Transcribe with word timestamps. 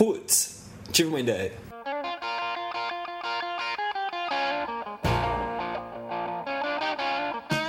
Putz, 0.00 0.62
tive 0.90 1.10
uma 1.10 1.20
ideia. 1.20 1.52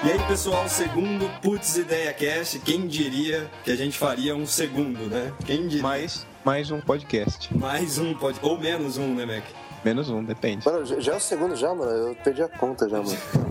E 0.01 0.09
aí, 0.09 0.27
pessoal, 0.29 0.69
segundo 0.69 1.29
Putz 1.41 1.75
Ideia 1.75 2.13
Cast, 2.13 2.57
quem 2.59 2.87
diria 2.87 3.51
que 3.65 3.71
a 3.71 3.75
gente 3.75 3.97
faria 3.97 4.33
um 4.33 4.45
segundo, 4.45 5.09
né? 5.09 5.33
Quem 5.45 5.67
diria? 5.67 5.83
Mais, 5.83 6.25
mais 6.45 6.71
um 6.71 6.79
podcast. 6.79 7.53
Mais 7.53 7.97
um 7.97 8.13
pode 8.13 8.39
ou 8.41 8.57
menos 8.57 8.97
um, 8.97 9.13
né, 9.13 9.25
Mac? 9.25 9.43
Menos 9.83 10.09
um, 10.09 10.23
depende. 10.23 10.65
Mano, 10.65 10.85
já 10.85 11.01
já 11.01 11.11
é 11.11 11.17
o 11.17 11.19
segundo 11.19 11.53
já, 11.57 11.75
mano. 11.75 11.91
Eu 11.91 12.15
perdi 12.15 12.43
a 12.43 12.47
conta 12.47 12.87
já, 12.87 13.01
mano. 13.01 13.17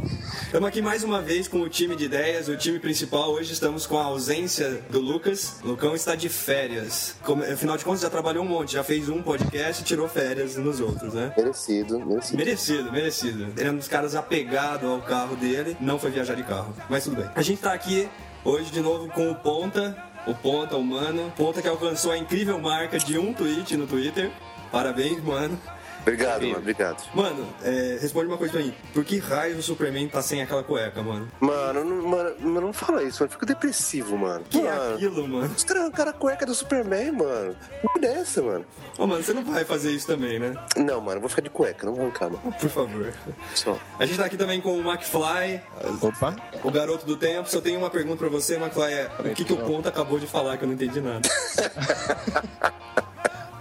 Estamos 0.50 0.68
aqui 0.68 0.82
mais 0.82 1.04
uma 1.04 1.22
vez 1.22 1.46
com 1.46 1.60
o 1.60 1.68
time 1.68 1.94
de 1.94 2.06
ideias, 2.06 2.48
o 2.48 2.56
time 2.56 2.80
principal. 2.80 3.30
Hoje 3.30 3.52
estamos 3.52 3.86
com 3.86 3.96
a 3.96 4.02
ausência 4.06 4.82
do 4.90 4.98
Lucas. 4.98 5.60
O 5.62 5.68
Lucão 5.68 5.94
está 5.94 6.16
de 6.16 6.28
férias. 6.28 7.14
Como- 7.22 7.44
afinal 7.44 7.76
de 7.76 7.84
contas, 7.84 8.00
já 8.00 8.10
trabalhou 8.10 8.44
um 8.44 8.48
monte, 8.48 8.72
já 8.72 8.82
fez 8.82 9.08
um 9.08 9.22
podcast 9.22 9.80
e 9.80 9.84
tirou 9.84 10.08
férias 10.08 10.56
nos 10.56 10.80
outros, 10.80 11.14
né? 11.14 11.32
Merecido, 11.36 12.00
merecido. 12.04 12.36
Merecido, 12.36 12.92
merecido. 12.92 13.52
Ele 13.56 13.68
é 13.68 13.70
um 13.70 13.76
dos 13.76 13.86
caras 13.86 14.16
apegado 14.16 14.88
ao 14.88 15.00
carro 15.00 15.36
dele, 15.36 15.76
não 15.80 16.00
foi 16.00 16.10
viajar 16.10 16.34
de 16.34 16.42
carro. 16.42 16.74
Mas 16.88 17.04
tudo 17.04 17.14
bem. 17.22 17.30
A 17.32 17.42
gente 17.42 17.62
tá 17.62 17.72
aqui 17.72 18.08
hoje 18.44 18.72
de 18.72 18.80
novo 18.80 19.06
com 19.12 19.30
o 19.30 19.34
Ponta, 19.36 19.96
o 20.26 20.34
Ponta, 20.34 20.76
o 20.76 20.82
Mano. 20.82 21.32
Ponta 21.36 21.62
que 21.62 21.68
alcançou 21.68 22.10
a 22.10 22.18
incrível 22.18 22.58
marca 22.58 22.98
de 22.98 23.16
um 23.16 23.32
tweet 23.32 23.76
no 23.76 23.86
Twitter. 23.86 24.32
Parabéns, 24.72 25.22
mano. 25.22 25.56
Obrigado, 26.02 26.42
mano. 26.42 26.58
Obrigado. 26.58 27.02
Mano, 27.14 27.48
é, 27.62 27.98
responde 28.00 28.26
uma 28.26 28.36
coisa 28.36 28.52
pra 28.54 28.62
mim. 28.62 28.74
Por 28.92 29.04
que 29.04 29.18
raio 29.18 29.58
o 29.58 29.62
Superman 29.62 30.08
tá 30.08 30.22
sem 30.22 30.42
aquela 30.42 30.62
cueca, 30.62 31.02
mano? 31.02 31.28
Mano, 31.40 31.84
não, 31.84 32.08
mano, 32.08 32.60
não 32.60 32.72
fala 32.72 33.02
isso, 33.02 33.22
mano. 33.22 33.32
Fico 33.32 33.46
depressivo, 33.46 34.16
mano. 34.16 34.44
Que 34.48 34.60
é 34.60 34.70
mano. 34.70 34.94
aquilo, 34.94 35.28
mano? 35.28 35.54
Os 35.56 35.64
caras 35.64 35.82
arrancaram 35.84 36.10
a 36.10 36.14
cueca 36.14 36.46
do 36.46 36.54
Superman, 36.54 37.12
mano. 37.12 37.56
Não 37.84 38.00
dessa, 38.00 38.42
mano. 38.42 38.64
Ô, 38.98 39.06
mano, 39.06 39.22
você 39.22 39.32
não 39.32 39.44
vai 39.44 39.64
fazer 39.64 39.92
isso 39.92 40.06
também, 40.06 40.38
né? 40.38 40.54
Não, 40.76 41.00
mano, 41.00 41.16
eu 41.16 41.20
vou 41.20 41.28
ficar 41.28 41.42
de 41.42 41.50
cueca, 41.50 41.86
não 41.86 41.94
vou 41.94 42.04
arrancar, 42.04 42.30
mano. 42.30 42.54
Por 42.58 42.70
favor. 42.70 43.12
Só. 43.54 43.78
A 43.98 44.06
gente 44.06 44.18
tá 44.18 44.24
aqui 44.24 44.36
também 44.36 44.60
com 44.60 44.76
o 44.76 44.80
McFly, 44.80 45.60
Opa, 46.00 46.36
o 46.64 46.70
garoto 46.70 47.06
do 47.06 47.16
tempo. 47.16 47.48
Só 47.48 47.60
tenho 47.60 47.78
uma 47.78 47.90
pergunta 47.90 48.18
pra 48.18 48.28
você, 48.28 48.56
McFly. 48.56 48.92
É, 48.92 49.10
o 49.18 49.34
que, 49.34 49.44
que 49.44 49.52
o 49.52 49.56
Ponta 49.56 49.88
acabou 49.88 50.18
de 50.18 50.26
falar 50.26 50.56
que 50.56 50.64
eu 50.64 50.68
não 50.68 50.74
entendi 50.74 51.00
nada? 51.00 51.28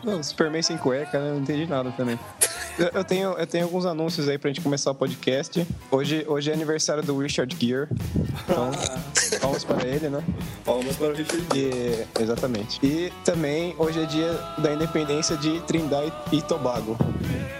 não, 0.03 0.21
Superman 0.23 0.61
sem 0.61 0.77
cueca, 0.77 1.19
né? 1.19 1.31
Não 1.31 1.39
entendi 1.39 1.65
nada 1.65 1.91
também. 1.91 2.19
Eu, 2.93 3.03
tenho, 3.03 3.31
eu 3.31 3.45
tenho 3.45 3.65
alguns 3.65 3.85
anúncios 3.85 4.29
aí 4.29 4.37
pra 4.37 4.49
gente 4.49 4.61
começar 4.61 4.91
o 4.91 4.95
podcast. 4.95 5.67
Hoje, 5.91 6.23
hoje 6.27 6.49
é 6.49 6.53
aniversário 6.53 7.03
do 7.03 7.17
Richard 7.17 7.53
Gere. 7.59 7.89
Então, 8.43 8.71
palmas 9.49 9.63
para 9.63 9.87
ele, 9.87 10.09
né? 10.09 10.23
Palmas 10.63 10.95
para 10.95 11.07
o 11.07 11.13
Richard 11.13 11.47
E, 11.55 12.05
exatamente. 12.21 12.79
E 12.85 13.11
também 13.25 13.75
hoje 13.77 14.01
é 14.01 14.05
dia 14.05 14.31
da 14.59 14.73
independência 14.73 15.35
de 15.37 15.59
Trindade 15.61 16.13
e 16.31 16.41
Tobago. 16.41 16.95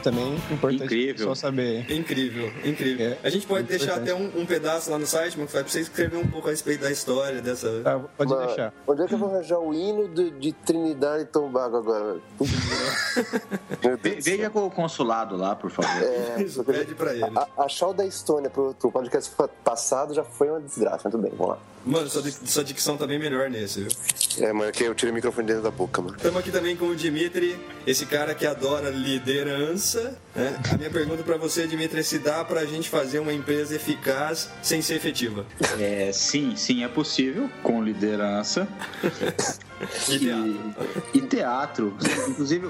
Também 0.03 0.35
importante 0.51 0.83
Incrível. 0.83 1.27
só 1.27 1.35
saber. 1.35 1.91
Incrível, 1.91 2.47
incrível. 2.63 3.07
É, 3.07 3.17
a 3.23 3.29
gente 3.29 3.45
pode 3.45 3.63
muito 3.63 3.77
deixar 3.77 3.99
importante. 3.99 4.11
até 4.11 4.39
um, 4.39 4.41
um 4.41 4.45
pedaço 4.45 4.89
lá 4.89 4.97
no 4.97 5.05
site, 5.05 5.37
McFly, 5.37 5.63
pra 5.63 5.71
você 5.71 5.81
escrever 5.81 6.17
um 6.17 6.27
pouco 6.27 6.47
a 6.47 6.51
respeito 6.51 6.81
da 6.81 6.91
história 6.91 7.41
dessa. 7.41 7.81
Tá, 7.83 7.99
pode 7.99 8.31
Mano, 8.31 8.47
deixar. 8.47 8.73
Onde 8.87 9.01
é 9.01 9.07
que 9.07 9.13
eu 9.13 9.17
vou 9.17 9.29
arranjar 9.29 9.59
o 9.59 9.73
hino 9.73 10.07
de, 10.07 10.31
de 10.31 10.53
Trinidade 10.53 11.23
e 11.23 11.25
Tobago 11.25 11.77
agora? 11.77 12.17
Veja 14.21 14.49
com 14.49 14.65
o 14.67 14.71
consulado 14.71 15.35
lá, 15.35 15.55
por 15.55 15.69
favor. 15.69 16.01
É, 16.01 16.41
Isso, 16.43 16.63
pede 16.63 16.95
pra 16.95 17.13
ele. 17.13 17.25
a, 17.35 17.63
achar 17.63 17.87
o 17.87 17.93
da 17.93 18.05
Estônia 18.05 18.49
pro, 18.49 18.73
pro 18.75 18.91
podcast 18.91 19.33
passado 19.63 20.13
já 20.13 20.23
foi 20.23 20.49
uma 20.49 20.61
desgraça, 20.61 21.01
mas 21.03 21.11
tudo 21.11 21.21
bem, 21.23 21.31
vamos 21.31 21.49
lá. 21.49 21.57
Mano, 21.85 22.09
sua, 22.09 22.23
sua 22.45 22.63
dicção 22.63 22.97
tá 22.97 23.07
bem 23.07 23.17
melhor 23.17 23.49
nesse, 23.49 23.81
viu? 23.81 23.91
É, 24.45 24.53
mano, 24.53 24.71
que 24.71 24.83
eu 24.83 24.93
tirei 24.93 25.11
o 25.11 25.15
microfone 25.15 25.47
dentro 25.47 25.63
da 25.63 25.71
boca, 25.71 26.01
mano. 26.01 26.15
Estamos 26.17 26.39
aqui 26.39 26.51
também 26.51 26.75
com 26.75 26.85
o 26.87 26.95
Dimitri, 26.95 27.59
esse 27.87 28.05
cara 28.05 28.35
que 28.35 28.45
adora 28.45 28.89
liderança. 28.89 30.17
Né? 30.35 30.59
A 30.71 30.77
minha 30.77 30.89
pergunta 30.89 31.23
pra 31.23 31.37
você, 31.37 31.67
Dimitri, 31.67 31.99
é 31.99 32.03
se 32.03 32.19
dá 32.19 32.43
pra 32.43 32.65
gente 32.65 32.89
fazer 32.89 33.19
uma 33.19 33.33
empresa 33.33 33.75
eficaz 33.75 34.49
sem 34.61 34.81
ser 34.81 34.95
efetiva. 34.95 35.45
É, 35.79 36.11
sim, 36.13 36.55
sim, 36.55 36.83
é 36.83 36.87
possível, 36.87 37.49
com 37.63 37.83
liderança 37.83 38.67
E 40.09 40.19
teatro. 40.19 40.73
e, 41.13 41.17
e 41.17 41.21
teatro. 41.21 41.97
Inclusive, 42.27 42.67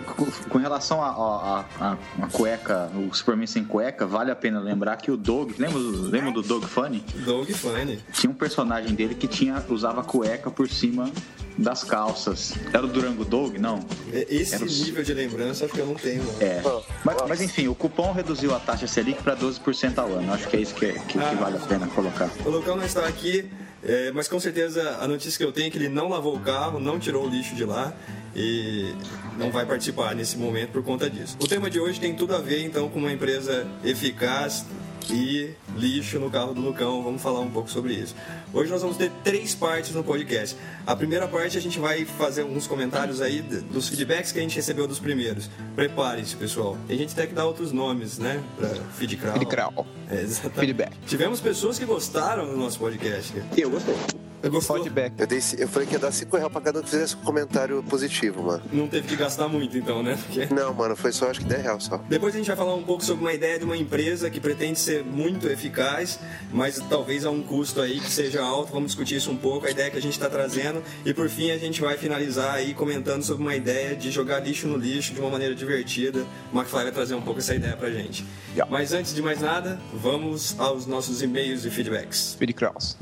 com, 0.49 0.57
relação 0.57 1.01
a, 1.03 1.09
a, 1.09 1.65
a- 1.91 1.97
a 2.21 2.27
cueca, 2.27 2.89
o 2.95 3.13
Superman 3.13 3.47
sem 3.47 3.63
cueca, 3.63 4.05
vale 4.05 4.31
a 4.31 4.35
pena 4.35 4.59
lembrar 4.59 4.97
que 4.97 5.09
o 5.11 5.17
Doug, 5.17 5.51
lembra, 5.57 5.79
do- 5.79 6.01
lembra 6.09 6.31
do 6.31 6.41
Doug 6.41 6.63
Funny? 6.65 7.03
Doug 7.25 7.49
Funny. 7.51 7.99
Tinha 8.13 8.29
um 8.29 8.35
personagem 8.35 8.93
dele 8.93 9.15
que 9.15 9.27
tinha, 9.27 9.63
usava 9.69 10.03
cueca 10.03 10.49
por 10.51 10.69
cima 10.69 11.11
das 11.57 11.83
calças. 11.83 12.53
Era 12.71 12.85
o 12.85 12.87
Durango 12.87 13.25
Doug? 13.25 13.57
Não. 13.57 13.79
Esse 14.13 14.55
Era 14.55 14.63
o- 14.63 14.67
nível 14.67 15.03
de 15.03 15.13
lembrança 15.13 15.65
acho 15.65 15.73
que 15.73 15.79
eu 15.81 15.85
não 15.87 15.95
tenho, 15.95 16.23
mano. 16.23 16.37
É. 16.39 16.61
Mas, 17.03 17.17
mas 17.27 17.41
enfim, 17.41 17.58
o 17.67 17.75
cupom 17.75 18.11
reduziu 18.11 18.55
a 18.55 18.59
taxa 18.59 18.87
Selic 18.87 19.21
para 19.23 19.35
12% 19.35 19.97
ao 19.97 20.07
ano. 20.13 20.33
Acho 20.33 20.47
que 20.47 20.57
é 20.57 20.61
isso 20.61 20.73
que, 20.75 20.93
que- 20.93 21.19
que 21.19 21.35
vale 21.35 21.57
a 21.57 21.59
pena 21.59 21.87
colocar. 21.87 22.29
O 22.45 22.49
Lucão 22.49 22.75
não 22.77 22.85
está 22.85 23.05
aqui, 23.07 23.49
é, 23.83 24.11
mas 24.11 24.27
com 24.27 24.39
certeza 24.39 24.97
a 25.01 25.07
notícia 25.07 25.37
que 25.37 25.43
eu 25.43 25.51
tenho 25.51 25.67
é 25.67 25.69
que 25.69 25.77
ele 25.77 25.89
não 25.89 26.07
lavou 26.09 26.35
o 26.35 26.39
carro, 26.39 26.79
não 26.79 26.99
tirou 26.99 27.25
o 27.25 27.29
lixo 27.29 27.55
de 27.55 27.65
lá 27.65 27.93
e 28.35 28.93
não 29.37 29.51
vai 29.51 29.65
participar 29.65 30.13
nesse 30.15 30.37
momento 30.37 30.69
por 30.71 30.83
conta 30.83 31.09
disso. 31.09 31.35
O 31.41 31.47
tema 31.47 31.69
de 31.69 31.79
hoje 31.79 31.99
tem 31.99 32.13
tudo 32.15 32.35
a 32.35 32.39
ver 32.39 32.63
então 32.63 32.87
com 32.89 32.99
uma 32.99 33.11
empresa 33.11 33.65
eficaz 33.83 34.65
e 35.09 35.53
lixo 35.75 36.19
no 36.19 36.29
carro 36.29 36.53
do 36.53 36.61
Lucão. 36.61 37.03
Vamos 37.03 37.21
falar 37.21 37.39
um 37.39 37.49
pouco 37.49 37.69
sobre 37.69 37.93
isso. 37.93 38.15
Hoje 38.53 38.71
nós 38.71 38.81
vamos 38.81 38.97
ter 38.97 39.11
três 39.23 39.55
partes 39.55 39.93
no 39.93 40.03
podcast. 40.03 40.55
A 40.85 40.95
primeira 40.95 41.27
parte 41.27 41.57
a 41.57 41.61
gente 41.61 41.79
vai 41.79 42.05
fazer 42.05 42.41
alguns 42.41 42.67
comentários 42.67 43.21
aí 43.21 43.41
dos 43.41 43.87
feedbacks 43.89 44.31
que 44.31 44.39
a 44.39 44.41
gente 44.41 44.55
recebeu 44.55 44.87
dos 44.87 44.99
primeiros. 44.99 45.49
Preparem-se, 45.75 46.35
pessoal. 46.35 46.77
Tem 46.87 46.97
gente 46.97 47.13
até 47.13 47.27
que 47.27 47.33
dá 47.33 47.45
outros 47.45 47.71
nomes, 47.71 48.17
né? 48.17 48.41
Pra 48.57 48.69
feedcrawl. 48.69 49.37
Feedcrawl. 49.37 49.87
É, 50.09 50.21
exatamente. 50.21 50.59
Feedback. 50.59 50.97
Tivemos 51.05 51.39
pessoas 51.39 51.77
que 51.77 51.85
gostaram 51.85 52.45
do 52.45 52.57
nosso 52.57 52.79
podcast. 52.79 53.33
Eu 53.57 53.69
gostei. 53.69 54.28
Gostou? 54.47 54.77
Feedback. 54.77 55.13
Eu, 55.17 55.27
dei, 55.27 55.39
eu 55.57 55.67
falei 55.67 55.87
que 55.87 55.93
ia 55.93 55.99
dar 55.99 56.11
5 56.11 56.35
reais 56.37 56.51
pra 56.51 56.61
cada 56.61 56.79
um 56.79 56.81
que 56.81 56.89
fizesse 56.89 57.15
um 57.15 57.21
comentário 57.21 57.83
positivo, 57.83 58.43
mano. 58.43 58.63
Não 58.71 58.87
teve 58.87 59.07
que 59.07 59.15
gastar 59.15 59.47
muito 59.47 59.77
então, 59.77 60.01
né? 60.01 60.17
Porque... 60.17 60.53
Não, 60.53 60.73
mano, 60.73 60.95
foi 60.95 61.11
só 61.11 61.29
acho 61.29 61.41
que 61.41 61.45
10 61.45 61.61
reais 61.61 61.83
só. 61.83 61.97
Depois 62.07 62.33
a 62.33 62.37
gente 62.37 62.47
vai 62.47 62.55
falar 62.55 62.75
um 62.75 62.83
pouco 62.83 63.03
sobre 63.03 63.23
uma 63.23 63.33
ideia 63.33 63.59
de 63.59 63.65
uma 63.65 63.75
empresa 63.75 64.29
que 64.29 64.39
pretende 64.39 64.79
ser 64.79 65.03
muito 65.03 65.47
eficaz, 65.47 66.19
mas 66.51 66.79
talvez 66.89 67.25
a 67.25 67.31
um 67.31 67.41
custo 67.41 67.81
aí 67.81 67.99
que 67.99 68.09
seja 68.09 68.41
alto. 68.41 68.71
Vamos 68.71 68.91
discutir 68.91 69.15
isso 69.15 69.31
um 69.31 69.37
pouco, 69.37 69.67
a 69.67 69.71
ideia 69.71 69.89
que 69.91 69.97
a 69.97 70.01
gente 70.01 70.13
está 70.13 70.29
trazendo. 70.29 70.81
E 71.05 71.13
por 71.13 71.29
fim 71.29 71.51
a 71.51 71.57
gente 71.57 71.81
vai 71.81 71.97
finalizar 71.97 72.55
aí 72.55 72.73
comentando 72.73 73.23
sobre 73.23 73.41
uma 73.41 73.55
ideia 73.55 73.95
de 73.95 74.11
jogar 74.11 74.39
lixo 74.39 74.67
no 74.67 74.77
lixo 74.77 75.13
de 75.13 75.19
uma 75.19 75.29
maneira 75.29 75.53
divertida. 75.53 76.25
O 76.53 76.57
McFly 76.57 76.83
vai 76.83 76.91
trazer 76.91 77.15
um 77.15 77.21
pouco 77.21 77.39
essa 77.39 77.55
ideia 77.55 77.75
pra 77.75 77.89
gente. 77.89 78.25
Yeah. 78.53 78.71
Mas 78.71 78.93
antes 78.93 79.13
de 79.13 79.21
mais 79.21 79.41
nada, 79.41 79.79
vamos 79.93 80.59
aos 80.59 80.85
nossos 80.85 81.21
e-mails 81.21 81.65
e 81.65 81.69
feedbacks. 81.69 82.35
Feedcrawls. 82.39 82.97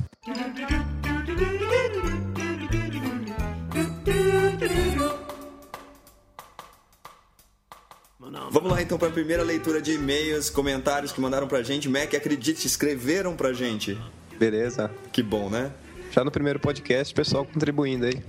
Vamos 8.49 8.71
lá 8.71 8.81
então 8.81 8.97
para 8.97 9.09
a 9.09 9.11
primeira 9.11 9.43
leitura 9.43 9.79
de 9.79 9.93
e-mails, 9.93 10.49
comentários 10.49 11.11
que 11.11 11.21
mandaram 11.21 11.47
pra 11.47 11.61
gente. 11.61 11.87
Mac, 11.87 12.13
acredite, 12.15 12.65
escreveram 12.65 13.35
pra 13.35 13.53
gente. 13.53 13.95
Beleza. 14.39 14.89
Que 15.11 15.21
bom, 15.21 15.49
né? 15.49 15.71
Já 16.11 16.23
no 16.23 16.31
primeiro 16.31 16.59
podcast, 16.59 17.13
pessoal 17.13 17.45
contribuindo 17.45 18.07
aí. 18.07 18.23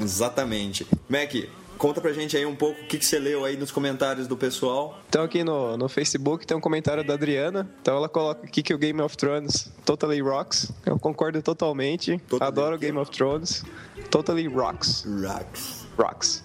Exatamente. 0.00 0.86
Mac, 1.08 1.32
conta 1.78 2.00
pra 2.00 2.12
gente 2.12 2.36
aí 2.36 2.44
um 2.44 2.54
pouco 2.56 2.80
o 2.82 2.86
que, 2.86 2.98
que 2.98 3.04
você 3.06 3.18
leu 3.18 3.44
aí 3.44 3.56
nos 3.56 3.70
comentários 3.70 4.26
do 4.26 4.36
pessoal. 4.36 4.98
Então 5.08 5.22
aqui 5.22 5.42
no, 5.44 5.76
no 5.76 5.88
Facebook 5.88 6.46
tem 6.46 6.56
um 6.56 6.60
comentário 6.60 7.06
da 7.06 7.14
Adriana. 7.14 7.68
Então 7.80 7.96
ela 7.96 8.08
coloca 8.08 8.44
aqui 8.46 8.62
que 8.62 8.74
o 8.74 8.78
Game 8.78 9.00
of 9.00 9.16
Thrones 9.16 9.70
totally 9.84 10.20
rocks. 10.20 10.70
Eu 10.84 10.98
concordo 10.98 11.40
totalmente. 11.40 12.18
Totally 12.28 12.48
Adoro 12.48 12.76
o 12.76 12.78
Game 12.78 12.98
of 12.98 13.10
Thrones. 13.10 13.64
Totally 14.10 14.48
rocks. 14.48 15.04
Rocks. 15.06 15.86
Rocks. 15.96 16.44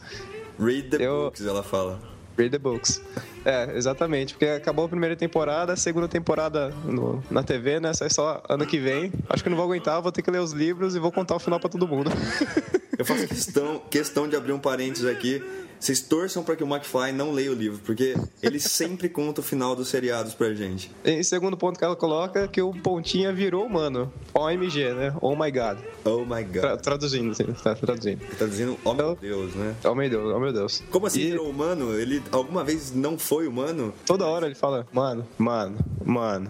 Read 0.60 0.90
the 0.90 1.04
Eu- 1.04 1.24
books, 1.24 1.46
ela 1.46 1.64
fala. 1.64 2.13
Read 2.38 2.52
the 2.52 2.60
books. 2.60 3.02
É, 3.46 3.76
exatamente. 3.76 4.36
Porque 4.36 4.46
acabou 4.46 4.86
a 4.86 4.88
primeira 4.88 5.18
temporada, 5.18 5.74
a 5.74 5.76
segunda 5.76 6.08
temporada 6.08 6.70
no- 6.86 7.22
na 7.30 7.44
TV, 7.44 7.78
né? 7.78 7.94
Sai 7.94 8.10
só 8.10 8.42
ano 8.48 8.66
que 8.66 8.80
vem. 8.80 9.12
Acho 9.28 9.44
que 9.44 9.50
não 9.50 9.58
vou 9.58 9.66
aguentar, 9.66 10.02
vou 10.02 10.14
ter 10.14 10.22
que 10.22 10.32
ler 10.32 10.40
os 10.40 10.54
livros 10.54 10.96
e 10.96 11.00
vou 11.00 11.12
contar 11.12 11.36
o 11.36 11.40
final 11.40 11.60
pra 11.60 11.68
todo 11.70 11.86
mundo. 11.86 12.10
Eu 12.98 13.04
faço 13.04 13.28
questão, 13.28 13.82
questão 13.90 14.30
de 14.30 14.38
abrir 14.38 14.54
um 14.54 14.60
parênteses 14.60 15.06
aqui. 15.06 15.44
Vocês 15.84 16.00
torçam 16.00 16.44
pra 16.46 16.56
que 16.56 16.64
o 16.64 16.68
McFly 16.68 17.12
não 17.12 17.34
leia 17.34 17.52
o 17.52 17.54
livro, 17.54 17.78
porque 17.86 18.16
ele 18.42 18.58
sempre 18.62 19.10
conta 19.10 19.42
o 19.42 19.44
final 19.44 19.76
dos 19.76 19.90
seriados 19.90 20.34
pra 20.34 20.54
gente. 20.54 20.90
E 21.04 21.22
segundo 21.26 21.58
ponto 21.58 21.78
que 21.78 21.84
ela 21.84 21.96
coloca, 21.96 22.48
que 22.48 22.62
o 22.62 22.72
Pontinha 22.74 23.34
virou 23.34 23.66
humano. 23.66 24.10
OMG, 24.34 24.94
né? 24.94 25.14
Oh 25.20 25.36
my 25.36 25.52
God. 25.52 25.80
Oh 26.06 26.20
my 26.20 26.42
Tra- 26.46 26.72
god. 26.72 26.80
traduzindo, 26.82 27.32
assim, 27.32 27.44
tá 27.62 27.76
traduzindo. 27.76 28.22
Tá 28.40 28.46
dizendo, 28.46 28.80
oh 28.86 28.94
meu 28.94 29.14
Deus, 29.18 29.54
né? 29.56 29.76
Oh 29.84 29.94
meu 29.94 30.10
Deus, 30.10 30.34
oh 30.34 30.40
meu 30.40 30.54
Deus. 30.54 30.82
Como 30.90 31.06
assim 31.06 31.20
E 31.20 31.32
virou 31.32 31.50
humano? 31.50 31.94
Ele 32.00 32.24
alguma 32.32 32.64
vez 32.64 32.94
não 32.96 33.20
foi 33.20 33.46
humano? 33.46 33.94
toda 34.06 34.26
hora 34.26 34.46
ele 34.46 34.56
fala, 34.56 34.88
mano, 34.94 35.28
mano, 35.38 35.78
mano, 36.06 36.50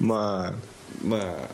mano. 0.00 0.56
Mano. 1.02 1.48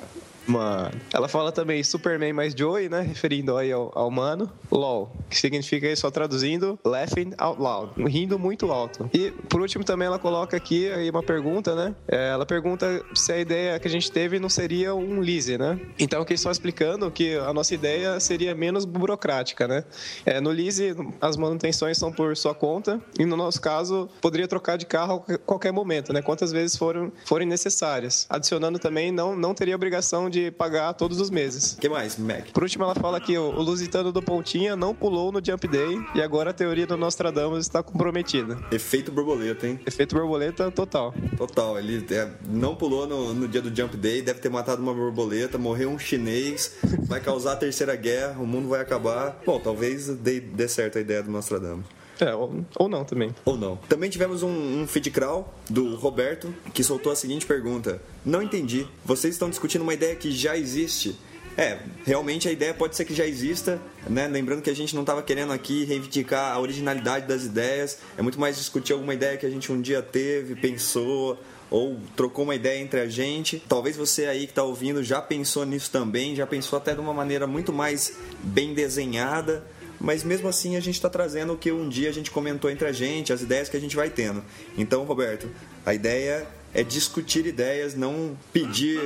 Mano. 0.47 0.91
Ela 1.13 1.29
fala 1.29 1.53
também 1.53 1.83
Superman 1.83 2.33
mais 2.33 2.55
Joey, 2.57 2.89
né? 2.89 3.01
Referindo 3.01 3.57
aí 3.57 3.71
ao, 3.71 3.91
ao 3.95 4.11
mano. 4.11 4.51
LOL, 4.71 5.15
que 5.29 5.39
significa 5.39 5.87
aí, 5.87 5.97
só 5.97 6.11
traduzindo, 6.11 6.79
laughing 6.85 7.33
out 7.39 7.61
loud. 7.61 7.93
Rindo 8.05 8.39
muito 8.39 8.71
alto. 8.73 9.09
E, 9.13 9.31
por 9.49 9.61
último, 9.61 9.85
também 9.85 10.07
ela 10.07 10.19
coloca 10.19 10.57
aqui 10.57 10.91
aí 10.91 11.09
uma 11.11 11.23
pergunta, 11.23 11.75
né? 11.75 11.95
É, 12.09 12.31
ela 12.31 12.47
pergunta 12.47 13.05
se 13.15 13.33
a 13.33 13.39
ideia 13.39 13.79
que 13.79 13.87
a 13.87 13.91
gente 13.91 14.11
teve 14.11 14.39
não 14.39 14.49
seria 14.49 14.95
um 14.95 15.21
lease, 15.21 15.57
né? 15.57 15.79
Então, 15.99 16.23
aqui 16.23 16.37
só 16.37 16.51
explicando 16.51 17.11
que 17.11 17.37
a 17.37 17.53
nossa 17.53 17.75
ideia 17.75 18.19
seria 18.19 18.55
menos 18.55 18.85
burocrática, 18.85 19.69
né? 19.69 19.85
É, 20.25 20.41
no 20.41 20.51
lease, 20.51 20.95
as 21.21 21.37
manutenções 21.37 21.99
são 21.99 22.13
por 22.13 22.37
sua 22.37 22.55
conta 22.55 23.01
e, 23.19 23.25
no 23.25 23.37
nosso 23.37 23.61
caso, 23.61 24.09
poderia 24.21 24.49
trocar 24.49 24.77
de 24.77 24.87
carro 24.87 25.25
a 25.29 25.39
qualquer 25.39 25.73
momento, 25.73 26.13
né? 26.13 26.23
Quantas 26.23 26.51
vezes 26.51 26.77
foram, 26.77 27.13
forem 27.25 27.47
necessárias. 27.47 28.27
Adicionando 28.29 28.79
também, 28.79 29.13
não, 29.13 29.37
não 29.37 29.55
teria 29.55 29.77
obrigação 29.77 30.29
de 30.33 30.51
pagar 30.51 30.95
todos 30.95 31.21
os 31.21 31.31
meses. 31.31 31.75
O 31.75 31.79
que 31.79 31.89
mais, 31.89 32.17
Mac? 32.19 32.51
Por 32.53 32.63
último, 32.63 32.85
ela 32.85 32.95
fala 32.95 33.21
que 33.21 33.37
o, 33.37 33.51
o 33.51 33.63
Lusitano 33.63 34.11
do 34.11 34.23
Pontinha 34.23 34.75
não 34.75 34.95
pulou 34.95 35.31
no 35.31 35.45
Jump 35.45 35.69
Day 35.69 35.99
e 36.15 36.23
agora 36.23 36.51
a 36.51 36.53
teoria 36.53 36.87
do 36.87 36.97
Nostradamus 36.97 37.61
está 37.61 37.83
comprometida. 37.83 38.59
Efeito 38.73 39.13
borboleta, 39.13 39.67
hein? 39.67 39.79
Efeito 39.87 40.17
borboleta 40.17 40.71
total. 40.71 41.15
Total, 41.37 41.79
ele 41.79 42.05
é, 42.11 42.29
não 42.49 42.75
pulou 42.75 43.07
no, 43.07 43.35
no 43.35 43.47
dia 43.47 43.61
do 43.61 43.75
Jump 43.75 43.97
Day, 43.97 44.23
deve 44.23 44.41
ter 44.41 44.49
matado 44.49 44.83
uma 44.83 44.95
borboleta, 44.95 45.59
morreu 45.59 45.91
um 45.91 45.99
chinês, 45.99 46.77
vai 47.05 47.21
causar 47.21 47.53
a 47.53 47.57
terceira 47.57 47.95
guerra, 47.95 48.41
o 48.41 48.47
mundo 48.47 48.69
vai 48.69 48.81
acabar. 48.81 49.41
Bom, 49.45 49.61
talvez 49.61 50.09
dê, 50.09 50.41
dê 50.41 50.67
certo 50.67 50.99
a 50.99 51.01
ideia 51.01 51.23
do 51.23 51.31
Nostradamus. 51.31 51.85
É, 52.23 52.33
ou, 52.35 52.65
ou 52.77 52.89
não 52.89 53.05
também. 53.05 53.35
Ou 53.45 53.57
não. 53.57 53.77
Também 53.89 54.09
tivemos 54.09 54.45
um, 54.45 54.83
um 54.83 54.87
feed 54.87 55.11
crawl 55.11 55.53
do 55.69 55.97
Roberto 55.97 56.55
que 56.73 56.85
soltou 56.85 57.11
a 57.11 57.17
seguinte 57.17 57.45
pergunta: 57.45 58.01
Não 58.25 58.41
entendi. 58.41 58.87
Vocês 59.05 59.35
estão 59.35 59.51
discutindo 59.51 59.83
uma 59.83 59.93
ideia 59.93 60.15
que 60.15 60.31
já 60.31 60.57
existe. 60.57 61.19
É, 61.59 61.81
realmente 62.07 62.49
a 62.49 62.53
ideia 62.53 62.73
pode 62.73 62.97
ser 62.97 63.05
que 63.05 63.13
já 63.13 63.27
exista, 63.27 63.79
né? 64.09 64.27
Lembrando 64.29 64.63
que 64.63 64.71
a 64.71 64.75
gente 64.75 64.95
não 64.95 65.03
estava 65.03 65.21
querendo 65.23 65.53
aqui 65.53 65.85
reivindicar 65.85 66.53
a 66.53 66.61
originalidade 66.61 67.27
das 67.27 67.45
ideias, 67.45 67.99
é 68.17 68.23
muito 68.23 68.41
mais 68.41 68.57
discutir 68.57 68.95
alguma 68.95 69.13
ideia 69.13 69.37
que 69.37 69.45
a 69.45 69.51
gente 69.51 69.71
um 69.71 69.79
dia 69.79 70.01
teve, 70.01 70.55
pensou, 70.55 71.39
ou 71.71 71.99
trocou 72.17 72.45
uma 72.45 72.55
ideia 72.55 72.81
entre 72.81 73.01
a 73.01 73.09
gente. 73.09 73.63
Talvez 73.69 73.97
você 73.97 74.27
aí 74.27 74.47
que 74.47 74.53
está 74.53 74.63
ouvindo 74.63 75.03
já 75.03 75.21
pensou 75.21 75.67
nisso 75.67 75.91
também, 75.91 76.35
já 76.35 76.47
pensou 76.47 76.79
até 76.79 76.95
de 76.95 77.01
uma 77.01 77.13
maneira 77.13 77.47
muito 77.47 77.71
mais 77.71 78.17
bem 78.43 78.73
desenhada 78.73 79.63
mas 80.03 80.25
mesmo 80.25 80.49
assim 80.49 80.77
a 80.77 80.81
gente 80.81 80.97
está 80.97 81.09
trazendo 81.09 81.53
o 81.53 81.57
que 81.57 81.71
um 81.71 81.89
dia 81.89 82.11
a 82.11 82.13
gente 82.13 82.31
comentou 82.31 82.69
entre 82.69 82.89
a 82.89 82.93
gente, 82.93 83.33
as 83.33 83.41
ideias 83.41 83.69
que 83.69 83.77
a 83.77 83.81
gente 83.81 83.95
vai 83.95 84.11
tendo. 84.11 84.43
Então, 84.77 85.05
Roberto, 85.05 85.49
a 85.87 85.95
ideia 85.95 86.45
é 86.75 86.83
discutir 86.83 87.47
ideias, 87.47 87.95
não 87.95 88.37
pedir 88.53 88.99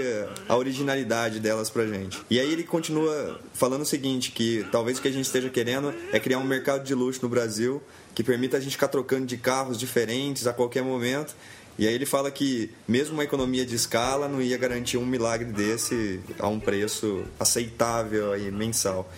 a 0.48 0.56
originalidade 0.56 1.38
delas 1.38 1.68
pra 1.68 1.86
gente. 1.86 2.18
E 2.30 2.40
aí 2.40 2.50
ele 2.50 2.64
continua 2.64 3.38
falando 3.52 3.82
o 3.82 3.86
seguinte, 3.86 4.30
que 4.30 4.64
talvez 4.72 4.98
o 4.98 5.02
que 5.02 5.08
a 5.08 5.12
gente 5.12 5.26
esteja 5.26 5.50
querendo 5.50 5.92
é 6.12 6.18
criar 6.18 6.38
um 6.38 6.44
mercado 6.44 6.82
de 6.82 6.94
luxo 6.94 7.20
no 7.22 7.28
Brasil 7.28 7.82
que 8.14 8.22
permita 8.22 8.56
a 8.56 8.60
gente 8.60 8.72
ficar 8.72 8.88
trocando 8.88 9.26
de 9.26 9.36
carros 9.36 9.78
diferentes 9.78 10.46
a 10.46 10.52
qualquer 10.52 10.82
momento 10.82 11.36
e 11.78 11.86
aí 11.86 11.94
ele 11.94 12.06
fala 12.06 12.30
que 12.30 12.70
mesmo 12.88 13.14
uma 13.14 13.24
economia 13.24 13.66
de 13.66 13.74
escala 13.74 14.28
não 14.28 14.40
ia 14.40 14.56
garantir 14.56 14.96
um 14.96 15.04
milagre 15.04 15.52
desse 15.52 16.20
a 16.38 16.48
um 16.48 16.58
preço 16.58 17.24
aceitável 17.38 18.32
aí, 18.32 18.50
mensal. 18.50 19.10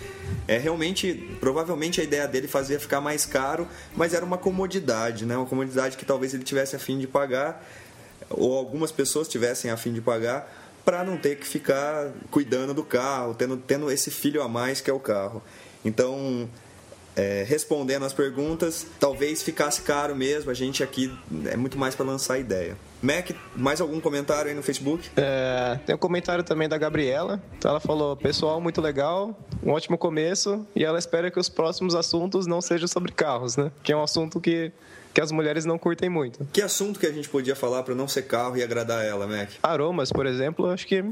É 0.46 0.58
realmente, 0.58 1.36
provavelmente 1.38 2.00
a 2.00 2.04
ideia 2.04 2.26
dele 2.26 2.48
fazia 2.48 2.80
ficar 2.80 3.00
mais 3.00 3.24
caro, 3.24 3.68
mas 3.96 4.12
era 4.12 4.24
uma 4.24 4.38
comodidade, 4.38 5.24
né? 5.24 5.36
Uma 5.36 5.46
comodidade 5.46 5.96
que 5.96 6.04
talvez 6.04 6.34
ele 6.34 6.42
tivesse 6.42 6.74
a 6.74 6.78
fim 6.78 6.98
de 6.98 7.06
pagar 7.06 7.64
ou 8.30 8.56
algumas 8.56 8.90
pessoas 8.90 9.28
tivessem 9.28 9.70
a 9.70 9.76
fim 9.76 9.92
de 9.92 10.00
pagar 10.00 10.52
para 10.84 11.04
não 11.04 11.16
ter 11.16 11.36
que 11.36 11.46
ficar 11.46 12.10
cuidando 12.30 12.74
do 12.74 12.82
carro, 12.82 13.34
tendo, 13.34 13.56
tendo 13.56 13.90
esse 13.90 14.10
filho 14.10 14.42
a 14.42 14.48
mais 14.48 14.80
que 14.80 14.90
é 14.90 14.92
o 14.92 14.98
carro. 14.98 15.42
Então, 15.84 16.48
é, 17.18 17.44
respondendo 17.46 18.04
as 18.04 18.12
perguntas, 18.12 18.86
talvez 19.00 19.42
ficasse 19.42 19.82
caro 19.82 20.14
mesmo. 20.14 20.52
A 20.52 20.54
gente 20.54 20.84
aqui 20.84 21.12
é 21.46 21.56
muito 21.56 21.76
mais 21.76 21.96
para 21.96 22.06
lançar 22.06 22.38
ideia. 22.38 22.76
Mac, 23.02 23.30
mais 23.56 23.80
algum 23.80 24.00
comentário 24.00 24.48
aí 24.48 24.54
no 24.54 24.62
Facebook? 24.62 25.10
É, 25.16 25.78
tem 25.84 25.96
um 25.96 25.98
comentário 25.98 26.44
também 26.44 26.68
da 26.68 26.78
Gabriela. 26.78 27.42
Então 27.58 27.72
ela 27.72 27.80
falou: 27.80 28.16
pessoal, 28.16 28.60
muito 28.60 28.80
legal, 28.80 29.36
um 29.64 29.72
ótimo 29.72 29.98
começo. 29.98 30.64
E 30.76 30.84
ela 30.84 30.98
espera 30.98 31.28
que 31.28 31.40
os 31.40 31.48
próximos 31.48 31.96
assuntos 31.96 32.46
não 32.46 32.60
sejam 32.60 32.86
sobre 32.86 33.10
carros, 33.10 33.56
né? 33.56 33.72
Que 33.82 33.92
é 33.92 33.96
um 33.96 34.02
assunto 34.02 34.40
que 34.40 34.70
que 35.18 35.22
as 35.22 35.32
mulheres 35.32 35.64
não 35.64 35.76
curtem 35.76 36.08
muito. 36.08 36.46
Que 36.52 36.62
assunto 36.62 37.00
que 37.00 37.04
a 37.04 37.10
gente 37.10 37.28
podia 37.28 37.56
falar 37.56 37.82
para 37.82 37.92
não 37.92 38.06
ser 38.06 38.22
carro 38.22 38.56
e 38.56 38.62
agradar 38.62 39.04
ela, 39.04 39.26
Mac? 39.26 39.50
Aromas, 39.60 40.12
por 40.12 40.26
exemplo, 40.26 40.70
acho 40.70 40.86
que. 40.86 41.04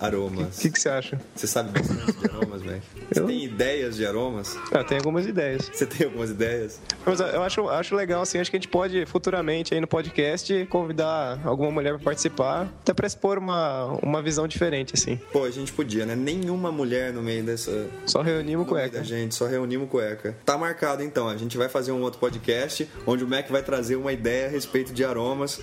Aromas. 0.00 0.58
O 0.58 0.60
que, 0.62 0.70
que, 0.70 0.80
você 0.80 0.88
acha? 0.88 1.20
Você 1.32 1.46
sabe 1.46 1.70
bastante 1.70 2.12
de 2.12 2.28
aromas, 2.28 2.62
Mac? 2.64 2.80
Você 3.08 3.20
eu... 3.20 3.26
tem 3.26 3.44
ideias 3.44 3.94
de 3.94 4.04
aromas? 4.04 4.58
Ah, 4.72 4.82
tem 4.82 4.98
algumas 4.98 5.26
ideias. 5.26 5.70
Você 5.72 5.86
tem 5.86 6.08
algumas 6.08 6.30
ideias? 6.30 6.80
Mas 7.04 7.20
eu 7.20 7.40
acho, 7.40 7.68
acho 7.68 7.94
legal, 7.94 8.22
assim, 8.22 8.40
acho 8.40 8.50
que 8.50 8.56
a 8.56 8.58
gente 8.58 8.68
pode 8.68 9.06
futuramente 9.06 9.72
aí 9.72 9.80
no 9.80 9.86
podcast 9.86 10.66
convidar 10.66 11.38
alguma 11.44 11.70
mulher 11.70 11.94
para 11.94 12.02
participar, 12.02 12.62
até 12.80 12.92
para 12.92 13.06
expor 13.06 13.38
uma, 13.38 13.84
uma 14.02 14.20
visão 14.20 14.48
diferente, 14.48 14.94
assim. 14.94 15.20
Pô, 15.32 15.44
a 15.44 15.50
gente 15.52 15.72
podia, 15.72 16.04
né? 16.04 16.16
Nenhuma 16.16 16.72
mulher 16.72 17.12
no 17.12 17.22
meio 17.22 17.44
dessa. 17.44 17.86
Só 18.06 18.22
reunimos 18.22 18.66
cueca. 18.66 18.98
Da 18.98 19.04
gente, 19.04 19.36
só 19.36 19.46
reunimos 19.46 19.88
cueca. 19.88 20.36
Tá 20.44 20.58
marcado 20.58 21.04
então, 21.04 21.28
a 21.28 21.36
gente 21.36 21.56
vai 21.56 21.68
fazer 21.68 21.92
um 21.92 22.02
outro 22.02 22.18
podcast 22.18 22.88
onde 23.06 23.22
o 23.22 23.35
Mac 23.36 23.50
vai 23.50 23.62
trazer 23.62 23.96
uma 23.96 24.12
ideia 24.12 24.46
a 24.46 24.50
respeito 24.50 24.94
de 24.94 25.04
aromas. 25.04 25.60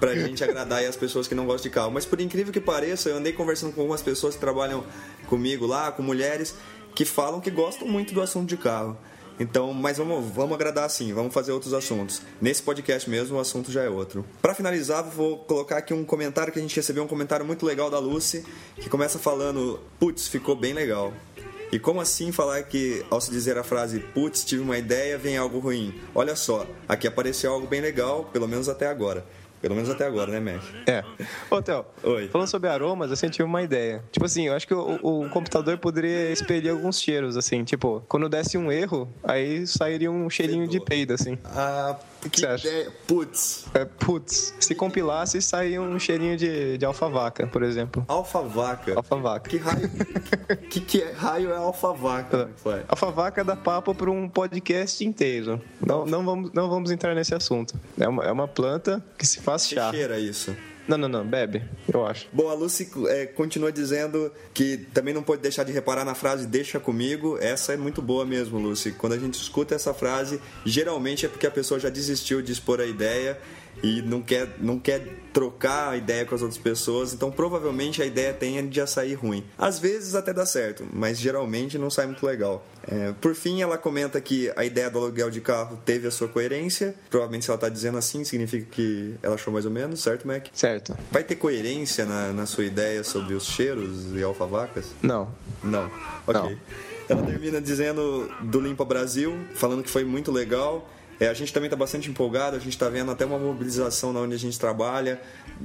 pra 0.00 0.14
gente 0.14 0.42
agradar 0.44 0.84
as 0.84 0.96
pessoas 0.96 1.26
que 1.26 1.34
não 1.34 1.46
gostam 1.46 1.68
de 1.68 1.74
carro. 1.74 1.90
Mas 1.90 2.04
por 2.04 2.20
incrível 2.20 2.52
que 2.52 2.60
pareça, 2.60 3.08
eu 3.08 3.16
andei 3.16 3.32
conversando 3.32 3.72
com 3.72 3.80
algumas 3.80 4.02
pessoas 4.02 4.34
que 4.34 4.40
trabalham 4.40 4.84
comigo 5.28 5.66
lá, 5.66 5.90
com 5.90 6.02
mulheres, 6.02 6.54
que 6.94 7.04
falam 7.04 7.40
que 7.40 7.50
gostam 7.50 7.86
muito 7.86 8.12
do 8.12 8.20
assunto 8.20 8.48
de 8.48 8.56
carro. 8.56 8.96
Então, 9.40 9.72
mas 9.72 9.98
vamos, 9.98 10.24
vamos 10.32 10.54
agradar 10.54 10.90
sim, 10.90 11.12
vamos 11.12 11.32
fazer 11.32 11.52
outros 11.52 11.72
assuntos. 11.72 12.22
Nesse 12.40 12.60
podcast 12.60 13.08
mesmo, 13.08 13.36
o 13.36 13.40
assunto 13.40 13.70
já 13.70 13.84
é 13.84 13.88
outro. 13.88 14.24
Para 14.42 14.52
finalizar, 14.52 15.04
vou 15.04 15.38
colocar 15.38 15.78
aqui 15.78 15.94
um 15.94 16.04
comentário 16.04 16.52
que 16.52 16.58
a 16.58 16.62
gente 16.62 16.74
recebeu, 16.74 17.04
um 17.04 17.08
comentário 17.08 17.46
muito 17.46 17.64
legal 17.64 17.88
da 17.88 18.00
Lucy, 18.00 18.44
que 18.76 18.88
começa 18.88 19.16
falando: 19.16 19.78
Putz, 19.98 20.26
ficou 20.26 20.56
bem 20.56 20.72
legal. 20.72 21.12
E 21.70 21.78
como 21.78 22.00
assim 22.00 22.32
falar 22.32 22.62
que, 22.62 23.04
ao 23.10 23.20
se 23.20 23.30
dizer 23.30 23.58
a 23.58 23.64
frase, 23.64 24.00
putz, 24.00 24.44
tive 24.44 24.62
uma 24.62 24.78
ideia, 24.78 25.18
vem 25.18 25.36
algo 25.36 25.58
ruim? 25.58 25.94
Olha 26.14 26.34
só, 26.34 26.66
aqui 26.88 27.06
apareceu 27.06 27.52
algo 27.52 27.66
bem 27.66 27.80
legal, 27.80 28.24
pelo 28.32 28.48
menos 28.48 28.68
até 28.68 28.86
agora. 28.86 29.24
Pelo 29.60 29.74
menos 29.74 29.90
até 29.90 30.06
agora, 30.06 30.30
né, 30.30 30.38
Mac? 30.38 30.62
É. 30.86 31.02
Ô, 31.50 31.60
Theo, 31.60 31.84
Oi. 32.04 32.28
falando 32.28 32.46
sobre 32.46 32.70
aromas, 32.70 33.10
eu 33.10 33.16
senti 33.16 33.42
uma 33.42 33.60
ideia. 33.60 34.04
Tipo 34.12 34.24
assim, 34.24 34.46
eu 34.46 34.54
acho 34.54 34.66
que 34.66 34.74
o, 34.74 34.98
o, 35.02 35.28
computador 35.30 35.76
poderia 35.78 36.30
expelir 36.30 36.70
alguns 36.70 37.00
cheiros, 37.00 37.36
assim. 37.36 37.64
Tipo, 37.64 38.02
quando 38.08 38.28
desse 38.28 38.56
um 38.56 38.70
erro, 38.70 39.12
aí 39.24 39.66
sairia 39.66 40.10
um 40.10 40.30
cheirinho 40.30 40.68
de 40.68 40.78
peido, 40.78 41.12
assim. 41.12 41.36
Ah, 41.44 41.96
que, 42.22 42.30
que 42.30 42.40
você 42.40 42.46
acha? 42.46 42.68
Ideia. 42.68 42.92
Putz. 43.06 43.66
É, 43.74 43.84
putz. 43.84 44.54
Se 44.60 44.74
compilasse, 44.74 45.40
saía 45.40 45.80
um 45.80 45.98
cheirinho 45.98 46.36
de, 46.36 46.78
de 46.78 46.84
alfavaca, 46.84 47.46
por 47.46 47.62
exemplo. 47.62 48.04
Alfavaca? 48.08 48.94
Alfavaca. 48.96 49.48
Que 49.48 49.56
raio, 49.56 49.90
que, 50.70 50.80
que 50.80 51.02
é, 51.02 51.12
raio 51.12 51.52
é 51.52 51.56
alfavaca? 51.56 52.50
É. 52.66 52.84
Alfavaca 52.88 53.44
dá 53.44 53.56
papo 53.56 53.94
para 53.94 54.10
um 54.10 54.28
podcast 54.28 55.04
inteiro. 55.04 55.60
Não, 55.84 56.04
não, 56.06 56.24
vamos, 56.24 56.52
não 56.52 56.68
vamos 56.68 56.90
entrar 56.90 57.14
nesse 57.14 57.34
assunto. 57.34 57.74
É 57.98 58.08
uma, 58.08 58.24
é 58.24 58.32
uma 58.32 58.48
planta 58.48 59.04
que 59.16 59.26
se 59.26 59.40
faz 59.40 59.68
chá. 59.68 59.90
Que 59.90 59.98
cheira 59.98 60.18
isso? 60.18 60.56
Não, 60.88 60.96
não, 60.96 61.06
não, 61.08 61.24
bebe, 61.24 61.62
eu 61.92 62.06
acho. 62.06 62.26
Bom, 62.32 62.48
a 62.48 62.54
Lucy 62.54 62.90
é, 63.08 63.26
continua 63.26 63.70
dizendo 63.70 64.32
que 64.54 64.78
também 64.94 65.12
não 65.12 65.22
pode 65.22 65.42
deixar 65.42 65.62
de 65.62 65.70
reparar 65.70 66.02
na 66.02 66.14
frase 66.14 66.46
deixa 66.46 66.80
comigo. 66.80 67.36
Essa 67.42 67.74
é 67.74 67.76
muito 67.76 68.00
boa 68.00 68.24
mesmo, 68.24 68.58
Lucy. 68.58 68.92
Quando 68.92 69.12
a 69.12 69.18
gente 69.18 69.34
escuta 69.34 69.74
essa 69.74 69.92
frase, 69.92 70.40
geralmente 70.64 71.26
é 71.26 71.28
porque 71.28 71.46
a 71.46 71.50
pessoa 71.50 71.78
já 71.78 71.90
desistiu 71.90 72.40
de 72.40 72.52
expor 72.52 72.80
a 72.80 72.86
ideia 72.86 73.38
e 73.82 74.02
não 74.02 74.22
quer, 74.22 74.56
não 74.58 74.78
quer 74.78 75.06
trocar 75.32 75.90
a 75.90 75.96
ideia 75.96 76.24
com 76.24 76.34
as 76.34 76.42
outras 76.42 76.58
pessoas, 76.58 77.12
então 77.12 77.30
provavelmente 77.30 78.02
a 78.02 78.06
ideia 78.06 78.32
tem 78.32 78.68
de 78.68 78.84
sair 78.86 79.14
ruim. 79.14 79.44
Às 79.56 79.78
vezes 79.78 80.14
até 80.14 80.32
dá 80.32 80.44
certo, 80.44 80.84
mas 80.92 81.18
geralmente 81.18 81.78
não 81.78 81.90
sai 81.90 82.06
muito 82.06 82.24
legal. 82.26 82.64
É, 82.90 83.12
por 83.20 83.34
fim, 83.34 83.60
ela 83.60 83.76
comenta 83.76 84.20
que 84.20 84.50
a 84.56 84.64
ideia 84.64 84.90
do 84.90 84.98
aluguel 84.98 85.30
de 85.30 85.40
carro 85.40 85.78
teve 85.84 86.08
a 86.08 86.10
sua 86.10 86.26
coerência. 86.26 86.94
Provavelmente, 87.10 87.44
se 87.44 87.50
ela 87.50 87.56
está 87.56 87.68
dizendo 87.68 87.98
assim, 87.98 88.24
significa 88.24 88.66
que 88.70 89.14
ela 89.22 89.34
achou 89.34 89.52
mais 89.52 89.66
ou 89.66 89.70
menos, 89.70 90.00
certo, 90.00 90.26
Mac? 90.26 90.46
Certo. 90.52 90.96
Vai 91.10 91.22
ter 91.22 91.36
coerência 91.36 92.06
na, 92.06 92.32
na 92.32 92.46
sua 92.46 92.64
ideia 92.64 93.04
sobre 93.04 93.34
os 93.34 93.44
cheiros 93.44 94.16
e 94.16 94.22
alfavacas? 94.22 94.86
Não. 95.02 95.28
Não. 95.62 95.90
Ok. 96.26 96.40
Não. 96.40 96.58
Ela 97.08 97.22
termina 97.22 97.60
dizendo 97.60 98.30
do 98.42 98.60
Limpa 98.60 98.84
Brasil, 98.84 99.34
falando 99.54 99.82
que 99.82 99.90
foi 99.90 100.04
muito 100.04 100.30
legal 100.30 100.88
é, 101.20 101.28
a 101.28 101.34
gente 101.34 101.52
também 101.52 101.66
está 101.66 101.76
bastante 101.76 102.08
empolgado, 102.10 102.56
a 102.56 102.58
gente 102.58 102.70
está 102.70 102.88
vendo 102.88 103.10
até 103.10 103.24
uma 103.24 103.38
mobilização 103.38 104.12
na 104.12 104.20
onde 104.20 104.34
a 104.34 104.38
gente 104.38 104.58
trabalha 104.58 105.20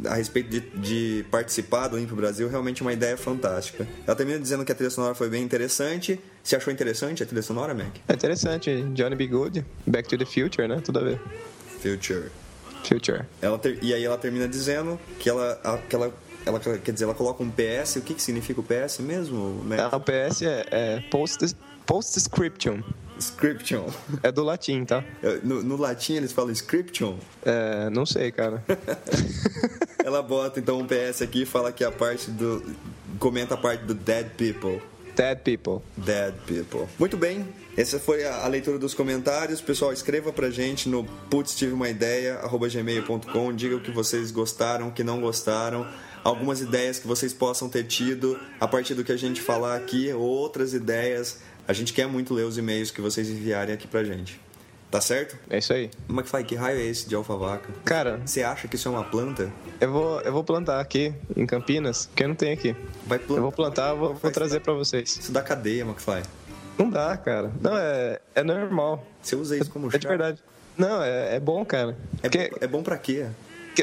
a 0.05 0.15
respeito 0.15 0.49
de, 0.49 0.59
de 0.59 1.25
participar 1.29 1.87
do 1.87 1.97
Limpo 1.97 2.15
Brasil, 2.15 2.49
realmente 2.49 2.81
uma 2.81 2.91
ideia 2.91 3.15
fantástica. 3.15 3.87
Ela 4.05 4.15
termina 4.15 4.39
dizendo 4.39 4.65
que 4.65 4.71
a 4.71 4.75
trilha 4.75 4.89
sonora 4.89 5.13
foi 5.13 5.29
bem 5.29 5.43
interessante. 5.43 6.19
Você 6.43 6.55
achou 6.55 6.73
interessante 6.73 7.21
a 7.21 7.25
trilha 7.25 7.43
sonora, 7.43 7.73
Mac? 7.73 7.95
É 8.07 8.13
interessante. 8.13 8.81
Johnny 8.93 9.15
B. 9.15 9.27
Good, 9.27 9.65
Back 9.85 10.09
to 10.09 10.17
the 10.17 10.25
Future, 10.25 10.67
né? 10.67 10.81
Tudo 10.83 10.99
a 10.99 11.03
ver. 11.03 11.21
Future. 11.79 12.31
Future. 12.83 13.23
Ela 13.41 13.57
ter, 13.59 13.81
e 13.83 13.93
aí 13.93 14.03
ela 14.03 14.17
termina 14.17 14.47
dizendo 14.47 14.99
que 15.19 15.29
ela, 15.29 15.81
que 15.87 15.95
ela 15.95 16.13
ela 16.45 16.59
quer 16.59 16.91
dizer, 16.91 17.05
ela 17.05 17.13
coloca 17.13 17.41
um 17.41 17.49
PS. 17.49 17.97
O 17.97 18.01
que, 18.01 18.13
que 18.13 18.21
significa 18.21 18.59
o 18.59 18.63
PS 18.63 18.99
mesmo? 18.99 19.63
Né? 19.63 19.77
Ah, 19.79 19.95
o 19.95 19.99
PS 19.99 20.41
é, 20.41 20.65
é 20.71 20.99
post, 21.09 21.55
Postscription. 21.85 22.81
Scription. 23.23 23.89
É 24.21 24.31
do 24.31 24.43
latim, 24.43 24.83
tá? 24.83 25.03
É, 25.21 25.39
no, 25.43 25.63
no 25.63 25.77
latim 25.77 26.15
eles 26.15 26.31
falam 26.31 26.51
scription? 26.51 27.17
É, 27.45 27.89
não 27.89 28.05
sei, 28.05 28.31
cara. 28.31 28.63
ela 30.03 30.21
bota 30.21 30.59
então 30.59 30.79
um 30.79 30.85
PS 30.85 31.21
aqui 31.21 31.43
e 31.43 31.45
fala 31.45 31.71
que 31.71 31.83
a 31.83 31.91
parte 31.91 32.29
do. 32.29 32.63
Comenta 33.19 33.53
a 33.53 33.57
parte 33.57 33.85
do 33.85 33.93
Dead 33.93 34.27
People. 34.31 34.81
Dead 35.15 35.37
People. 35.39 35.81
Dead 35.95 36.33
People. 36.45 36.87
Muito 36.99 37.15
bem. 37.15 37.47
Essa 37.77 37.99
foi 37.99 38.25
a, 38.25 38.43
a, 38.43 38.47
leitura 38.47 38.77
dos 38.77 38.93
comentários. 38.93 39.61
Pessoal, 39.61 39.93
escreva 39.93 40.33
pra 40.33 40.49
gente 40.49 40.89
no 40.89 41.05
putz 41.29 41.55
tive 41.55 41.73
uma 41.73 41.89
ideia, 41.89 42.39
gmail.com. 42.69 43.53
Diga 43.53 43.75
o 43.75 43.79
que 43.79 43.91
vocês 43.91 44.31
gostaram, 44.31 44.89
o 44.89 44.91
que 44.91 45.03
não 45.03 45.21
gostaram. 45.21 45.87
Algumas 46.23 46.61
ideias 46.61 46.99
que 46.99 47.07
vocês 47.07 47.33
possam 47.33 47.69
ter 47.69 47.83
tido 47.83 48.39
a 48.59 48.67
partir 48.67 48.93
do 48.93 49.03
que 49.03 49.11
a 49.11 49.17
gente 49.17 49.41
falar 49.41 49.75
aqui, 49.75 50.11
ou 50.11 50.21
outras 50.21 50.73
ideias. 50.73 51.39
A 51.67 51.73
gente 51.73 51.93
quer 51.93 52.07
muito 52.07 52.33
ler 52.33 52.43
os 52.43 52.57
e-mails 52.57 52.91
que 52.91 53.01
vocês 53.01 53.29
enviarem 53.29 53.73
aqui 53.73 53.87
pra 53.87 54.03
gente. 54.03 54.39
Tá 54.91 55.01
certo? 55.01 55.35
É 55.49 55.57
isso 55.57 55.73
aí. 55.73 55.89
McFly, 56.07 56.43
que 56.43 56.55
raio 56.55 56.79
é 56.79 56.83
esse 56.83 57.09
de 57.09 57.15
alfavaca? 57.15 57.73
Cara... 57.83 58.21
Você 58.23 58.43
acha 58.43 58.67
que 58.67 58.75
isso 58.75 58.87
é 58.87 58.91
uma 58.91 59.03
planta? 59.03 59.51
Eu 59.81 59.91
vou, 59.91 60.21
eu 60.21 60.31
vou 60.31 60.43
plantar 60.43 60.79
aqui, 60.79 61.11
em 61.35 61.47
Campinas, 61.47 62.07
que 62.15 62.23
eu 62.23 62.27
não 62.27 62.35
tenho 62.35 62.53
aqui. 62.53 62.75
Vai 63.07 63.17
plantar? 63.17 63.35
Eu 63.35 63.41
vou 63.41 63.51
plantar, 63.51 63.93
vou, 63.95 64.13
vou 64.13 64.31
trazer 64.31 64.59
para 64.59 64.73
vocês. 64.73 65.17
Isso 65.17 65.31
dá 65.31 65.41
cadeia, 65.41 65.81
McFly. 65.81 66.21
Não 66.77 66.89
dá, 66.89 67.17
cara. 67.17 67.51
Não, 67.59 67.75
é, 67.75 68.19
é 68.35 68.43
normal. 68.43 69.03
Você 69.21 69.35
usa 69.35 69.57
isso 69.57 69.71
como 69.71 69.89
chá? 69.89 69.97
É 69.97 69.99
de 69.99 70.07
verdade. 70.07 70.43
Não, 70.77 71.01
é, 71.01 71.37
é 71.37 71.39
bom, 71.39 71.65
cara. 71.65 71.97
É, 72.21 72.29
Porque, 72.29 72.49
bom, 72.49 72.57
é 72.61 72.67
bom 72.67 72.83
pra 72.83 72.97
quê? 72.97 73.27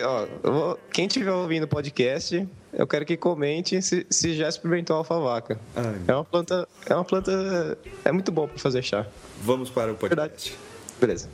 Ó, 0.02 0.76
quem 0.92 1.06
estiver 1.06 1.32
ouvindo 1.32 1.64
o 1.64 1.68
podcast, 1.68 2.46
eu 2.72 2.86
quero 2.86 3.04
que 3.04 3.16
comente 3.16 3.82
se, 3.82 4.06
se 4.08 4.34
já 4.34 4.48
experimentou 4.48 4.94
a 4.94 4.98
alfavaca. 5.00 5.58
Ai, 5.74 6.00
é 6.06 6.14
uma 6.14 6.24
planta, 6.24 6.68
é 6.86 6.94
uma 6.94 7.04
planta, 7.04 7.78
é 8.04 8.12
muito 8.12 8.30
bom 8.30 8.46
para 8.46 8.58
fazer 8.58 8.82
chá. 8.82 9.06
Vamos 9.42 9.68
para 9.68 9.92
o 9.92 9.96
podcast. 9.96 10.50
Verdade. 10.50 10.70
Beleza. 11.00 11.28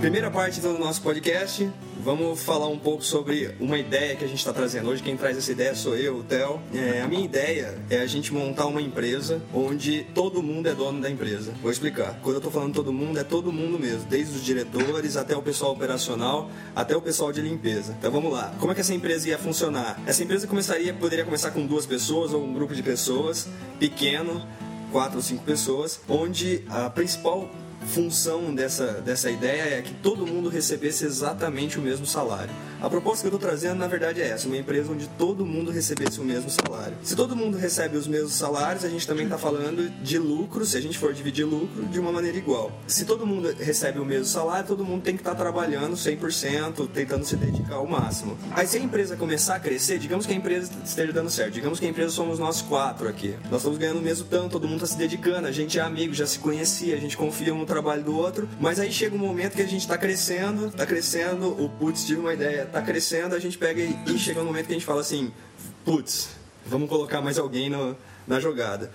Primeira 0.00 0.30
parte 0.30 0.60
então, 0.60 0.72
do 0.72 0.78
nosso 0.78 1.02
podcast, 1.02 1.68
vamos 2.06 2.40
falar 2.40 2.68
um 2.68 2.78
pouco 2.78 3.02
sobre 3.02 3.52
uma 3.58 3.76
ideia 3.76 4.14
que 4.14 4.24
a 4.24 4.28
gente 4.28 4.38
está 4.38 4.52
trazendo 4.52 4.88
hoje. 4.88 5.02
Quem 5.02 5.16
traz 5.16 5.36
essa 5.36 5.50
ideia 5.50 5.74
sou 5.74 5.96
eu, 5.96 6.18
o 6.18 6.22
Theo. 6.22 6.60
É, 6.72 7.02
a 7.02 7.08
minha 7.08 7.24
ideia 7.24 7.76
é 7.90 7.98
a 7.98 8.06
gente 8.06 8.32
montar 8.32 8.66
uma 8.66 8.80
empresa 8.80 9.42
onde 9.52 10.06
todo 10.14 10.40
mundo 10.40 10.68
é 10.68 10.74
dono 10.74 11.00
da 11.00 11.10
empresa. 11.10 11.52
Vou 11.60 11.68
explicar. 11.68 12.20
Quando 12.22 12.34
eu 12.34 12.38
estou 12.38 12.52
falando 12.52 12.72
todo 12.72 12.92
mundo, 12.92 13.18
é 13.18 13.24
todo 13.24 13.52
mundo 13.52 13.76
mesmo, 13.76 14.08
desde 14.08 14.36
os 14.36 14.44
diretores 14.44 15.16
até 15.16 15.36
o 15.36 15.42
pessoal 15.42 15.72
operacional, 15.72 16.48
até 16.76 16.96
o 16.96 17.02
pessoal 17.02 17.32
de 17.32 17.40
limpeza. 17.40 17.96
Então 17.98 18.12
vamos 18.12 18.32
lá. 18.32 18.54
Como 18.60 18.70
é 18.70 18.74
que 18.76 18.82
essa 18.82 18.94
empresa 18.94 19.28
ia 19.28 19.36
funcionar? 19.36 20.00
Essa 20.06 20.22
empresa 20.22 20.46
começaria, 20.46 20.94
poderia 20.94 21.24
começar 21.24 21.50
com 21.50 21.66
duas 21.66 21.86
pessoas 21.86 22.32
ou 22.32 22.40
um 22.40 22.54
grupo 22.54 22.72
de 22.72 22.84
pessoas 22.84 23.48
pequeno, 23.80 24.46
quatro 24.92 25.16
ou 25.16 25.22
cinco 25.22 25.42
pessoas, 25.42 26.00
onde 26.08 26.62
a 26.68 26.88
principal 26.88 27.50
função 27.86 28.54
dessa, 28.54 29.00
dessa 29.00 29.30
ideia 29.30 29.78
é 29.78 29.82
que 29.82 29.94
todo 29.94 30.26
mundo 30.26 30.48
recebesse 30.48 31.04
exatamente 31.04 31.78
o 31.78 31.82
mesmo 31.82 32.06
salário. 32.06 32.50
A 32.80 32.90
proposta 32.90 33.22
que 33.22 33.32
eu 33.32 33.36
estou 33.36 33.48
trazendo, 33.48 33.78
na 33.78 33.86
verdade, 33.86 34.20
é 34.20 34.28
essa: 34.28 34.46
uma 34.46 34.56
empresa 34.56 34.92
onde 34.92 35.08
todo 35.10 35.46
mundo 35.46 35.70
recebesse 35.70 36.20
o 36.20 36.24
mesmo 36.24 36.50
salário. 36.50 36.96
Se 37.02 37.16
todo 37.16 37.34
mundo 37.34 37.56
recebe 37.56 37.96
os 37.96 38.06
mesmos 38.06 38.34
salários, 38.34 38.84
a 38.84 38.88
gente 38.88 39.06
também 39.06 39.24
está 39.24 39.38
falando 39.38 39.90
de 40.02 40.18
lucro, 40.18 40.64
se 40.64 40.76
a 40.76 40.80
gente 40.80 40.98
for 40.98 41.12
dividir 41.14 41.44
lucro, 41.44 41.84
de 41.86 41.98
uma 41.98 42.12
maneira 42.12 42.36
igual. 42.36 42.70
Se 42.86 43.04
todo 43.04 43.26
mundo 43.26 43.54
recebe 43.58 43.98
o 43.98 44.04
mesmo 44.04 44.26
salário, 44.26 44.66
todo 44.66 44.84
mundo 44.84 45.02
tem 45.02 45.14
que 45.14 45.20
estar 45.20 45.32
tá 45.32 45.36
trabalhando 45.36 45.96
100%, 45.96 46.88
tentando 46.92 47.24
se 47.24 47.36
dedicar 47.36 47.76
ao 47.76 47.86
máximo. 47.86 48.36
Aí, 48.52 48.66
se 48.66 48.76
a 48.76 48.80
empresa 48.80 49.16
começar 49.16 49.56
a 49.56 49.60
crescer, 49.60 49.98
digamos 49.98 50.26
que 50.26 50.32
a 50.32 50.36
empresa 50.36 50.70
esteja 50.84 51.12
dando 51.12 51.30
certo, 51.30 51.54
digamos 51.54 51.80
que 51.80 51.86
a 51.86 51.88
empresa 51.88 52.10
somos 52.10 52.38
nós 52.38 52.60
quatro 52.60 53.08
aqui. 53.08 53.34
Nós 53.50 53.60
estamos 53.60 53.78
ganhando 53.78 53.98
o 53.98 54.02
mesmo 54.02 54.26
tanto, 54.26 54.50
todo 54.50 54.68
mundo 54.68 54.84
está 54.84 54.86
se 54.86 54.98
dedicando, 54.98 55.48
a 55.48 55.52
gente 55.52 55.78
é 55.78 55.82
amigo, 55.82 56.12
já 56.12 56.26
se 56.26 56.38
conhecia, 56.38 56.94
a 56.94 57.00
gente 57.00 57.16
confia 57.16 57.54
um 57.54 57.58
no 57.58 57.66
trabalho 57.76 58.02
do 58.02 58.16
outro, 58.16 58.48
mas 58.58 58.80
aí 58.80 58.90
chega 58.90 59.14
um 59.14 59.18
momento 59.18 59.54
que 59.54 59.62
a 59.62 59.66
gente 59.66 59.82
está 59.82 59.98
crescendo, 59.98 60.68
está 60.68 60.86
crescendo, 60.86 61.48
o 61.62 61.68
putz, 61.68 62.06
tive 62.06 62.20
uma 62.20 62.32
ideia, 62.32 62.64
tá 62.64 62.80
crescendo, 62.80 63.34
a 63.34 63.38
gente 63.38 63.58
pega 63.58 63.82
e, 63.82 63.94
e 64.06 64.18
chega 64.18 64.40
um 64.40 64.46
momento 64.46 64.66
que 64.66 64.72
a 64.72 64.76
gente 64.76 64.86
fala 64.86 65.02
assim, 65.02 65.30
putz, 65.84 66.30
vamos 66.66 66.88
colocar 66.88 67.20
mais 67.20 67.38
alguém 67.38 67.68
no, 67.68 67.96
na 68.26 68.40
jogada 68.40 68.90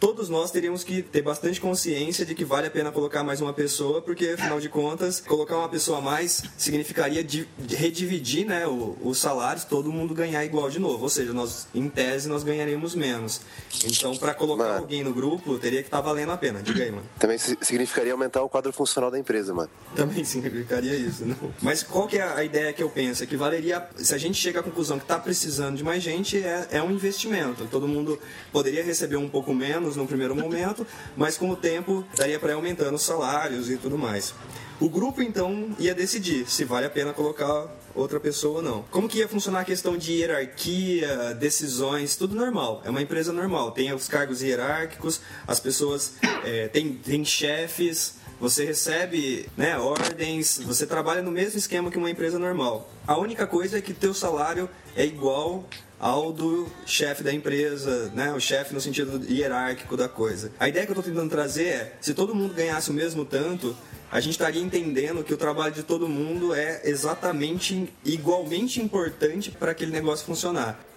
todos 0.00 0.28
nós 0.28 0.50
teríamos 0.50 0.84
que 0.84 1.02
ter 1.02 1.22
bastante 1.22 1.60
consciência 1.60 2.24
de 2.24 2.34
que 2.34 2.44
vale 2.44 2.66
a 2.66 2.70
pena 2.70 2.90
colocar 2.90 3.22
mais 3.22 3.40
uma 3.40 3.52
pessoa, 3.52 4.00
porque 4.00 4.30
afinal 4.30 4.60
de 4.60 4.68
contas, 4.68 5.20
colocar 5.20 5.56
uma 5.56 5.68
pessoa 5.68 5.98
a 5.98 6.00
mais 6.00 6.42
significaria 6.56 7.22
de, 7.22 7.48
de 7.58 7.76
redividir 7.76 8.46
né, 8.46 8.64
os 8.66 9.18
salários, 9.18 9.64
todo 9.64 9.92
mundo 9.92 10.14
ganhar 10.14 10.44
igual 10.44 10.70
de 10.70 10.78
novo. 10.78 11.02
Ou 11.02 11.08
seja, 11.08 11.32
nós, 11.32 11.66
em 11.74 11.88
tese, 11.88 12.28
nós 12.28 12.42
ganharíamos 12.42 12.94
menos. 12.94 13.40
Então, 13.84 14.16
para 14.16 14.34
colocar 14.34 14.64
mano, 14.64 14.78
alguém 14.78 15.02
no 15.02 15.12
grupo, 15.12 15.58
teria 15.58 15.82
que 15.82 15.88
estar 15.88 15.98
tá 15.98 16.02
valendo 16.02 16.32
a 16.32 16.36
pena. 16.36 16.62
Diga 16.62 16.82
aí, 16.82 16.90
mano. 16.90 17.04
Também 17.18 17.38
significaria 17.38 18.12
aumentar 18.12 18.42
o 18.42 18.48
quadro 18.48 18.72
funcional 18.72 19.10
da 19.10 19.18
empresa, 19.18 19.52
mano. 19.52 19.70
Também 19.94 20.24
significaria 20.24 20.94
isso. 20.94 21.24
Não? 21.24 21.36
Mas 21.60 21.82
qual 21.82 22.06
que 22.06 22.18
é 22.18 22.22
a 22.22 22.44
ideia 22.44 22.72
que 22.72 22.82
eu 22.82 22.88
penso? 22.88 23.22
É 23.22 23.26
que 23.26 23.36
valeria, 23.36 23.88
se 23.96 24.14
a 24.14 24.18
gente 24.18 24.38
chega 24.38 24.60
à 24.60 24.62
conclusão 24.62 24.98
que 24.98 25.04
está 25.04 25.18
precisando 25.18 25.76
de 25.76 25.84
mais 25.84 26.02
gente, 26.02 26.38
é, 26.38 26.68
é 26.70 26.82
um 26.82 26.90
investimento. 26.90 27.66
Todo 27.70 27.88
mundo 27.88 28.18
poderia 28.52 28.82
receber 28.82 29.16
um 29.16 29.28
pouco 29.28 29.54
menos 29.54 29.87
no 29.96 30.06
primeiro 30.06 30.34
momento, 30.34 30.86
mas 31.16 31.36
com 31.36 31.50
o 31.50 31.56
tempo 31.56 32.04
daria 32.16 32.38
para 32.38 32.50
ir 32.50 32.54
aumentando 32.54 32.94
os 32.94 33.02
salários 33.02 33.70
e 33.70 33.76
tudo 33.76 33.98
mais. 33.98 34.34
O 34.80 34.88
grupo 34.88 35.20
então 35.20 35.74
ia 35.78 35.92
decidir 35.92 36.48
se 36.48 36.64
vale 36.64 36.86
a 36.86 36.90
pena 36.90 37.12
colocar 37.12 37.66
outra 37.94 38.20
pessoa 38.20 38.58
ou 38.58 38.62
não. 38.62 38.84
Como 38.90 39.08
que 39.08 39.18
ia 39.18 39.26
funcionar 39.26 39.60
a 39.60 39.64
questão 39.64 39.96
de 39.96 40.12
hierarquia, 40.12 41.34
decisões, 41.34 42.14
tudo 42.14 42.36
normal. 42.36 42.80
É 42.84 42.90
uma 42.90 43.02
empresa 43.02 43.32
normal. 43.32 43.72
Tem 43.72 43.92
os 43.92 44.06
cargos 44.06 44.40
hierárquicos, 44.40 45.20
as 45.46 45.58
pessoas 45.58 46.14
é, 46.44 46.68
têm 46.68 46.92
tem 46.92 47.24
chefes, 47.24 48.14
você 48.40 48.64
recebe 48.64 49.48
né, 49.56 49.76
ordens, 49.78 50.60
você 50.64 50.86
trabalha 50.86 51.22
no 51.22 51.30
mesmo 51.32 51.58
esquema 51.58 51.90
que 51.90 51.98
uma 51.98 52.10
empresa 52.10 52.38
normal. 52.38 52.88
A 53.04 53.18
única 53.18 53.46
coisa 53.46 53.78
é 53.78 53.80
que 53.80 53.92
teu 53.92 54.14
salário 54.14 54.70
é 54.94 55.04
igual 55.04 55.68
ao 55.98 56.32
do 56.32 56.66
chefe 56.86 57.22
da 57.22 57.32
empresa, 57.32 58.10
né? 58.14 58.32
O 58.32 58.40
chefe 58.40 58.72
no 58.72 58.80
sentido 58.80 59.20
hierárquico 59.30 59.96
da 59.96 60.08
coisa. 60.08 60.52
A 60.58 60.68
ideia 60.68 60.86
que 60.86 60.92
eu 60.92 60.98
estou 60.98 61.12
tentando 61.12 61.30
trazer 61.30 61.66
é, 61.66 61.92
se 62.00 62.14
todo 62.14 62.34
mundo 62.34 62.54
ganhasse 62.54 62.90
o 62.90 62.94
mesmo 62.94 63.24
tanto, 63.24 63.76
a 64.10 64.20
gente 64.20 64.32
estaria 64.32 64.62
entendendo 64.62 65.22
que 65.22 65.34
o 65.34 65.36
trabalho 65.36 65.74
de 65.74 65.82
todo 65.82 66.08
mundo 66.08 66.54
é 66.54 66.80
exatamente 66.84 67.92
igualmente 68.04 68.80
importante 68.80 69.50
para 69.50 69.72
aquele 69.72 69.92
negócio 69.92 70.24
funcionar. 70.24 70.87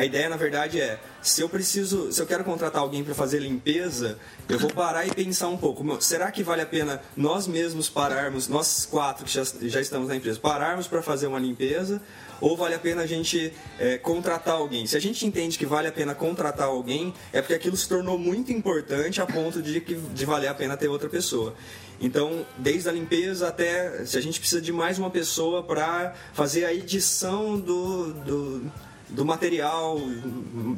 A 0.00 0.04
ideia, 0.06 0.30
na 0.30 0.36
verdade, 0.36 0.80
é 0.80 0.98
se 1.20 1.42
eu 1.42 1.48
preciso, 1.50 2.10
se 2.10 2.22
eu 2.22 2.26
quero 2.26 2.42
contratar 2.42 2.80
alguém 2.80 3.04
para 3.04 3.14
fazer 3.14 3.38
limpeza, 3.38 4.18
eu 4.48 4.58
vou 4.58 4.72
parar 4.72 5.06
e 5.06 5.10
pensar 5.10 5.48
um 5.48 5.58
pouco. 5.58 5.84
Será 6.02 6.30
que 6.30 6.42
vale 6.42 6.62
a 6.62 6.66
pena 6.66 7.02
nós 7.14 7.46
mesmos 7.46 7.90
pararmos, 7.90 8.48
nós 8.48 8.86
quatro 8.86 9.26
que 9.26 9.30
já, 9.30 9.42
já 9.44 9.78
estamos 9.78 10.08
na 10.08 10.16
empresa, 10.16 10.40
pararmos 10.40 10.86
para 10.86 11.02
fazer 11.02 11.26
uma 11.26 11.38
limpeza? 11.38 12.00
Ou 12.40 12.56
vale 12.56 12.74
a 12.74 12.78
pena 12.78 13.02
a 13.02 13.06
gente 13.06 13.52
é, 13.78 13.98
contratar 13.98 14.54
alguém? 14.54 14.86
Se 14.86 14.96
a 14.96 15.00
gente 15.00 15.26
entende 15.26 15.58
que 15.58 15.66
vale 15.66 15.88
a 15.88 15.92
pena 15.92 16.14
contratar 16.14 16.68
alguém, 16.68 17.12
é 17.30 17.42
porque 17.42 17.52
aquilo 17.52 17.76
se 17.76 17.86
tornou 17.86 18.16
muito 18.16 18.50
importante 18.50 19.20
a 19.20 19.26
ponto 19.26 19.60
de, 19.60 19.80
de 19.80 20.24
valer 20.24 20.48
a 20.48 20.54
pena 20.54 20.78
ter 20.78 20.88
outra 20.88 21.10
pessoa. 21.10 21.54
Então, 22.00 22.46
desde 22.56 22.88
a 22.88 22.92
limpeza 22.92 23.48
até 23.48 24.06
se 24.06 24.16
a 24.16 24.22
gente 24.22 24.40
precisa 24.40 24.62
de 24.62 24.72
mais 24.72 24.98
uma 24.98 25.10
pessoa 25.10 25.62
para 25.62 26.14
fazer 26.32 26.64
a 26.64 26.72
edição 26.72 27.60
do, 27.60 28.14
do 28.14 28.72
do 29.10 29.24
material 29.24 29.98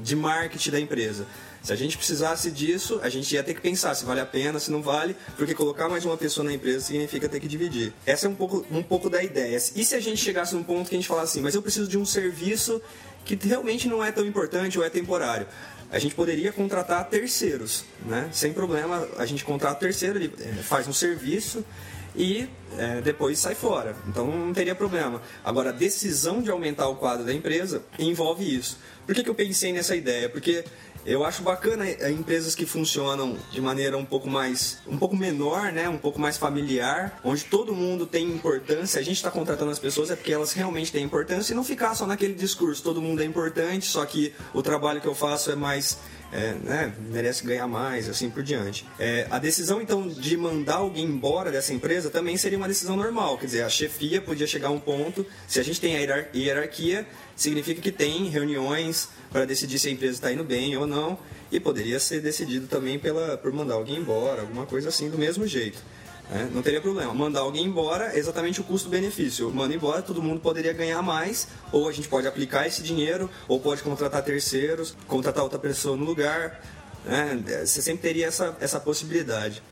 de 0.03 0.17
marketing 0.17 0.71
da 0.71 0.81
empresa. 0.81 1.27
Se 1.63 1.73
a 1.73 1.77
gente 1.77 1.97
precisasse 1.97 2.51
disso, 2.51 2.99
a 3.03 3.09
gente 3.09 3.33
ia 3.33 3.43
ter 3.43 3.55
que 3.55 3.61
pensar 3.61 3.95
se 3.95 4.05
vale 4.05 4.21
a 4.21 4.27
pena, 4.27 4.59
se 4.59 4.71
não 4.71 4.83
vale, 4.83 5.15
porque 5.37 5.55
colocar 5.55 5.89
mais 5.89 6.05
uma 6.05 6.17
pessoa 6.17 6.45
na 6.45 6.53
empresa 6.53 6.81
significa 6.81 7.29
ter 7.29 7.39
que 7.39 7.47
dividir. 7.47 7.93
Essa 8.05 8.27
é 8.27 8.31
um 8.31 8.35
pouco, 8.35 8.67
um 8.71 8.83
pouco 8.83 9.09
da 9.09 9.23
ideia. 9.23 9.57
E 9.57 9.85
se 9.85 9.95
a 9.95 10.01
gente 10.01 10.17
chegasse 10.17 10.55
num 10.55 10.65
ponto 10.65 10.89
que 10.89 10.97
a 10.97 10.99
gente 10.99 11.07
falasse 11.07 11.33
assim, 11.33 11.41
mas 11.41 11.55
eu 11.55 11.63
preciso 11.63 11.89
de 11.89 11.97
um 11.97 12.05
serviço 12.05 12.83
que 13.25 13.39
realmente 13.41 13.87
não 13.87 14.03
é 14.03 14.11
tão 14.11 14.27
importante 14.27 14.77
ou 14.77 14.85
é 14.85 14.91
temporário? 14.91 15.47
A 15.89 15.99
gente 16.01 16.15
poderia 16.15 16.51
contratar 16.51 17.09
terceiros, 17.09 17.85
né? 18.07 18.29
Sem 18.33 18.53
problema, 18.53 19.07
a 19.17 19.27
gente 19.27 19.45
contrata 19.45 19.79
terceiro, 19.79 20.19
ele 20.19 20.35
eh, 20.41 20.63
faz 20.63 20.89
um 20.89 20.93
serviço 20.93 21.65
e 22.15 22.49
é, 22.77 23.01
depois 23.01 23.39
sai 23.39 23.55
fora. 23.55 23.97
Então 24.07 24.27
não 24.27 24.53
teria 24.53 24.75
problema. 24.75 25.21
Agora, 25.45 25.71
a 25.71 25.73
decisão 25.73 26.43
de 26.43 26.51
aumentar 26.51 26.89
o 26.89 26.97
quadro 26.97 27.25
da 27.25 27.33
empresa 27.33 27.83
envolve 27.99 28.45
isso. 28.45 28.79
Por 29.07 29.15
que, 29.15 29.23
que 29.23 29.31
eu 29.31 29.35
pensei 29.35 29.73
nessa 29.73 29.97
ideia? 29.97 30.29
Porque 30.29 30.65
eu 31.05 31.25
acho 31.25 31.43
bacana 31.43 31.85
empresas 32.11 32.55
que 32.55 32.65
funcionam 32.65 33.37
de 33.51 33.61
maneira 33.61 33.99
um 33.99 34.05
pouco 34.05 34.31
mais, 34.31 34.79
um 34.87 34.97
pouco 34.97 35.17
menor, 35.17 35.73
né, 35.73 35.89
um 35.89 35.99
pouco 35.99 36.21
mais 36.21 36.37
familiar, 36.37 37.21
onde 37.25 37.45
todo 37.45 37.75
mundo 37.75 38.07
tem 38.07 38.25
importância. 38.25 39.01
A 39.01 39.03
gente 39.03 39.17
está 39.17 39.29
contratando 39.29 39.73
as 39.73 39.81
pessoas 39.81 40.13
é 40.13 40.17
porque 40.17 40.33
elas 40.33 40.53
realmente 40.53 40.93
têm 40.93 41.05
importância 41.05 41.53
e 41.53 41.57
não 41.57 41.65
ficar 41.65 41.97
só 41.97 42.07
naquele 42.07 42.35
discurso, 42.35 42.85
todo 42.85 43.03
mundo 43.03 43.21
é 43.21 43.25
importante, 43.25 43.87
só 43.87 44.07
que 44.07 44.33
o 44.55 44.63
trabalho 44.63 45.01
que 45.01 45.09
eu 45.09 45.15
faço 45.15 45.51
é 45.51 45.57
mais 45.57 45.99
é, 46.33 46.55
né, 46.55 46.93
merece 47.11 47.45
ganhar 47.45 47.69
mais, 47.69 48.09
assim 48.09 48.31
por 48.31 48.43
diante. 48.43 48.87
É, 48.99 49.27
a 49.31 49.39
decisão, 49.39 49.83
então, 49.83 50.09
de 50.09 50.37
mandar 50.37 50.77
alguém 50.77 51.05
embora 51.05 51.53
dessa 51.53 51.75
empresa 51.75 52.09
também 52.09 52.37
seria 52.37 52.57
uma 52.57 52.67
decisão 52.67 52.97
normal. 52.97 53.37
Quer 53.37 53.47
dizer, 53.47 53.63
a 53.63 53.69
chefia 53.69 54.21
podia 54.21 54.47
chegar 54.47 54.69
a 54.69 54.71
um 54.71 54.81
ponto, 54.81 55.27
se 55.47 55.61
a 55.61 55.63
gente 55.63 55.81
tem 55.81 55.95
a 55.97 56.27
hierarquia, 56.35 57.07
significa 57.37 57.83
que 57.83 57.93
tem 57.93 58.29
reuniões 58.29 59.11
para 59.31 59.45
decidir 59.45 59.79
se 59.79 59.89
a 59.89 59.91
empresa 59.91 60.15
está 60.15 60.33
indo 60.33 60.45
bem 60.45 60.77
ou 60.77 60.87
não, 60.87 61.19
e 61.51 61.61
poderia 61.61 62.01
ser 62.01 62.21
decidido 62.21 62.67
também 62.67 62.99
pela, 62.99 63.37
por 63.37 63.53
mandar 63.53 63.75
alguém 63.75 63.99
embora, 63.99 64.41
alguma 64.41 64.65
coisa 64.65 64.89
assim, 64.89 65.11
do 65.11 65.19
mesmo 65.19 65.47
jeito. 65.47 65.83
É, 66.31 66.45
não 66.45 66.63
teria 66.63 66.81
problema. 66.81 67.13
Mandar 67.13 67.41
alguém 67.41 67.65
embora 67.65 68.15
é 68.15 68.19
exatamente 68.19 68.61
o 68.61 68.65
custo-benefício. 68.65 69.51
Manda 69.51 69.75
embora, 69.75 70.03
todo 70.03 70.23
mundo 70.23 70.41
poderia 70.41 70.73
ganhar 70.73 71.03
mais, 71.03 71.49
ou 71.71 71.89
a 71.89 71.93
gente 71.93 72.09
pode 72.09 72.27
aplicar 72.27 72.67
esse 72.67 72.83
dinheiro, 72.83 73.29
ou 73.49 73.61
pode 73.61 73.83
contratar 73.83 74.23
terceiros, 74.23 74.97
contratar 75.07 75.43
outra 75.43 75.59
pessoa 75.59 75.97
no 75.97 76.05
lugar. 76.05 76.61
Né? 77.05 77.65
Você 77.65 77.83
sempre 77.83 78.03
teria 78.03 78.27
essa, 78.29 78.57
essa 78.61 78.81
possibilidade. 78.81 79.63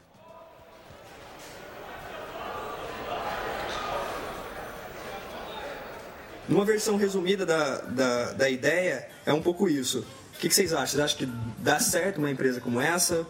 Numa 6.48 6.64
versão 6.64 6.96
resumida 6.96 7.46
da, 7.46 7.80
da, 7.82 8.32
da 8.32 8.50
ideia, 8.50 9.08
é 9.24 9.32
um 9.32 9.40
pouco 9.40 9.68
isso. 9.68 10.04
O 10.34 10.38
que, 10.40 10.48
que 10.48 10.54
vocês 10.54 10.72
acham? 10.72 10.86
Vocês 10.88 11.00
acham 11.04 11.18
que 11.18 11.26
dá 11.58 11.78
certo 11.78 12.18
uma 12.18 12.30
empresa 12.30 12.60
como 12.60 12.80
essa? 12.80 13.24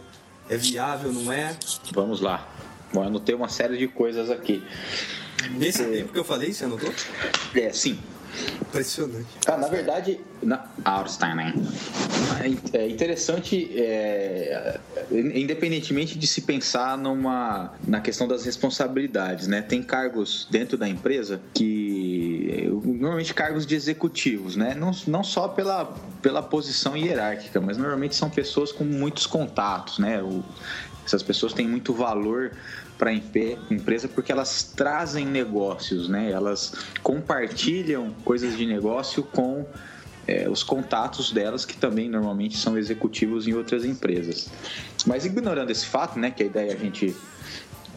É 0.49 0.57
viável, 0.57 1.13
não 1.13 1.31
é? 1.31 1.55
Vamos 1.93 2.21
lá. 2.21 2.49
Bom, 2.93 3.03
eu 3.03 3.09
anotei 3.09 3.35
uma 3.35 3.49
série 3.49 3.77
de 3.77 3.89
coisas 3.89 4.31
aqui. 4.31 4.63
Nesse 5.53 5.83
é... 5.83 5.87
tempo 5.87 6.13
que 6.13 6.19
eu 6.19 6.25
falei, 6.25 6.53
você 6.53 6.65
anotou? 6.65 6.93
É, 7.55 7.73
sim. 7.73 7.99
Impressionante. 8.61 9.27
Ah, 9.47 9.57
na 9.57 9.67
verdade, 9.67 10.21
na 10.43 10.65
Austin, 10.85 11.35
né? 11.35 11.53
É 12.73 12.89
interessante, 12.89 13.69
é, 13.77 14.79
independentemente 15.11 16.17
de 16.17 16.27
se 16.27 16.43
pensar 16.43 16.97
numa 16.97 17.75
na 17.87 18.01
questão 18.01 18.29
das 18.29 18.45
responsabilidades, 18.45 19.49
né? 19.49 19.61
Tem 19.61 19.83
cargos 19.83 20.47
dentro 20.49 20.79
da 20.79 20.89
empresa 20.89 21.41
que 21.53 22.71
normalmente 22.85 23.35
cargos 23.35 23.67
de 23.67 23.75
executivos, 23.75 24.55
né? 24.57 24.75
Não, 24.75 24.93
não 25.09 25.25
só 25.25 25.49
pela, 25.49 25.93
pela 26.23 26.43
posição 26.43 26.97
hierárquica, 26.97 27.61
mas 27.61 27.77
normalmente 27.77 28.15
são 28.15 28.31
pessoas 28.31 28.71
com 28.71 28.85
muitos 28.85 29.27
contatos, 29.27 29.99
né? 29.99 30.23
O, 30.23 30.45
essas 31.05 31.23
pessoas 31.23 31.53
têm 31.53 31.67
muito 31.67 31.93
valor 31.93 32.53
para 32.99 33.11
a 33.11 33.15
empresa 33.15 34.09
porque 34.09 34.31
elas 34.31 34.63
trazem 34.63 35.25
negócios, 35.25 36.09
né? 36.09 36.31
Elas 36.31 36.75
compartilham 37.03 38.15
coisas 38.25 38.57
de 38.57 38.67
negócio 38.67 39.23
com 39.23 39.67
é, 40.27 40.49
os 40.49 40.63
contatos 40.63 41.33
delas, 41.33 41.65
que 41.65 41.77
também 41.77 42.09
normalmente 42.09 42.57
são 42.57 42.79
executivos 42.79 43.49
em 43.49 43.55
outras 43.55 43.85
empresas. 43.85 44.51
Mas 45.07 45.25
ignorando 45.25 45.71
esse 45.71 45.87
fato, 45.87 46.19
né, 46.19 46.31
que 46.31 46.43
a 46.43 46.47
ideia 46.47 46.73
a 46.73 46.77
gente. 46.77 47.17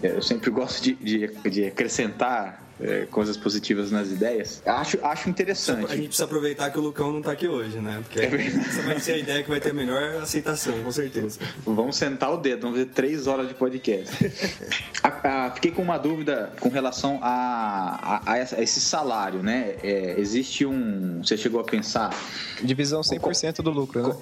É, 0.03 0.17
eu 0.17 0.22
sempre 0.22 0.51
gosto 0.51 0.83
de, 0.83 0.93
de, 0.95 1.27
de 1.50 1.65
acrescentar 1.65 2.62
é, 2.81 3.05
coisas 3.10 3.38
positivas 3.38 3.91
nas 3.91 4.10
ideias. 4.10 4.62
Acho, 4.65 4.98
acho 5.03 5.29
interessante. 5.29 5.86
A 5.86 5.95
gente 5.95 6.07
precisa 6.07 6.25
aproveitar 6.25 6.69
que 6.69 6.77
o 6.77 6.81
Lucão 6.81 7.12
não 7.12 7.19
está 7.19 7.31
aqui 7.31 7.48
hoje, 7.48 7.79
né? 7.79 8.01
Porque 8.03 8.19
é 8.19 8.25
essa 8.25 8.81
vai 8.81 9.00
ser 9.00 9.13
a 9.13 9.17
ideia 9.17 9.43
que 9.43 9.50
vai 9.50 9.62
ter 9.62 9.69
a 9.69 9.74
melhor 9.74 10.22
aceitação, 10.22 10.83
com 10.83 10.91
certeza. 10.91 11.39
Vamos 11.65 11.95
sentar 11.95 12.33
o 12.33 12.38
dedo, 12.38 12.63
vamos 12.63 12.77
ver 12.77 12.88
três 12.88 13.27
horas 13.27 13.48
de 13.48 13.53
podcast. 13.53 14.13
a, 15.01 15.45
a, 15.45 15.51
fiquei 15.51 15.72
com 15.72 15.81
uma 15.81 15.98
dúvida 15.98 16.51
com 16.60 16.67
relação 16.67 17.19
a, 17.22 18.22
a, 18.25 18.33
a 18.33 18.62
esse 18.62 18.81
salário, 18.81 19.41
né? 19.41 19.75
É, 19.81 20.15
existe 20.17 20.65
um. 20.65 21.22
Você 21.24 21.38
chegou 21.38 21.62
a 21.62 21.63
pensar. 21.63 22.13
Divisão 22.62 23.01
100% 23.01 23.62
do 23.62 23.72
lucro, 23.72 24.07
né? 24.07 24.15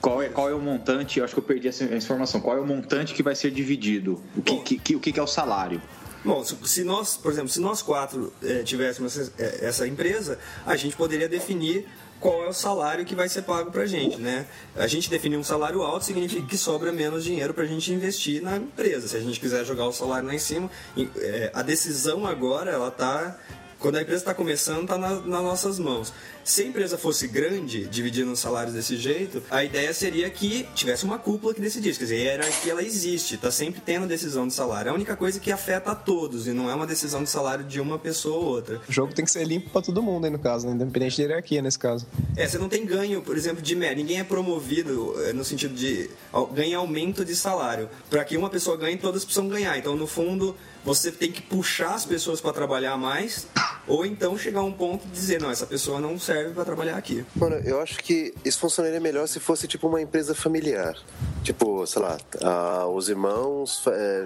Qual 0.00 0.22
é, 0.22 0.28
qual 0.28 0.48
é 0.48 0.54
o 0.54 0.60
montante? 0.60 1.18
Eu 1.18 1.24
acho 1.24 1.34
que 1.34 1.40
eu 1.40 1.44
perdi 1.44 1.68
essa 1.68 1.84
informação. 1.84 2.40
Qual 2.40 2.56
é 2.56 2.60
o 2.60 2.66
montante 2.66 3.14
que 3.14 3.22
vai 3.22 3.34
ser 3.34 3.50
dividido? 3.50 4.22
O 4.36 4.42
que, 4.42 4.56
que, 4.58 4.78
que 4.78 4.96
o 4.96 5.00
que 5.00 5.18
é 5.18 5.22
o 5.22 5.26
salário? 5.26 5.82
Bom, 6.24 6.44
se 6.44 6.84
nós, 6.84 7.16
por 7.16 7.32
exemplo, 7.32 7.48
se 7.48 7.60
nós 7.60 7.80
quatro 7.80 8.32
é, 8.42 8.62
tivéssemos 8.62 9.16
essa, 9.16 9.32
eh, 9.38 9.58
essa 9.62 9.86
empresa, 9.86 10.38
a 10.66 10.74
gente 10.76 10.96
poderia 10.96 11.28
definir 11.28 11.86
qual 12.20 12.44
é 12.44 12.48
o 12.48 12.52
salário 12.52 13.04
que 13.04 13.14
vai 13.14 13.28
ser 13.28 13.42
pago 13.42 13.70
para 13.70 13.82
a 13.82 13.86
gente, 13.86 14.16
né? 14.18 14.46
A 14.74 14.88
gente 14.88 15.08
definir 15.08 15.36
um 15.36 15.44
salário 15.44 15.82
alto 15.82 16.04
significa 16.04 16.44
que 16.46 16.58
sobra 16.58 16.92
menos 16.92 17.22
dinheiro 17.22 17.54
para 17.54 17.62
a 17.62 17.66
gente 17.66 17.92
investir 17.92 18.42
na 18.42 18.56
empresa. 18.56 19.06
Se 19.06 19.16
a 19.16 19.20
gente 19.20 19.38
quiser 19.38 19.64
jogar 19.64 19.86
o 19.86 19.92
salário 19.92 20.26
lá 20.26 20.34
em 20.34 20.38
cima, 20.38 20.68
é, 21.16 21.50
a 21.54 21.62
decisão 21.62 22.26
agora 22.26 22.72
ela 22.72 22.88
está 22.88 23.38
quando 23.78 23.96
a 23.96 24.02
empresa 24.02 24.22
está 24.22 24.34
começando, 24.34 24.82
está 24.82 24.98
na, 24.98 25.16
nas 25.16 25.42
nossas 25.42 25.78
mãos. 25.78 26.12
Se 26.44 26.62
a 26.62 26.66
empresa 26.66 26.96
fosse 26.96 27.28
grande, 27.28 27.84
dividindo 27.86 28.32
os 28.32 28.40
salários 28.40 28.74
desse 28.74 28.96
jeito, 28.96 29.42
a 29.50 29.62
ideia 29.62 29.92
seria 29.92 30.28
que 30.30 30.66
tivesse 30.74 31.04
uma 31.04 31.18
cúpula 31.18 31.52
que 31.52 31.60
decidisse. 31.60 31.98
Quer 31.98 32.04
dizer, 32.06 32.16
a 32.16 32.32
hierarquia 32.32 32.72
ela 32.72 32.82
existe, 32.82 33.34
está 33.34 33.50
sempre 33.50 33.80
tendo 33.84 34.06
decisão 34.06 34.46
de 34.48 34.54
salário. 34.54 34.88
É 34.88 34.92
a 34.92 34.94
única 34.94 35.14
coisa 35.14 35.38
que 35.38 35.52
afeta 35.52 35.92
a 35.92 35.94
todos 35.94 36.46
e 36.46 36.52
não 36.52 36.70
é 36.70 36.74
uma 36.74 36.86
decisão 36.86 37.22
de 37.22 37.28
salário 37.28 37.64
de 37.64 37.80
uma 37.80 37.98
pessoa 37.98 38.38
ou 38.38 38.44
outra. 38.46 38.80
O 38.88 38.92
jogo 38.92 39.12
tem 39.12 39.24
que 39.24 39.30
ser 39.30 39.44
limpo 39.44 39.70
para 39.70 39.82
todo 39.82 40.02
mundo 40.02 40.24
aí 40.24 40.30
no 40.30 40.38
caso, 40.38 40.66
né? 40.66 40.72
independente 40.72 41.18
da 41.18 41.22
hierarquia 41.24 41.60
nesse 41.60 41.78
caso. 41.78 42.06
É, 42.36 42.48
você 42.48 42.58
não 42.58 42.68
tem 42.68 42.84
ganho, 42.86 43.20
por 43.20 43.36
exemplo, 43.36 43.62
de 43.62 43.76
média. 43.76 43.96
Ninguém 43.96 44.18
é 44.20 44.24
promovido 44.24 45.14
é, 45.24 45.32
no 45.32 45.44
sentido 45.44 45.74
de 45.74 46.10
ganhar 46.54 46.78
aumento 46.78 47.24
de 47.24 47.36
salário. 47.36 47.88
Para 48.08 48.24
que 48.24 48.36
uma 48.36 48.48
pessoa 48.48 48.76
ganhe, 48.76 48.96
todas 48.96 49.24
precisam 49.24 49.48
ganhar. 49.48 49.76
Então, 49.76 49.94
no 49.96 50.06
fundo, 50.06 50.56
você 50.88 51.12
tem 51.12 51.30
que 51.30 51.42
puxar 51.42 51.94
as 51.94 52.06
pessoas 52.06 52.40
para 52.40 52.50
trabalhar 52.50 52.96
mais, 52.96 53.46
ou 53.86 54.06
então 54.06 54.38
chegar 54.38 54.60
a 54.60 54.62
um 54.62 54.72
ponto 54.72 55.06
de 55.06 55.12
dizer, 55.12 55.38
não, 55.38 55.50
essa 55.50 55.66
pessoa 55.66 56.00
não 56.00 56.18
serve 56.18 56.54
para 56.54 56.64
trabalhar 56.64 56.96
aqui. 56.96 57.26
Mano, 57.36 57.56
eu 57.56 57.78
acho 57.78 57.98
que 57.98 58.32
isso 58.42 58.58
funcionaria 58.58 58.98
melhor 58.98 59.28
se 59.28 59.38
fosse 59.38 59.68
tipo 59.68 59.86
uma 59.86 60.00
empresa 60.00 60.34
familiar. 60.34 60.96
Tipo, 61.44 61.86
sei 61.86 62.00
lá, 62.00 62.16
ah, 62.42 62.86
os 62.86 63.10
irmãos 63.10 63.82
é, 63.86 64.24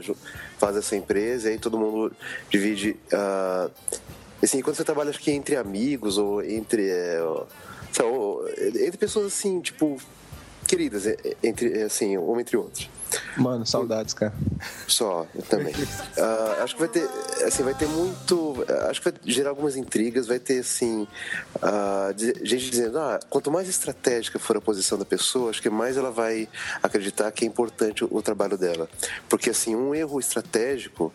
fazem 0.57 0.79
essa 0.79 0.95
empresa 0.95 1.49
e 1.49 1.55
aí 1.55 1.59
todo 1.59 1.77
mundo 1.77 2.15
divide. 2.49 2.97
Ah, 3.13 3.69
assim, 4.41 4.63
quando 4.63 4.77
você 4.77 4.85
trabalha 4.85 5.11
acho 5.11 5.19
que 5.19 5.33
entre 5.33 5.57
amigos 5.57 6.17
ou 6.17 6.45
entre. 6.45 6.89
É, 6.89 7.21
lá, 7.91 8.49
entre 8.59 8.99
pessoas 8.99 9.27
assim, 9.27 9.61
tipo, 9.61 10.01
queridas, 10.69 11.07
entre, 11.43 11.83
assim, 11.83 12.17
um 12.17 12.39
entre 12.39 12.57
outros. 12.57 12.89
Mano, 13.37 13.67
saudades, 13.67 14.15
cara. 14.15 14.33
Só, 14.87 15.27
eu 15.35 15.43
também. 15.43 15.75
Uh, 15.75 16.63
acho 16.63 16.75
que 16.75 16.81
vai 16.81 16.89
ter, 16.89 17.09
assim, 17.47 17.63
vai 17.63 17.75
ter 17.75 17.87
muito. 17.87 18.65
Acho 18.89 19.01
que 19.01 19.11
vai 19.11 19.21
gerar 19.25 19.51
algumas 19.51 19.77
intrigas, 19.77 20.27
vai 20.27 20.39
ter, 20.39 20.61
assim, 20.61 21.07
uh, 21.57 22.45
gente 22.45 22.71
dizendo, 22.71 22.99
ah, 22.99 23.19
quanto 23.31 23.51
mais 23.51 23.69
estratégica 23.69 24.39
for 24.39 24.57
a 24.57 24.61
posição 24.61 24.99
da 24.99 25.05
pessoa, 25.05 25.51
acho 25.51 25.63
que 25.63 25.71
mais 25.71 25.97
ela 25.97 26.11
vai 26.11 26.49
acreditar 26.83 27.31
que 27.33 27.45
é 27.45 27.49
importante 27.49 28.05
o, 28.05 28.09
o 28.11 28.23
trabalho 28.23 28.59
dela. 28.59 28.89
Porque, 29.29 29.51
assim, 29.51 29.75
um 29.75 29.95
erro 29.95 30.21
estratégico 30.21 31.13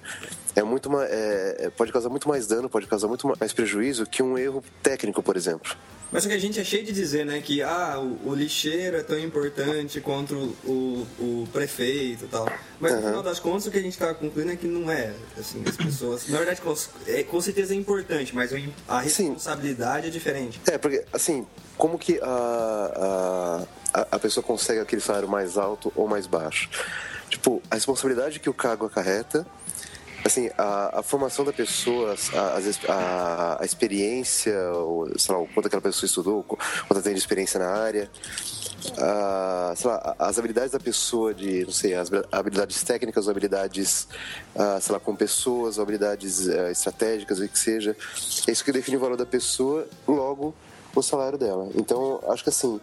é 0.56 0.64
muito 0.64 0.90
é, 1.02 1.56
é, 1.60 1.70
pode 1.70 1.92
causar 1.92 2.10
muito 2.10 2.28
mais 2.28 2.48
dano, 2.48 2.68
pode 2.68 2.88
causar 2.88 3.08
muito 3.08 3.28
mais 3.40 3.54
prejuízo 3.54 4.08
que 4.08 4.24
um 4.24 4.38
erro 4.38 4.64
técnico, 4.82 5.22
por 5.22 5.38
exemplo. 5.38 5.76
Mas 6.12 6.26
o 6.26 6.30
que 6.30 6.34
a 6.34 6.40
gente 6.40 6.60
é 6.60 6.64
cheio 6.64 6.86
de 6.86 6.94
dizer, 6.94 7.26
né, 7.26 7.42
que 7.42 7.62
ah, 7.62 8.00
o, 8.00 8.30
o 8.30 8.34
lixeiro 8.34 8.96
é 8.96 9.04
tão 9.04 9.20
importante 9.20 10.00
quanto 10.00 10.36
o, 10.64 11.06
o 11.20 11.48
prefeito 11.52 11.97
e 11.98 12.28
tal. 12.30 12.50
Mas 12.80 12.92
uhum. 12.92 13.02
no 13.02 13.08
final 13.08 13.24
das 13.24 13.40
contas 13.40 13.66
o 13.66 13.72
que 13.72 13.78
a 13.78 13.82
gente 13.82 13.94
está 13.94 14.14
concluindo 14.14 14.52
é 14.52 14.56
que 14.56 14.68
não 14.68 14.90
é, 14.92 15.14
assim, 15.38 15.64
as 15.68 15.76
pessoas. 15.76 16.28
Na 16.30 16.38
verdade, 16.38 16.62
com, 16.62 16.74
é, 17.08 17.24
com 17.24 17.42
certeza 17.42 17.74
é 17.74 17.78
importante, 17.78 18.36
mas 18.36 18.52
a 18.88 19.00
responsabilidade 19.00 20.04
Sim. 20.04 20.08
é 20.08 20.12
diferente. 20.12 20.62
É, 20.68 20.78
porque, 20.78 21.04
assim, 21.12 21.46
como 21.78 21.98
que 21.98 22.20
a, 22.22 23.66
a, 23.94 24.08
a 24.12 24.20
pessoa 24.20 24.44
consegue 24.44 24.80
aquele 24.80 25.02
salário 25.02 25.28
mais 25.28 25.58
alto 25.58 25.92
ou 25.96 26.08
mais 26.08 26.28
baixo? 26.28 26.70
Tipo, 27.30 27.62
a 27.70 27.76
responsabilidade 27.76 28.40
que 28.40 28.50
o 28.50 28.54
cargo 28.54 28.86
acarreta 28.86 29.46
assim, 30.24 30.50
a, 30.58 31.00
a 31.00 31.04
formação 31.04 31.46
da 31.46 31.54
pessoa, 31.54 32.16
a, 32.34 32.92
a, 32.92 33.62
a 33.62 33.66
experiência, 33.66 34.58
ou, 34.74 35.08
sei 35.18 35.34
lá, 35.34 35.42
o 35.42 35.48
quanto 35.48 35.68
aquela 35.68 35.82
pessoa 35.82 36.08
estudou, 36.08 36.44
quanto 36.44 37.02
tem 37.02 37.14
de 37.14 37.20
experiência 37.20 37.60
na 37.60 37.68
área, 37.68 38.10
a, 38.98 39.74
sei 39.76 39.90
lá, 39.90 40.16
as 40.20 40.38
habilidades 40.38 40.72
da 40.72 40.80
pessoa 40.80 41.34
de, 41.34 41.66
não 41.66 41.72
sei, 41.72 41.94
as 41.94 42.10
habilidades 42.32 42.84
técnicas, 42.84 43.28
ou 43.28 43.32
habilidades, 43.32 44.08
sei 44.82 44.94
lá, 44.94 45.00
com 45.00 45.16
pessoas, 45.16 45.78
ou 45.78 45.84
habilidades 45.84 46.48
uh, 46.48 46.68
estratégicas, 46.68 47.40
o 47.40 47.48
que 47.48 47.60
seja. 47.60 47.96
É 48.48 48.52
isso 48.52 48.64
que 48.64 48.72
define 48.72 48.98
o 48.98 49.00
valor 49.00 49.18
da 49.18 49.26
pessoa, 49.26 49.88
logo 50.08 50.54
o 50.96 51.02
salário 51.02 51.38
dela. 51.38 51.70
Então, 51.76 52.20
acho 52.28 52.44
que 52.44 52.50
assim, 52.50 52.80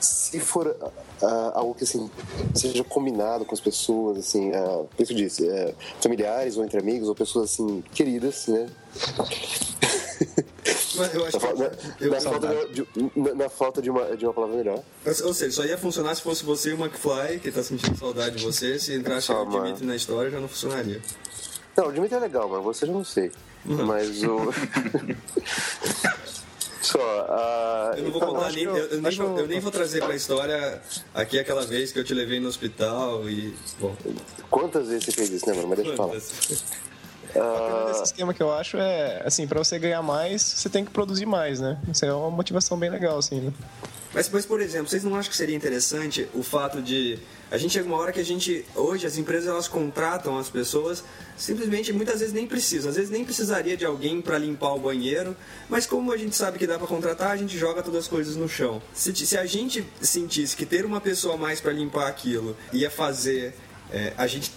se 0.00 0.40
for 0.40 0.66
uh, 0.66 1.26
algo 1.54 1.74
que 1.74 1.84
assim 1.84 2.10
seja 2.54 2.82
combinado 2.84 3.44
com 3.44 3.54
as 3.54 3.60
pessoas, 3.60 4.18
assim, 4.18 4.50
uh, 4.50 4.88
penso 4.96 5.14
disse, 5.14 5.44
uh, 5.44 5.74
familiares 6.00 6.56
ou 6.56 6.64
entre 6.64 6.78
amigos 6.78 7.08
ou 7.08 7.14
pessoas 7.14 7.52
assim 7.52 7.82
queridas, 7.92 8.46
né? 8.48 8.68
eu 11.14 11.26
acho 11.26 11.38
na, 11.38 11.70
que 11.70 12.04
eu, 12.04 12.10
na, 12.10 12.20
falta 12.20 12.66
de, 12.66 12.86
na, 13.16 13.34
na, 13.34 13.48
falta 13.48 13.82
de 13.82 13.90
uma, 13.90 14.16
de 14.16 14.24
uma 14.24 14.34
palavra 14.34 14.56
melhor. 14.56 14.82
Ou 15.24 15.34
seja, 15.34 15.50
só 15.50 15.64
ia 15.64 15.78
funcionar 15.78 16.14
se 16.14 16.22
fosse 16.22 16.44
você 16.44 16.70
e 16.70 16.74
o 16.74 16.78
McFly, 16.78 17.40
que 17.40 17.50
tá 17.50 17.62
sentindo 17.62 17.96
saudade 17.96 18.36
de 18.36 18.44
você, 18.44 18.78
se 18.78 18.94
entrasse 18.94 19.32
o 19.32 19.44
Dimitri 19.46 19.86
na 19.86 19.96
história 19.96 20.30
já 20.30 20.40
não 20.40 20.48
funcionaria. 20.48 21.00
Não, 21.76 21.88
o 21.88 21.92
Dimitri 21.92 22.16
é 22.16 22.20
legal, 22.20 22.48
mas 22.48 22.62
você 22.62 22.86
já 22.86 22.92
não 22.92 23.04
sei. 23.04 23.30
Uhum. 23.64 23.86
Mas 23.86 24.22
o. 24.22 24.38
Só, 26.90 26.98
uh, 26.98 27.96
eu 27.96 28.02
não 28.02 28.10
vou 28.10 28.20
então, 28.20 28.34
contar 28.34 28.50
nem, 28.50 28.64
eu, 28.64 28.76
eu, 28.76 29.00
nem 29.00 29.16
vou, 29.16 29.38
eu, 29.38 29.46
nem 29.46 29.60
vou, 29.60 29.70
trazer 29.70 30.02
pra 30.04 30.12
história 30.16 30.82
aqui 31.14 31.38
aquela 31.38 31.64
vez 31.64 31.92
que 31.92 32.00
eu 32.00 32.04
te 32.04 32.12
levei 32.12 32.40
no 32.40 32.48
hospital 32.48 33.30
e. 33.30 33.54
Bom. 33.78 33.94
Quantas 34.50 34.88
vezes 34.88 35.04
você 35.04 35.12
fez 35.12 35.30
isso, 35.30 35.46
né, 35.48 35.54
mano? 35.54 35.68
Mas 35.68 35.78
deixa 35.78 35.92
eu 35.92 35.96
falar. 35.96 36.16
Uh... 36.16 37.86
desse 37.86 38.02
esquema 38.02 38.34
que 38.34 38.42
eu 38.42 38.52
acho 38.52 38.76
é, 38.76 39.22
assim, 39.24 39.46
para 39.46 39.60
você 39.60 39.78
ganhar 39.78 40.02
mais, 40.02 40.42
você 40.42 40.68
tem 40.68 40.84
que 40.84 40.90
produzir 40.90 41.26
mais, 41.26 41.60
né? 41.60 41.78
Isso 41.88 42.04
é 42.04 42.12
uma 42.12 42.28
motivação 42.28 42.76
bem 42.76 42.90
legal, 42.90 43.18
assim, 43.18 43.40
né? 43.40 43.52
Mas, 44.12 44.28
mas, 44.28 44.44
por 44.44 44.60
exemplo, 44.60 44.88
vocês 44.88 45.04
não 45.04 45.14
acham 45.14 45.30
que 45.30 45.36
seria 45.36 45.54
interessante 45.54 46.28
o 46.34 46.42
fato 46.42 46.82
de. 46.82 47.20
A 47.50 47.58
gente 47.58 47.72
chega 47.72 47.86
uma 47.86 47.96
hora 47.96 48.12
que 48.12 48.20
a 48.20 48.24
gente. 48.24 48.64
Hoje, 48.76 49.06
as 49.06 49.18
empresas 49.18 49.48
elas 49.48 49.66
contratam 49.66 50.38
as 50.38 50.48
pessoas, 50.48 51.02
simplesmente, 51.36 51.92
muitas 51.92 52.20
vezes 52.20 52.32
nem 52.32 52.46
precisam. 52.46 52.90
Às 52.90 52.96
vezes 52.96 53.10
nem 53.10 53.24
precisaria 53.24 53.76
de 53.76 53.84
alguém 53.84 54.20
para 54.22 54.38
limpar 54.38 54.74
o 54.74 54.78
banheiro, 54.78 55.36
mas 55.68 55.84
como 55.84 56.12
a 56.12 56.16
gente 56.16 56.36
sabe 56.36 56.58
que 56.58 56.66
dá 56.66 56.78
para 56.78 56.86
contratar, 56.86 57.32
a 57.32 57.36
gente 57.36 57.58
joga 57.58 57.82
todas 57.82 58.04
as 58.04 58.08
coisas 58.08 58.36
no 58.36 58.48
chão. 58.48 58.80
Se, 58.94 59.14
se 59.14 59.36
a 59.36 59.44
gente 59.46 59.84
sentisse 60.00 60.56
que 60.56 60.64
ter 60.64 60.84
uma 60.84 61.00
pessoa 61.00 61.34
a 61.34 61.36
mais 61.36 61.60
para 61.60 61.72
limpar 61.72 62.06
aquilo 62.06 62.56
ia 62.72 62.90
fazer 62.90 63.54
é, 63.92 64.12
a 64.16 64.26
gente 64.26 64.52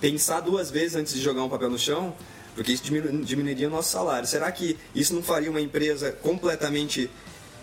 pensar 0.00 0.40
duas 0.40 0.70
vezes 0.70 0.94
antes 0.96 1.12
de 1.12 1.20
jogar 1.20 1.42
um 1.42 1.48
papel 1.48 1.70
no 1.70 1.78
chão, 1.78 2.14
porque 2.54 2.72
isso 2.72 2.82
diminuiria 2.84 3.66
o 3.66 3.70
nosso 3.70 3.90
salário. 3.90 4.28
Será 4.28 4.50
que 4.52 4.76
isso 4.94 5.14
não 5.14 5.22
faria 5.22 5.50
uma 5.50 5.60
empresa 5.60 6.12
completamente 6.12 7.10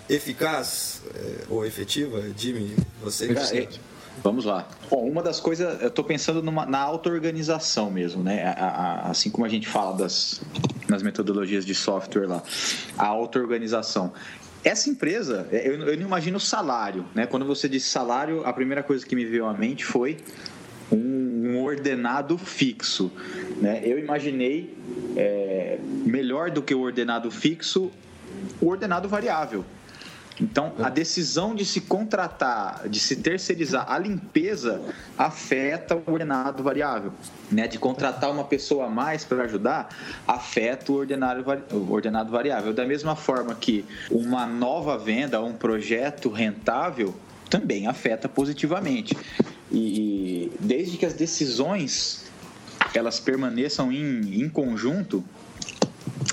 eficaz 0.09 1.01
é, 1.13 1.45
ou 1.49 1.65
efetiva? 1.65 2.23
Jimmy, 2.35 2.75
você 3.01 3.31
é, 3.31 3.69
Vamos 4.23 4.45
lá. 4.45 4.67
Bom, 4.89 5.07
uma 5.07 5.21
das 5.21 5.39
coisas, 5.39 5.81
eu 5.81 5.89
estou 5.89 6.03
pensando 6.03 6.41
numa, 6.41 6.65
na 6.65 6.79
auto-organização 6.79 7.91
mesmo, 7.91 8.23
né? 8.23 8.43
A, 8.45 8.51
a, 8.51 9.09
assim 9.11 9.29
como 9.29 9.45
a 9.45 9.49
gente 9.49 9.67
fala 9.67 9.95
das, 9.95 10.41
nas 10.89 11.03
metodologias 11.03 11.65
de 11.65 11.75
software 11.75 12.27
lá, 12.27 12.41
a 12.97 13.05
auto-organização. 13.05 14.13
Essa 14.63 14.89
empresa, 14.89 15.47
eu, 15.51 15.81
eu 15.81 15.97
não 15.97 16.07
imagino 16.07 16.37
o 16.37 16.39
salário, 16.39 17.05
né? 17.13 17.25
Quando 17.25 17.45
você 17.45 17.69
disse 17.69 17.89
salário, 17.89 18.45
a 18.45 18.51
primeira 18.51 18.83
coisa 18.83 19.05
que 19.05 19.15
me 19.15 19.23
veio 19.23 19.45
à 19.45 19.53
mente 19.53 19.85
foi 19.85 20.17
um, 20.91 21.51
um 21.51 21.63
ordenado 21.63 22.37
fixo. 22.37 23.11
Né? 23.61 23.81
Eu 23.83 23.99
imaginei 23.99 24.75
é, 25.15 25.77
melhor 26.05 26.51
do 26.51 26.61
que 26.61 26.73
o 26.73 26.81
ordenado 26.81 27.29
fixo, 27.29 27.91
o 28.59 28.67
ordenado 28.67 29.07
variável. 29.07 29.63
Então, 30.39 30.73
a 30.79 30.89
decisão 30.89 31.55
de 31.55 31.65
se 31.65 31.81
contratar, 31.81 32.87
de 32.87 32.99
se 32.99 33.15
terceirizar 33.15 33.91
a 33.91 33.97
limpeza, 33.97 34.81
afeta 35.17 35.95
o 35.95 36.03
ordenado 36.11 36.61
variável. 36.63 37.11
Né? 37.51 37.67
De 37.67 37.79
contratar 37.79 38.31
uma 38.31 38.43
pessoa 38.43 38.85
a 38.85 38.89
mais 38.89 39.25
para 39.25 39.43
ajudar, 39.43 39.89
afeta 40.27 40.91
o 40.91 40.95
ordenado, 40.95 42.31
variável. 42.31 42.73
Da 42.73 42.85
mesma 42.85 43.15
forma 43.15 43.55
que 43.55 43.83
uma 44.11 44.45
nova 44.45 44.97
venda, 44.97 45.41
um 45.41 45.53
projeto 45.53 46.29
rentável, 46.29 47.15
também 47.49 47.87
afeta 47.87 48.29
positivamente. 48.29 49.17
E, 49.71 50.51
desde 50.59 50.97
que 50.97 51.05
as 51.05 51.13
decisões 51.13 52.25
elas 52.93 53.19
permaneçam 53.19 53.91
em, 53.91 54.41
em 54.41 54.49
conjunto, 54.49 55.23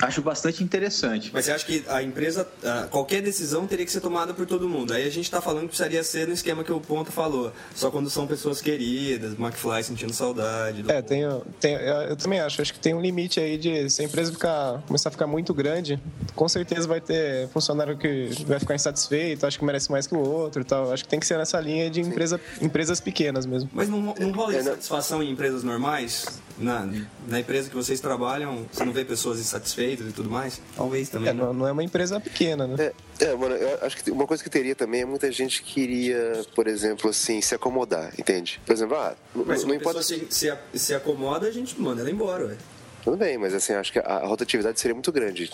Acho 0.05 0.23
bastante 0.23 0.62
interessante. 0.62 1.31
Mas 1.33 1.47
você 1.47 1.53
acha 1.53 1.64
que 1.64 1.85
a 1.88 2.03
empresa, 2.03 2.47
qualquer 2.90 3.23
decisão 3.23 3.67
teria 3.67 3.85
que 3.85 3.93
ser 3.93 4.01
tomada 4.01 4.35
por 4.35 4.47
todo 4.47 4.69
mundo? 4.69 4.93
Aí 4.93 5.07
a 5.07 5.11
gente 5.11 5.25
está 5.25 5.40
falando 5.40 5.62
que 5.62 5.69
precisaria 5.69 6.03
ser 6.05 6.27
no 6.29 6.35
esquema 6.35 6.62
que 6.62 6.73
o 6.73 6.81
Ponto 6.81 7.11
falou. 7.11 7.53
Só 7.75 7.90
quando 7.90 8.11
são 8.11 8.27
pessoas 8.27 8.61
queridas, 8.61 9.33
McFly 9.38 9.83
sentindo 9.83 10.12
saudade. 10.12 10.85
É, 10.88 11.01
tem, 11.01 11.23
tem, 11.59 11.75
eu 11.75 12.17
também 12.17 12.40
acho. 12.40 12.61
Acho 12.61 12.73
que 12.73 12.79
tem 12.79 12.95
um 12.95 13.01
limite 13.01 13.40
aí 13.40 13.57
de 13.57 13.88
se 13.88 14.03
a 14.03 14.05
empresa 14.05 14.31
ficar, 14.33 14.83
começar 14.87 15.09
a 15.09 15.12
ficar 15.12 15.27
muito 15.27 15.55
grande, 15.55 15.99
com 16.35 16.49
certeza 16.49 16.87
vai 16.87 17.01
ter 17.01 17.49
funcionário 17.49 17.97
que 17.97 18.29
vai 18.47 18.59
ficar 18.59 18.75
insatisfeito, 18.75 19.47
acho 19.47 19.59
que 19.59 19.64
merece 19.64 19.90
mais 19.90 20.07
que 20.07 20.14
o 20.14 20.19
outro 20.19 20.62
e 20.62 20.64
tal. 20.64 20.93
Acho 20.93 21.05
que 21.05 21.09
tem 21.09 21.21
que 21.21 21.27
ser 21.27 21.38
nessa 21.38 21.59
linha 21.61 21.90
de 21.90 22.01
empresa, 22.01 22.40
empresas 22.61 23.01
pequenas 23.01 23.47
mesmo. 23.47 23.71
Mas 23.73 23.88
não, 23.88 24.01
não 24.01 24.33
rola 24.33 24.55
insatisfação 24.55 25.23
em 25.23 25.31
empresas 25.31 25.62
normais? 25.62 26.43
Na, 26.57 26.88
na 27.27 27.40
empresa 27.40 27.69
que 27.69 27.75
vocês 27.75 27.99
trabalham, 27.99 28.64
você 28.71 28.85
não 28.85 28.93
vê 28.93 29.05
pessoas 29.05 29.40
insatisfeitas 29.40 29.94
e 30.03 30.13
tudo 30.13 30.31
mais? 30.31 30.61
Talvez 30.77 31.09
também. 31.09 31.29
É, 31.29 31.33
não, 31.33 31.53
não, 31.53 31.69
é 31.69 31.73
uma 31.73 31.85
empresa 31.85 32.19
pequena, 32.19 32.67
né? 32.67 32.93
É, 33.19 33.25
é, 33.25 33.37
mano, 33.37 33.55
eu 33.55 33.79
acho 33.87 34.03
que 34.03 34.11
uma 34.11 34.27
coisa 34.27 34.43
que 34.43 34.51
teria 34.51 34.75
também 34.75 35.03
é 35.03 35.05
muita 35.05 35.31
gente 35.31 35.63
que 35.63 35.81
iria, 35.81 36.45
por 36.55 36.67
exemplo, 36.67 37.11
assim, 37.11 37.41
se 37.41 37.55
acomodar, 37.55 38.13
entende? 38.19 38.61
Por 38.65 38.73
exemplo, 38.73 38.97
ah, 38.97 39.15
mas 39.35 39.65
não 39.65 39.75
importa. 39.75 40.03
Se, 40.03 40.27
se, 40.31 40.53
se 40.75 40.95
acomoda, 40.95 41.47
a 41.47 41.51
gente 41.51 41.81
manda 41.81 42.01
ela 42.01 42.11
embora, 42.11 42.47
ué. 42.47 42.57
Tudo 43.05 43.19
bem, 43.19 43.37
mas 43.37 43.53
assim, 43.53 43.75
acho 43.75 43.93
que 43.93 43.99
a, 43.99 44.03
a 44.03 44.27
rotatividade 44.27 44.81
seria 44.81 44.95
muito 44.95 45.13
grande. 45.13 45.51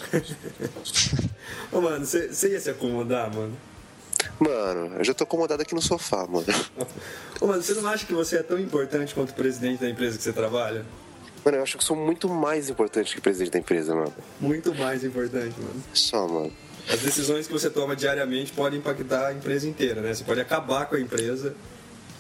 Ô, 1.73 1.81
mano, 1.81 2.07
você 2.07 2.49
ia 2.49 2.61
se 2.61 2.71
acomodar, 2.71 3.35
mano? 3.35 3.57
Mano, 4.39 4.97
eu 4.97 5.05
já 5.05 5.13
tô 5.13 5.25
acomodado 5.25 5.61
aqui 5.61 5.75
no 5.75 5.83
sofá, 5.83 6.27
mano. 6.27 6.47
Ô, 7.41 7.47
mano, 7.47 7.61
você 7.61 7.75
não 7.75 7.89
acha 7.89 8.07
que 8.07 8.15
você 8.15 8.37
é 8.37 8.43
tão 8.43 8.59
importante 8.59 9.15
quanto 9.15 9.31
o 9.31 9.35
presidente 9.35 9.81
da 9.81 9.91
empresa 9.91 10.17
que 10.17 10.23
você 10.23 10.33
trabalha? 10.33 10.85
Mano, 11.45 11.57
eu 11.59 11.63
acho 11.63 11.79
que 11.79 11.85
sou 11.85 11.97
muito 11.97 12.29
mais 12.29 12.69
importante 12.69 13.13
que 13.13 13.19
o 13.19 13.23
presidente 13.23 13.53
da 13.53 13.59
empresa, 13.59 13.95
mano. 13.95 14.13
Muito 14.41 14.75
mais 14.75 15.03
importante, 15.05 15.55
mano. 15.59 15.83
Só, 15.95 16.29
mano. 16.29 16.53
As 16.89 17.01
decisões 17.01 17.47
que 17.47 17.53
você 17.53 17.71
toma 17.71 17.95
diariamente 17.95 18.53
podem 18.53 18.79
impactar 18.79 19.29
a 19.29 19.33
empresa 19.33 19.69
inteira, 19.69 20.01
né? 20.01 20.13
Você 20.13 20.25
pode 20.25 20.41
acabar 20.41 20.87
com 20.87 20.97
a 20.97 21.01
empresa. 21.01 21.55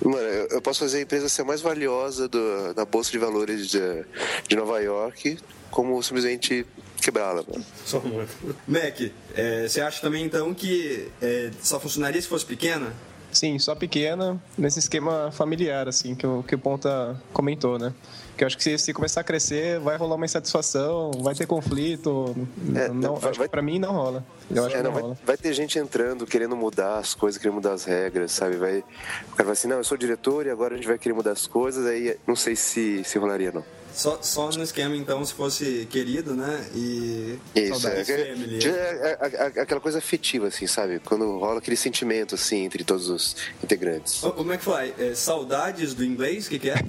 Mano, 0.02 0.16
eu, 0.16 0.62
posso 0.62 0.80
fazer 0.80 0.98
a 0.98 1.00
empresa 1.02 1.28
ser 1.28 1.42
mais 1.42 1.60
valiosa 1.60 2.28
do, 2.28 2.72
da 2.72 2.84
Bolsa 2.84 3.10
de 3.10 3.18
Valores 3.18 3.68
de, 3.68 4.04
de 4.48 4.56
Nova 4.56 4.80
York, 4.80 5.38
como 5.70 6.02
simplesmente 6.02 6.66
quebrá-la, 7.02 7.42
mano. 7.46 7.64
Só 7.84 8.00
muito. 8.00 8.56
Mac, 8.66 9.00
é, 9.34 9.68
você 9.68 9.80
acha 9.80 10.00
também 10.00 10.24
então 10.24 10.54
que 10.54 11.08
é, 11.20 11.50
só 11.60 11.78
funcionaria 11.78 12.20
se 12.20 12.28
fosse 12.28 12.46
pequena? 12.46 12.94
Sim, 13.32 13.58
só 13.58 13.74
pequena, 13.74 14.40
nesse 14.58 14.78
esquema 14.78 15.30
familiar, 15.30 15.88
assim, 15.88 16.14
que 16.14 16.26
o, 16.26 16.42
que 16.42 16.54
o 16.54 16.58
Ponta 16.58 17.20
comentou, 17.32 17.78
né? 17.78 17.92
Que 18.36 18.44
eu 18.44 18.46
acho 18.46 18.56
que 18.56 18.62
se, 18.62 18.76
se, 18.78 18.92
começar 18.92 19.20
a 19.20 19.24
crescer, 19.24 19.78
vai 19.80 19.96
rolar 19.96 20.16
uma 20.16 20.24
insatisfação, 20.24 21.10
vai 21.22 21.34
ter 21.34 21.46
conflito. 21.46 22.34
É, 22.74 22.88
não, 22.88 23.16
vai, 23.16 23.32
vai, 23.32 23.48
pra 23.48 23.60
mim 23.62 23.78
não 23.78 23.92
rola. 23.92 24.24
Eu 24.50 24.64
acho 24.64 24.74
é, 24.74 24.78
que 24.78 24.84
não, 24.84 24.92
não 24.92 25.00
rola. 25.00 25.18
Vai, 25.24 25.36
ter 25.36 25.52
gente 25.52 25.78
entrando, 25.78 26.26
querendo 26.26 26.56
mudar 26.56 26.98
as 26.98 27.14
coisas, 27.14 27.38
querendo 27.40 27.56
mudar 27.56 27.72
as 27.72 27.84
regras, 27.84 28.32
sabe? 28.32 28.56
Vai, 28.56 28.78
o 28.78 29.36
cara 29.36 29.44
vai 29.44 29.52
assim, 29.52 29.68
não, 29.68 29.76
eu 29.76 29.84
sou 29.84 29.96
diretor 29.96 30.46
e 30.46 30.50
agora 30.50 30.74
a 30.74 30.76
gente 30.76 30.88
vai 30.88 30.98
querer 30.98 31.14
mudar 31.14 31.32
as 31.32 31.46
coisas, 31.46 31.86
aí 31.86 32.16
não 32.26 32.34
sei 32.34 32.56
se, 32.56 33.04
se 33.04 33.18
rolaria, 33.18 33.52
não. 33.52 33.64
Só, 33.94 34.18
só 34.22 34.50
no 34.50 34.62
esquema, 34.62 34.96
então, 34.96 35.24
se 35.24 35.34
fosse 35.34 35.86
querido, 35.90 36.34
né? 36.34 36.64
E. 36.74 37.38
Isso, 37.54 37.88
é, 37.88 38.00
é, 38.00 39.18
é, 39.20 39.60
aquela 39.62 39.80
coisa 39.80 39.98
afetiva, 39.98 40.48
assim, 40.48 40.66
sabe? 40.66 41.00
Quando 41.00 41.38
rola 41.38 41.58
aquele 41.58 41.76
sentimento, 41.76 42.34
assim, 42.34 42.64
entre 42.64 42.84
todos 42.84 43.08
os 43.08 43.36
integrantes. 43.62 44.20
Como 44.20 44.52
é 44.52 44.56
que 44.56 44.64
foi? 44.64 44.94
É, 44.98 45.14
saudades 45.14 45.94
do 45.94 46.04
inglês? 46.04 46.46
O 46.46 46.50
que, 46.50 46.58
que 46.58 46.70
é? 46.70 46.84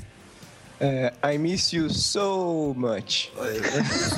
É, 0.83 1.13
I 1.23 1.37
miss 1.37 1.71
you 1.73 1.91
so 1.91 2.73
much. 2.75 3.31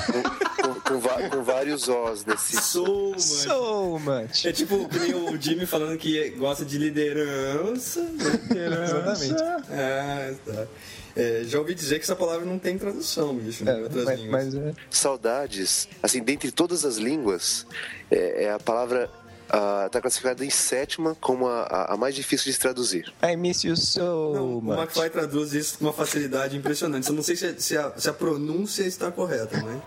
com, 0.05 0.23
com, 0.23 1.01
com, 1.01 1.29
com, 1.29 1.43
vários 1.43 1.89
Os 1.89 2.25
nesse. 2.25 2.55
So 2.61 3.11
much. 3.11 3.19
So 3.19 3.99
much. 3.99 4.45
É 4.45 4.53
tipo 4.53 4.87
que 4.87 4.97
nem 4.97 5.13
o 5.13 5.39
Jimmy 5.39 5.65
falando 5.65 5.97
que 5.97 6.29
gosta 6.29 6.63
de 6.63 6.77
liderança. 6.77 7.99
liderança. 8.47 9.25
Exatamente. 9.25 9.43
Ah, 9.71 10.33
tá. 10.45 10.67
É, 11.15 11.43
já 11.45 11.59
ouvi 11.59 11.75
dizer 11.75 11.99
que 11.99 12.03
essa 12.03 12.15
palavra 12.15 12.45
não 12.45 12.57
tem 12.57 12.77
tradução, 12.77 13.35
bicho, 13.35 13.67
é, 13.69 13.83
outras 13.83 14.05
mas, 14.05 14.19
línguas. 14.19 14.45
Mas, 14.45 14.55
é... 14.55 14.73
Saudades, 14.89 15.87
assim, 16.01 16.23
dentre 16.23 16.51
todas 16.51 16.83
as 16.85 16.97
línguas, 16.97 17.67
é, 18.09 18.45
é 18.45 18.51
a 18.51 18.59
palavra 18.59 19.09
está 19.45 19.99
uh, 19.99 20.01
classificada 20.01 20.43
em 20.43 20.49
sétima 20.49 21.15
como 21.19 21.47
a, 21.47 21.93
a, 21.93 21.97
mais 21.97 22.15
difícil 22.15 22.45
de 22.45 22.53
se 22.53 22.59
traduzir. 22.59 23.13
I 23.21 23.35
miss 23.35 23.63
you 23.63 23.75
so 23.75 24.33
não, 24.33 24.47
much. 24.61 24.77
O 24.77 24.81
McFly 24.81 25.09
traduz 25.11 25.53
isso 25.53 25.77
com 25.77 25.85
uma 25.85 25.93
facilidade 25.93 26.57
impressionante. 26.57 27.07
Eu 27.07 27.13
não 27.13 27.21
sei 27.21 27.35
se, 27.35 27.61
se, 27.61 27.77
a, 27.77 27.91
se 27.95 28.09
a 28.09 28.13
pronúncia 28.13 28.83
está 28.83 29.11
correta, 29.11 29.61
né? 29.61 29.81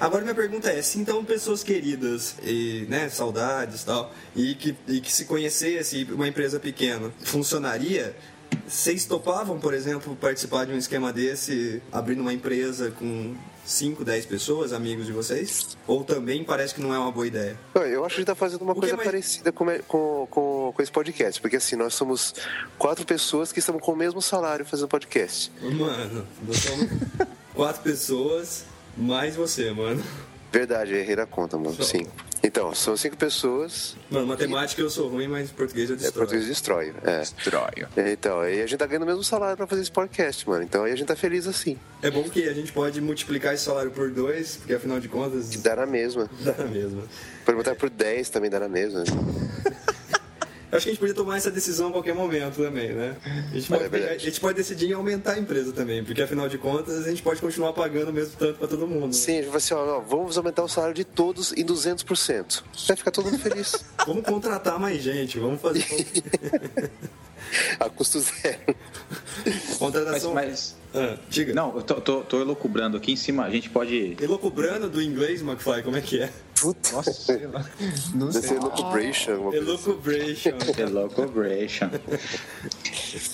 Agora 0.00 0.22
minha 0.22 0.34
pergunta 0.34 0.70
é, 0.70 0.82
se 0.82 0.98
então 0.98 1.24
pessoas 1.24 1.62
queridas 1.62 2.36
e 2.42 2.86
né, 2.88 3.08
saudades 3.08 3.82
e 3.82 3.86
tal, 3.86 4.12
e 4.34 4.54
que, 4.54 4.76
e 4.88 5.00
que 5.00 5.12
se 5.12 5.24
conhecesse 5.24 6.04
uma 6.10 6.28
empresa 6.28 6.58
pequena, 6.58 7.12
funcionaria? 7.22 8.14
Vocês 8.66 9.04
topavam, 9.04 9.58
por 9.58 9.74
exemplo, 9.74 10.16
participar 10.16 10.64
de 10.64 10.72
um 10.72 10.78
esquema 10.78 11.12
desse, 11.12 11.82
abrindo 11.92 12.20
uma 12.20 12.32
empresa 12.32 12.90
com 12.92 13.34
5, 13.64 14.04
10 14.04 14.26
pessoas, 14.26 14.72
amigos 14.72 15.06
de 15.06 15.12
vocês? 15.12 15.76
Ou 15.86 16.04
também 16.04 16.44
parece 16.44 16.74
que 16.74 16.80
não 16.80 16.94
é 16.94 16.98
uma 16.98 17.10
boa 17.10 17.26
ideia? 17.26 17.58
Eu 17.74 18.04
acho 18.04 18.14
que 18.14 18.20
a 18.20 18.22
gente 18.22 18.26
tá 18.26 18.34
fazendo 18.34 18.62
uma 18.62 18.74
coisa 18.74 18.96
mais... 18.96 19.06
parecida 19.06 19.52
com, 19.52 19.66
com, 19.86 20.26
com, 20.30 20.72
com, 20.74 20.82
esse 20.82 20.92
podcast, 20.92 21.40
porque 21.40 21.56
assim, 21.56 21.76
nós 21.76 21.94
somos 21.94 22.34
quatro 22.78 23.04
pessoas 23.04 23.52
que 23.52 23.58
estamos 23.58 23.82
com 23.82 23.92
o 23.92 23.96
mesmo 23.96 24.22
salário 24.22 24.64
fazendo 24.64 24.88
podcast. 24.88 25.50
Mano, 25.60 26.26
nós 26.46 26.56
somos 26.58 26.88
quatro 27.54 27.82
pessoas 27.82 28.64
mais 28.96 29.36
você, 29.36 29.70
mano. 29.70 30.02
Verdade, 30.52 30.94
errei 30.94 31.16
na 31.16 31.26
conta, 31.26 31.58
mano. 31.58 31.82
Sim. 31.82 32.06
Então, 32.40 32.74
são 32.74 32.96
cinco 32.96 33.16
pessoas. 33.16 33.96
Mano, 34.10 34.26
matemática 34.26 34.80
eu 34.80 34.90
sou 34.90 35.08
ruim, 35.08 35.26
mas 35.26 35.50
português 35.50 35.88
eu 35.88 35.96
destrói. 35.96 36.14
É, 36.14 36.26
português 36.26 36.46
destrói. 36.46 36.94
É. 37.02 37.18
Destrói. 37.20 37.86
Então, 37.96 38.40
aí 38.40 38.60
a 38.60 38.66
gente 38.66 38.78
tá 38.78 38.86
ganhando 38.86 39.04
o 39.04 39.06
mesmo 39.06 39.24
salário 39.24 39.56
pra 39.56 39.66
fazer 39.66 39.80
esse 39.80 39.90
podcast, 39.90 40.46
mano. 40.48 40.62
Então 40.62 40.84
aí 40.84 40.92
a 40.92 40.96
gente 40.96 41.08
tá 41.08 41.16
feliz 41.16 41.46
assim. 41.48 41.78
É 42.02 42.10
bom 42.10 42.22
que 42.24 42.46
a 42.48 42.52
gente 42.52 42.70
pode 42.70 43.00
multiplicar 43.00 43.54
esse 43.54 43.64
salário 43.64 43.90
por 43.90 44.10
dois, 44.10 44.56
porque 44.58 44.74
afinal 44.74 45.00
de 45.00 45.08
contas. 45.08 45.50
Dá 45.56 45.74
na 45.74 45.86
mesma. 45.86 46.28
Dá 46.44 46.52
na 46.52 46.66
mesma. 46.66 47.02
Pode 47.44 47.56
botar 47.56 47.74
por 47.74 47.90
10 47.90 48.28
também 48.28 48.50
dá 48.50 48.60
na 48.60 48.68
mesma. 48.68 49.02
acho 50.76 50.84
que 50.84 50.90
a 50.90 50.92
gente 50.92 50.98
podia 50.98 51.14
tomar 51.14 51.36
essa 51.36 51.50
decisão 51.50 51.88
a 51.88 51.92
qualquer 51.92 52.14
momento 52.14 52.62
também, 52.62 52.92
né? 52.92 53.16
A 53.24 53.54
gente, 53.54 53.68
pode, 53.68 53.96
é 53.96 54.12
a 54.12 54.18
gente 54.18 54.40
pode 54.40 54.56
decidir 54.56 54.90
em 54.90 54.92
aumentar 54.92 55.32
a 55.32 55.38
empresa 55.38 55.72
também, 55.72 56.04
porque 56.04 56.22
afinal 56.22 56.48
de 56.48 56.58
contas 56.58 57.06
a 57.06 57.08
gente 57.08 57.22
pode 57.22 57.40
continuar 57.40 57.72
pagando 57.72 58.10
o 58.10 58.12
mesmo 58.12 58.36
tanto 58.38 58.58
para 58.58 58.68
todo 58.68 58.86
mundo. 58.86 59.06
Né? 59.06 59.12
Sim, 59.12 59.32
a 59.32 59.42
gente 59.42 59.48
vai 59.48 59.56
assim, 59.58 59.74
ó, 59.74 60.00
vamos 60.00 60.36
aumentar 60.36 60.62
o 60.62 60.68
salário 60.68 60.94
de 60.94 61.04
todos 61.04 61.52
em 61.52 61.64
200%. 61.64 62.62
Vai 62.86 62.96
ficar 62.96 63.10
todo 63.10 63.26
mundo 63.26 63.38
feliz. 63.38 63.84
vamos 64.06 64.24
contratar 64.24 64.78
mais 64.78 65.02
gente, 65.02 65.38
vamos 65.38 65.60
fazer. 65.60 65.84
a 67.78 67.88
custo 67.88 68.20
zero. 68.20 68.58
Contratação. 69.78 70.34
Mas, 70.34 70.46
mas... 70.46 70.76
Ah, 70.94 71.18
diga. 71.28 71.52
Não, 71.52 71.74
eu 71.76 71.82
tô, 71.82 71.94
tô, 72.00 72.20
tô 72.22 72.40
elocubrando 72.40 72.96
aqui 72.96 73.12
em 73.12 73.16
cima, 73.16 73.44
a 73.44 73.50
gente 73.50 73.68
pode. 73.68 74.16
Elocubrando 74.20 74.88
do 74.88 75.02
inglês, 75.02 75.42
McFly, 75.42 75.82
como 75.82 75.96
é 75.96 76.00
que 76.00 76.22
é? 76.22 76.30
Puta. 76.64 76.92
Nossa, 76.92 77.12
sei 77.12 77.46
lá. 77.46 77.62
Não 78.14 78.32
sei. 78.32 78.40
Deve 78.40 78.54
Elocubration. 78.54 79.52
Elocubration. 79.52 80.52
Elocubration. 80.80 81.90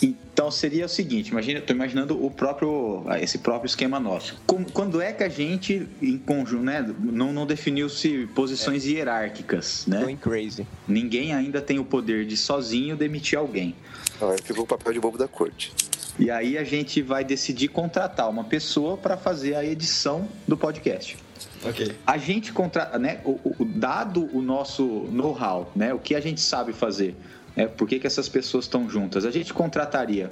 então 0.03 0.51
seria 0.51 0.87
o 0.87 0.89
seguinte, 0.89 1.29
imagina, 1.31 1.61
estou 1.61 1.77
imaginando 1.77 2.25
o 2.25 2.29
próprio, 2.29 3.05
esse 3.21 3.39
próprio 3.39 3.69
esquema 3.69 4.01
nosso. 4.01 4.37
Quando 4.73 5.01
é 5.01 5.13
que 5.13 5.23
a 5.23 5.29
gente, 5.29 5.89
em 6.03 6.19
conjunto, 6.19 6.65
né, 6.65 6.93
não, 6.99 7.33
não 7.33 7.47
definiu-se 7.47 8.27
posições 8.35 8.85
é. 8.85 8.89
hierárquicas, 8.89 9.87
né? 9.87 10.01
Going 10.01 10.17
crazy. 10.17 10.67
Ninguém 10.89 11.33
ainda 11.33 11.61
tem 11.61 11.79
o 11.79 11.85
poder 11.85 12.27
de 12.27 12.37
sozinho 12.37 12.97
demitir 12.97 13.39
alguém. 13.39 13.77
Ah, 14.21 14.35
ficou 14.43 14.65
o 14.65 14.67
papel 14.67 14.93
de 14.93 14.99
bobo 14.99 15.17
da 15.17 15.29
corte. 15.29 15.73
E 16.19 16.31
aí 16.31 16.59
a 16.59 16.65
gente 16.65 17.01
vai 17.01 17.25
decidir 17.25 17.69
contratar 17.69 18.29
uma 18.29 18.45
pessoa 18.45 18.97
para 18.97 19.17
fazer 19.17 19.55
a 19.55 19.65
edição 19.65 20.29
do 20.49 20.57
podcast. 20.57 21.17
Okay. 21.65 21.93
A 22.07 22.17
gente 22.17 22.53
contrata, 22.53 22.99
né, 22.99 23.21
o, 23.25 23.39
o, 23.59 23.65
dado 23.65 24.29
o 24.37 24.41
nosso 24.41 24.85
know-how, 25.11 25.71
né, 25.75 25.93
o 25.93 25.99
que 25.99 26.15
a 26.15 26.21
gente 26.21 26.41
sabe 26.41 26.73
fazer, 26.73 27.15
é 27.57 27.67
por 27.67 27.89
que, 27.89 27.99
que 27.99 28.07
essas 28.07 28.29
pessoas 28.29 28.65
estão 28.65 28.89
juntas, 28.89 29.25
a 29.25 29.31
gente 29.31 29.53
contrataria 29.53 30.31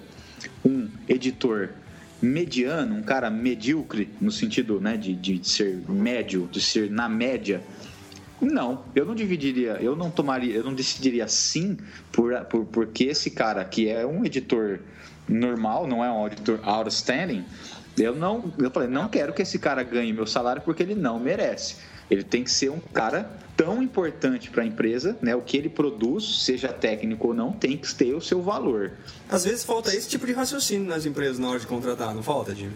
um 0.65 0.89
editor 1.09 1.71
mediano, 2.21 2.97
um 2.97 3.03
cara 3.03 3.31
medíocre, 3.31 4.09
no 4.21 4.31
sentido 4.31 4.81
né, 4.81 4.97
de, 4.97 5.15
de 5.15 5.47
ser 5.49 5.83
médio, 5.89 6.49
de 6.51 6.61
ser 6.61 6.91
na 6.91 7.09
média. 7.09 7.63
Não, 8.41 8.85
eu 8.95 9.05
não 9.05 9.15
dividiria, 9.15 9.79
eu 9.81 9.97
não 9.97 10.11
tomaria, 10.11 10.55
eu 10.55 10.65
não 10.65 10.75
decidiria 10.75 11.27
sim 11.29 11.77
por, 12.13 12.33
por 12.45 12.65
porque 12.67 13.05
esse 13.05 13.31
cara 13.31 13.65
que 13.65 13.89
é 13.89 14.07
um 14.07 14.25
editor 14.25 14.81
normal, 15.29 15.87
não 15.87 16.05
é 16.05 16.11
um 16.11 16.27
editor 16.27 16.61
outstanding, 16.63 17.45
eu 17.99 18.15
não, 18.15 18.53
eu 18.59 18.71
falei, 18.71 18.89
não 18.89 19.09
quero 19.09 19.33
que 19.33 19.43
esse 19.43 19.59
cara 19.59 19.83
ganhe 19.83 20.13
meu 20.13 20.27
salário 20.27 20.63
porque 20.63 20.83
ele 20.83 20.95
não 20.95 21.19
merece. 21.19 21.77
Ele 22.11 22.23
tem 22.23 22.43
que 22.43 22.51
ser 22.51 22.71
um 22.71 22.81
cara 22.81 23.31
tão 23.57 23.83
importante 23.83 24.51
para 24.51 24.63
a 24.63 24.67
empresa, 24.67 25.19
né? 25.21 25.35
O 25.35 25.43
que 25.43 25.57
ele 25.57 25.69
produz, 25.69 26.45
seja 26.45 26.69
técnico 26.69 27.29
ou 27.29 27.35
não, 27.35 27.53
tem 27.53 27.77
que 27.77 27.93
ter 27.95 28.15
o 28.15 28.21
seu 28.21 28.41
valor. 28.41 28.93
Às 29.29 29.45
vezes 29.45 29.65
falta 29.65 29.95
esse 29.95 30.09
tipo 30.09 30.25
de 30.25 30.33
raciocínio 30.33 30.89
nas 30.89 31.05
empresas 31.05 31.39
na 31.39 31.49
hora 31.49 31.59
de 31.59 31.67
contratar, 31.67 32.15
não 32.15 32.23
falta, 32.23 32.55
Jimmy? 32.55 32.75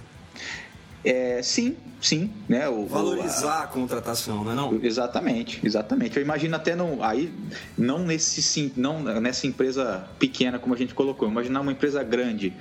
É, 1.04 1.42
sim, 1.42 1.76
sim, 2.00 2.30
né? 2.48 2.68
O, 2.68 2.86
Valorizar 2.86 3.60
a, 3.60 3.62
a, 3.64 3.66
contratação, 3.66 4.44
não 4.44 4.52
é 4.52 4.54
não? 4.54 4.80
Exatamente, 4.82 5.60
exatamente. 5.64 6.16
Eu 6.16 6.22
imagino 6.22 6.54
até 6.54 6.76
não, 6.76 7.02
aí 7.02 7.32
não 7.76 8.00
nesse 8.00 8.72
não 8.76 9.02
nessa 9.02 9.46
empresa 9.46 10.08
pequena 10.18 10.60
como 10.60 10.74
a 10.74 10.78
gente 10.78 10.94
colocou, 10.94 11.28
imaginar 11.28 11.60
uma 11.60 11.72
empresa 11.72 12.02
grande 12.04 12.52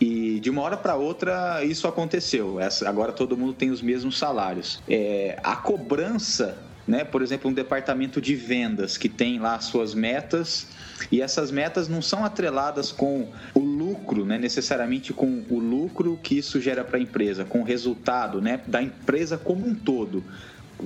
e 0.00 0.38
de 0.40 0.50
uma 0.50 0.62
hora 0.62 0.76
para 0.76 0.94
outra 0.94 1.64
isso 1.64 1.88
aconteceu. 1.88 2.60
Essa, 2.60 2.88
agora 2.88 3.12
todo 3.12 3.36
mundo 3.36 3.52
tem 3.52 3.70
os 3.70 3.80
mesmos 3.80 4.18
salários. 4.18 4.82
É, 4.88 5.38
a 5.42 5.56
cobrança, 5.56 6.58
né? 6.86 7.04
Por 7.04 7.22
exemplo, 7.22 7.50
um 7.50 7.54
departamento 7.54 8.20
de 8.20 8.34
vendas 8.34 8.96
que 8.96 9.08
tem 9.08 9.38
lá 9.38 9.58
suas 9.60 9.94
metas 9.94 10.66
e 11.10 11.20
essas 11.20 11.50
metas 11.50 11.88
não 11.88 12.00
são 12.00 12.24
atreladas 12.24 12.90
com 12.90 13.28
o 13.54 13.60
lucro, 13.60 14.24
né, 14.24 14.38
necessariamente 14.38 15.12
com 15.12 15.44
o 15.48 15.58
lucro 15.58 16.18
que 16.22 16.38
isso 16.38 16.60
gera 16.60 16.82
para 16.84 16.96
a 16.96 17.00
empresa, 17.00 17.44
com 17.44 17.60
o 17.60 17.64
resultado 17.64 18.40
né, 18.40 18.60
da 18.66 18.82
empresa 18.82 19.36
como 19.36 19.66
um 19.66 19.74
todo. 19.74 20.24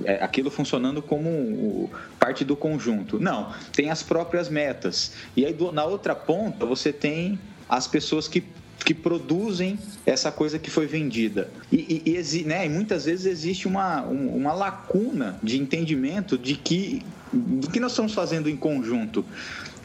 É, 0.05 0.23
aquilo 0.23 0.49
funcionando 0.49 1.01
como 1.01 1.89
parte 2.17 2.45
do 2.45 2.55
conjunto. 2.55 3.19
Não, 3.19 3.53
tem 3.73 3.89
as 3.89 4.01
próprias 4.01 4.49
metas. 4.49 5.13
E 5.35 5.45
aí 5.45 5.55
na 5.73 5.83
outra 5.83 6.15
ponta 6.15 6.65
você 6.65 6.93
tem 6.93 7.37
as 7.67 7.87
pessoas 7.87 8.25
que 8.25 8.41
que 8.83 8.93
produzem 8.93 9.77
essa 10.05 10.31
coisa 10.31 10.57
que 10.57 10.69
foi 10.69 10.87
vendida. 10.87 11.49
E, 11.71 12.01
e, 12.05 12.39
e, 12.39 12.43
né, 12.43 12.65
e 12.65 12.69
muitas 12.69 13.05
vezes 13.05 13.25
existe 13.25 13.67
uma, 13.67 14.01
uma 14.01 14.53
lacuna 14.53 15.39
de 15.41 15.59
entendimento 15.59 16.37
de 16.37 16.55
que 16.55 17.03
do 17.33 17.69
que 17.69 17.79
nós 17.79 17.93
estamos 17.93 18.13
fazendo 18.13 18.49
em 18.49 18.57
conjunto. 18.57 19.25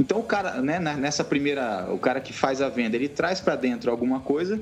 Então 0.00 0.18
o 0.18 0.22
cara, 0.22 0.60
né, 0.60 0.78
nessa 0.78 1.22
primeira, 1.22 1.86
o 1.92 1.98
cara 1.98 2.20
que 2.20 2.32
faz 2.32 2.60
a 2.60 2.68
venda, 2.68 2.96
ele 2.96 3.08
traz 3.08 3.40
para 3.40 3.54
dentro 3.54 3.90
alguma 3.90 4.20
coisa 4.20 4.60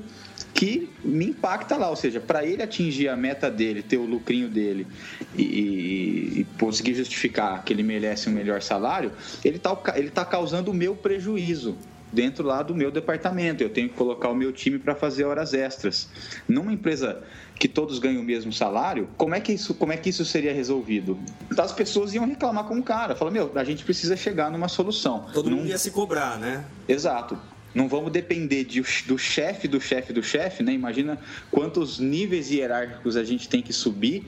que 0.53 0.89
me 1.03 1.25
impacta 1.25 1.75
lá, 1.75 1.89
ou 1.89 1.95
seja, 1.95 2.21
para 2.21 2.45
ele 2.45 2.63
atingir 2.63 3.09
a 3.09 3.15
meta 3.17 3.51
dele, 3.51 3.81
ter 3.81 3.97
o 3.97 4.05
lucrinho 4.05 4.47
dele 4.47 4.87
e, 5.35 5.41
e, 5.41 6.39
e, 6.41 6.47
conseguir 6.57 6.93
justificar 6.93 7.63
que 7.63 7.73
ele 7.73 7.83
merece 7.83 8.29
um 8.29 8.31
melhor 8.31 8.61
salário, 8.61 9.11
ele 9.43 9.57
está 9.57 9.77
ele 9.95 10.09
tá 10.09 10.23
causando 10.23 10.71
o 10.71 10.73
meu 10.73 10.95
prejuízo 10.95 11.75
dentro 12.15 12.43
lá 12.43 12.63
do 12.63 12.73
meu 12.73 12.89
departamento. 12.89 13.61
Eu 13.61 13.69
tenho 13.69 13.89
que 13.89 13.95
colocar 13.95 14.29
o 14.29 14.35
meu 14.35 14.51
time 14.51 14.79
para 14.79 14.95
fazer 14.95 15.25
horas 15.25 15.53
extras. 15.53 16.09
Numa 16.47 16.73
empresa 16.73 17.21
que 17.59 17.67
todos 17.67 17.99
ganham 17.99 18.21
o 18.21 18.23
mesmo 18.23 18.51
salário, 18.51 19.07
como 19.17 19.35
é 19.35 19.39
que 19.39 19.53
isso, 19.53 19.73
como 19.75 19.91
é 19.91 19.97
que 19.97 20.09
isso 20.09 20.25
seria 20.25 20.53
resolvido? 20.53 21.19
As 21.57 21.71
pessoas 21.71 22.13
iam 22.13 22.25
reclamar 22.25 22.63
com 22.63 22.79
o 22.79 22.83
cara, 22.83 23.15
falar, 23.15 23.31
meu, 23.31 23.51
a 23.55 23.63
gente 23.63 23.83
precisa 23.83 24.15
chegar 24.15 24.49
numa 24.49 24.67
solução. 24.67 25.27
Todo 25.33 25.49
Num... 25.49 25.57
mundo 25.57 25.67
ia 25.67 25.77
se 25.77 25.91
cobrar, 25.91 26.39
né? 26.39 26.65
Exato. 26.87 27.37
Não 27.73 27.89
vamos 27.89 28.09
depender 28.09 28.63
de, 28.63 28.81
do 29.05 29.17
chefe, 29.17 29.67
do 29.67 29.81
chefe, 29.81 30.13
do 30.13 30.23
chefe, 30.23 30.63
né? 30.63 30.71
Imagina 30.71 31.19
quantos 31.51 31.99
níveis 31.99 32.49
hierárquicos 32.49 33.17
a 33.17 33.23
gente 33.23 33.49
tem 33.49 33.61
que 33.61 33.73
subir 33.73 34.25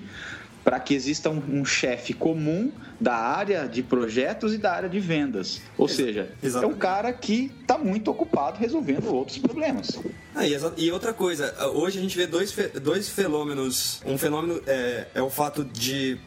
para 0.67 0.81
que 0.81 0.93
exista 0.93 1.29
um, 1.29 1.41
um 1.47 1.63
chefe 1.63 2.11
comum 2.13 2.69
da 2.99 3.15
área 3.15 3.69
de 3.69 3.81
projetos 3.81 4.53
e 4.53 4.57
da 4.57 4.73
área 4.73 4.89
de 4.89 4.99
vendas. 4.99 5.61
Ou 5.77 5.87
seja, 5.87 6.29
Exatamente. 6.43 6.73
é 6.73 6.75
um 6.75 6.77
cara 6.77 7.13
que 7.13 7.53
está 7.61 7.77
muito 7.77 8.11
ocupado 8.11 8.59
resolvendo 8.59 9.07
outros 9.07 9.37
problemas. 9.37 9.97
Ah, 10.35 10.45
e, 10.45 10.57
e, 10.75 10.91
outra 10.91 11.13
coisa, 11.13 11.55
hoje 11.69 11.99
a 11.99 12.01
gente 12.01 12.17
vê 12.17 12.27
dois, 12.27 12.53
dois 12.83 13.07
fenômenos. 13.07 14.01
Um 14.05 14.17
fenômeno 14.17 14.61
é, 14.67 15.07
é 15.15 15.21
o 15.21 15.29
fato 15.29 15.63
de 15.63 16.17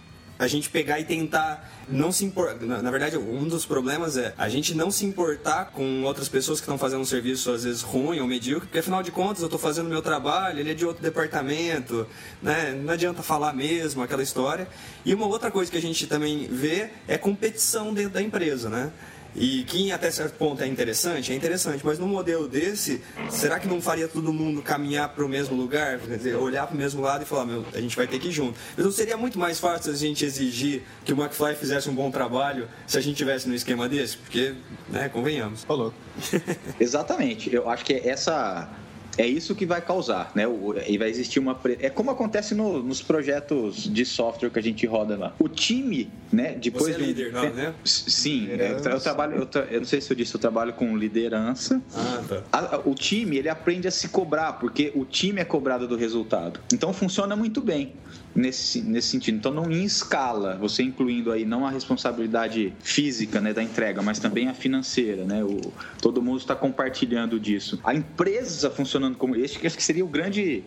a 0.40 0.46
gente 0.46 0.70
pegar 0.70 0.98
e 0.98 1.04
tentar 1.04 1.70
não 1.86 2.10
se 2.10 2.24
importar. 2.24 2.64
Na, 2.64 2.80
na, 2.80 2.90
verdade, 2.90 3.18
um 3.18 3.46
dos 3.46 3.66
problemas 3.66 4.16
é 4.16 4.32
a 4.38 4.48
gente 4.48 4.74
não 4.74 4.90
se 4.90 5.04
importar 5.04 5.66
com 5.66 6.02
outras 6.02 6.30
pessoas 6.30 6.58
que 6.58 6.64
estão 6.64 6.78
fazendo 6.78 7.02
um 7.02 7.04
serviço 7.04 7.52
às 7.52 7.64
vezes 7.64 7.82
ruim 7.82 8.20
ou 8.20 8.26
medíocre, 8.26 8.66
porque 8.66 8.78
afinal 8.78 9.02
de 9.02 9.10
contas 9.10 9.42
eu 9.42 9.48
estou 9.48 9.60
fazendo 9.60 9.90
meu 9.90 10.00
trabalho, 10.00 10.58
ele 10.58 10.70
é 10.70 10.74
de 10.74 10.86
outro 10.86 11.02
departamento, 11.02 12.06
né? 12.40 12.72
Não 12.72 12.94
adianta 12.94 13.22
falar 13.22 13.52
mesmo 13.52 14.02
aquela 14.02 14.22
história. 14.22 14.66
E 15.04 15.12
uma 15.12 15.26
outra 15.26 15.50
coisa 15.50 15.70
que 15.70 15.76
a 15.76 15.82
gente 15.82 16.06
também 16.06 16.48
vê 16.50 16.88
é 17.06 17.18
competição 17.18 17.92
dentro 17.92 18.12
da 18.12 18.22
empresa, 18.22 18.70
né? 18.70 18.90
E 19.34 19.62
que 19.64 19.92
até 19.92 20.10
certo 20.10 20.34
ponto 20.34 20.62
é 20.62 20.66
interessante, 20.66 21.32
é 21.32 21.34
interessante, 21.34 21.84
mas 21.84 21.98
no 21.98 22.06
modelo 22.06 22.48
desse, 22.48 23.00
será 23.30 23.60
que 23.60 23.68
não 23.68 23.80
faria 23.80 24.08
todo 24.08 24.32
mundo 24.32 24.60
caminhar 24.60 25.08
para 25.10 25.24
o 25.24 25.28
mesmo 25.28 25.56
lugar, 25.56 25.98
quer 26.00 26.16
dizer, 26.16 26.36
olhar 26.36 26.66
para 26.66 26.74
o 26.74 26.78
mesmo 26.78 27.00
lado 27.00 27.22
e 27.22 27.24
falar, 27.24 27.46
meu, 27.46 27.64
a 27.72 27.80
gente 27.80 27.96
vai 27.96 28.06
ter 28.06 28.18
que 28.18 28.28
ir 28.28 28.32
junto? 28.32 28.58
Então 28.76 28.90
seria 28.90 29.16
muito 29.16 29.38
mais 29.38 29.60
fácil 29.60 29.92
a 29.92 29.96
gente 29.96 30.24
exigir 30.24 30.82
que 31.04 31.12
o 31.12 31.16
McFly 31.20 31.54
fizesse 31.54 31.88
um 31.88 31.94
bom 31.94 32.10
trabalho 32.10 32.68
se 32.86 32.98
a 32.98 33.00
gente 33.00 33.16
tivesse 33.16 33.48
no 33.48 33.54
esquema 33.54 33.88
desse, 33.88 34.16
porque, 34.16 34.54
né, 34.88 35.08
convenhamos. 35.08 35.64
Falou. 35.64 35.94
Exatamente. 36.80 37.54
Eu 37.54 37.68
acho 37.70 37.84
que 37.84 37.94
essa 37.94 38.68
é 39.16 39.26
isso 39.26 39.54
que 39.54 39.66
vai 39.66 39.80
causar, 39.80 40.32
né? 40.34 40.44
E 40.86 40.98
vai 40.98 41.08
existir 41.08 41.38
uma. 41.38 41.58
É 41.80 41.90
como 41.90 42.10
acontece 42.10 42.54
no, 42.54 42.82
nos 42.82 43.02
projetos 43.02 43.84
de 43.92 44.04
software 44.04 44.50
que 44.50 44.58
a 44.58 44.62
gente 44.62 44.86
roda 44.86 45.16
lá. 45.16 45.34
O 45.38 45.48
time, 45.48 46.10
né? 46.32 46.56
Depois 46.60 46.94
Você 46.94 47.02
é 47.02 47.06
líder, 47.06 47.32
não, 47.32 47.50
né? 47.50 47.74
Sim, 47.84 48.48
é, 48.50 48.72
eu 48.72 49.00
trabalho. 49.00 49.36
Eu, 49.36 49.46
tra... 49.46 49.62
eu, 49.70 49.80
não 49.80 49.86
sei 49.86 50.00
se 50.00 50.12
eu 50.12 50.16
disse, 50.16 50.34
eu 50.34 50.40
trabalho 50.40 50.72
com 50.72 50.96
liderança. 50.96 51.82
Ah, 51.94 52.22
tá. 52.28 52.42
A, 52.52 52.80
o 52.88 52.94
time, 52.94 53.36
ele 53.38 53.48
aprende 53.48 53.88
a 53.88 53.90
se 53.90 54.08
cobrar, 54.08 54.54
porque 54.54 54.92
o 54.94 55.04
time 55.04 55.40
é 55.40 55.44
cobrado 55.44 55.86
do 55.86 55.96
resultado. 55.96 56.60
Então 56.72 56.92
funciona 56.92 57.34
muito 57.36 57.60
bem 57.60 57.92
nesse, 58.34 58.80
nesse 58.82 59.08
sentido. 59.08 59.36
Então, 59.36 59.52
não 59.52 59.70
em 59.70 59.84
escala, 59.84 60.56
você 60.56 60.82
incluindo 60.82 61.32
aí 61.32 61.44
não 61.44 61.66
a 61.66 61.70
responsabilidade 61.70 62.72
física 62.80 63.40
né, 63.40 63.52
da 63.52 63.62
entrega, 63.62 64.02
mas 64.02 64.18
também 64.18 64.48
a 64.48 64.54
financeira, 64.54 65.24
né? 65.24 65.42
O, 65.42 65.72
todo 66.00 66.22
mundo 66.22 66.38
está 66.38 66.54
compartilhando 66.54 67.38
disso. 67.38 67.80
A 67.84 67.94
empresa 67.94 68.70
funcionando 68.70 69.16
como 69.16 69.36
este, 69.36 69.58
que 69.58 69.66
acho 69.66 69.76
que 69.76 69.82
seria 69.82 70.04
o 70.04 70.08
grande 70.08 70.62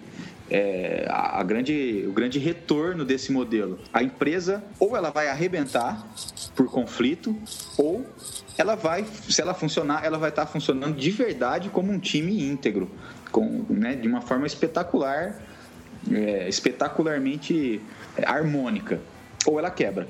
é, 0.49 1.05
a, 1.09 1.41
grande, 1.43 2.05
o 2.07 2.11
grande 2.11 2.37
retorno 2.39 3.05
desse 3.05 3.31
modelo. 3.31 3.79
A 3.93 4.03
empresa 4.03 4.63
ou 4.79 4.95
ela 4.95 5.09
vai 5.09 5.27
arrebentar 5.27 6.05
por 6.55 6.69
conflito, 6.69 7.35
ou 7.77 8.05
ela 8.57 8.75
vai, 8.75 9.05
se 9.27 9.41
ela 9.41 9.53
funcionar, 9.53 10.05
ela 10.05 10.17
vai 10.17 10.29
estar 10.29 10.45
funcionando 10.45 10.95
de 10.95 11.09
verdade 11.09 11.69
como 11.69 11.91
um 11.91 11.97
time 11.97 12.43
íntegro, 12.43 12.91
com, 13.31 13.65
né, 13.69 13.95
de 13.95 14.07
uma 14.07 14.21
forma 14.21 14.45
espetacular 14.45 15.41
é, 16.11 16.47
espetacularmente 16.47 17.81
harmônica, 18.25 18.99
ou 19.45 19.59
ela 19.59 19.71
quebra. 19.71 20.07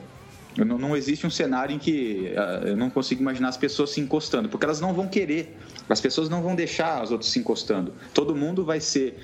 Não, 0.58 0.78
não, 0.78 0.96
existe 0.96 1.26
um 1.26 1.30
cenário 1.30 1.76
em 1.76 1.80
que 1.80 2.32
uh, 2.36 2.68
eu 2.68 2.78
não 2.78 2.90
consigo 2.90 3.22
imaginar 3.22 3.50
as 3.50 3.58
pessoas 3.58 3.90
se 3.90 4.00
encostando, 4.00 4.48
porque 4.50 4.66
elas 4.66 4.80
não 4.80 4.94
vão 4.94 5.08
querer. 5.08 5.58
As 5.90 6.00
pessoas 6.00 6.30
não 6.30 6.42
vão 6.42 6.56
deixar 6.56 7.02
as 7.02 7.12
outras 7.12 7.30
se 7.30 7.40
encostando. 7.40 7.94
Todo 8.14 8.36
mundo 8.36 8.64
vai 8.64 8.80
ser, 8.80 9.20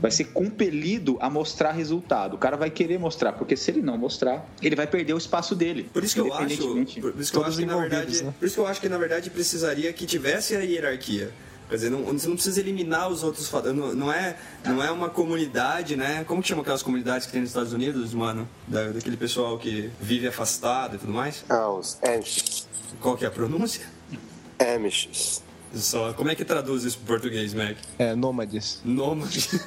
vai 0.00 0.10
ser 0.10 0.26
compelido 0.26 1.16
a 1.20 1.28
mostrar 1.28 1.72
resultado. 1.72 2.34
O 2.34 2.38
cara 2.38 2.56
vai 2.56 2.70
querer 2.70 2.98
mostrar, 2.98 3.32
porque 3.32 3.56
se 3.56 3.70
ele 3.70 3.82
não 3.82 3.98
mostrar, 3.98 4.46
ele 4.62 4.76
vai 4.76 4.86
perder 4.86 5.14
o 5.14 5.18
espaço 5.18 5.54
dele. 5.56 5.88
Por 5.92 6.04
isso 6.04 6.14
que 6.14 6.20
eu 6.20 6.32
acho, 6.32 6.68
por 7.00 7.20
isso 7.20 7.32
que 7.32 7.38
eu 7.38 7.44
acho 7.44 7.58
que 7.58 7.66
na 7.66 7.76
verdade, 7.76 8.22
né? 8.22 8.34
por 8.38 8.46
isso 8.46 8.54
que 8.54 8.60
eu 8.60 8.66
acho 8.66 8.80
que 8.80 8.88
na 8.88 8.98
verdade 8.98 9.30
precisaria 9.30 9.92
que 9.92 10.06
tivesse 10.06 10.54
a 10.54 10.60
hierarquia. 10.60 11.32
Quer 11.68 11.76
dizer, 11.76 11.90
não, 11.90 12.04
você 12.04 12.28
não 12.28 12.34
precisa 12.34 12.60
eliminar 12.60 13.08
os 13.08 13.22
outros 13.22 13.48
fatores. 13.48 13.76
Não, 13.76 13.94
não, 13.94 14.12
é, 14.12 14.36
não 14.64 14.82
é 14.82 14.90
uma 14.90 15.08
comunidade, 15.08 15.96
né? 15.96 16.24
Como 16.24 16.42
que 16.42 16.48
chama 16.48 16.62
aquelas 16.62 16.82
comunidades 16.82 17.26
que 17.26 17.32
tem 17.32 17.40
nos 17.40 17.50
Estados 17.50 17.72
Unidos, 17.72 18.12
mano? 18.12 18.48
Da, 18.68 18.88
daquele 18.88 19.16
pessoal 19.16 19.58
que 19.58 19.90
vive 20.00 20.28
afastado 20.28 20.96
e 20.96 20.98
tudo 20.98 21.12
mais? 21.12 21.44
Ah, 21.48 21.68
os 21.70 21.98
Amish. 22.02 22.66
Qual 23.00 23.16
que 23.16 23.24
é 23.24 23.28
a 23.28 23.30
pronúncia? 23.30 23.86
Amish. 24.58 25.42
Só, 25.74 26.12
como 26.12 26.30
é 26.30 26.34
que 26.34 26.44
traduz 26.44 26.84
isso 26.84 26.98
para 26.98 27.06
português, 27.06 27.52
Mac? 27.52 27.76
É, 27.98 28.14
nômades. 28.14 28.80
Nômades. 28.84 29.48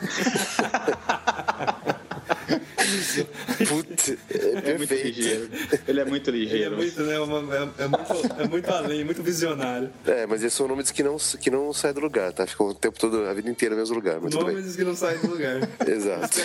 Putz, 3.67 4.09
é, 4.29 4.71
é 4.71 4.77
muito 4.77 4.93
ligeiro. 4.93 5.49
Ele 5.87 5.99
é 5.99 6.05
muito 6.05 6.31
ligeiro. 6.31 6.55
Ele 6.55 6.73
é 6.73 6.77
muito, 6.77 7.03
né, 7.03 7.13
é, 7.15 7.19
uma, 7.19 7.55
é, 7.55 7.69
é, 7.83 7.87
muito, 7.87 8.41
é 8.41 8.47
muito 8.47 8.69
além, 8.71 9.03
muito 9.03 9.21
visionário. 9.21 9.89
É, 10.05 10.25
mas 10.25 10.43
esses 10.43 10.53
são 10.53 10.67
nomes 10.67 10.89
que 10.91 11.03
não, 11.03 11.17
que 11.17 11.51
não 11.51 11.73
saem 11.73 11.93
do 11.93 11.99
lugar, 11.99 12.31
tá? 12.31 12.47
Ficam 12.47 12.67
o 12.67 12.73
tempo 12.73 12.97
todo, 12.97 13.25
a 13.25 13.33
vida 13.33 13.49
inteira 13.49 13.75
no 13.75 13.81
mesmo 13.81 13.95
lugar. 13.95 14.19
Mas 14.21 14.33
nomes 14.33 14.75
que 14.75 14.83
não 14.83 14.95
saem 14.95 15.19
do 15.19 15.27
lugar. 15.27 15.57
Exato. 15.85 16.39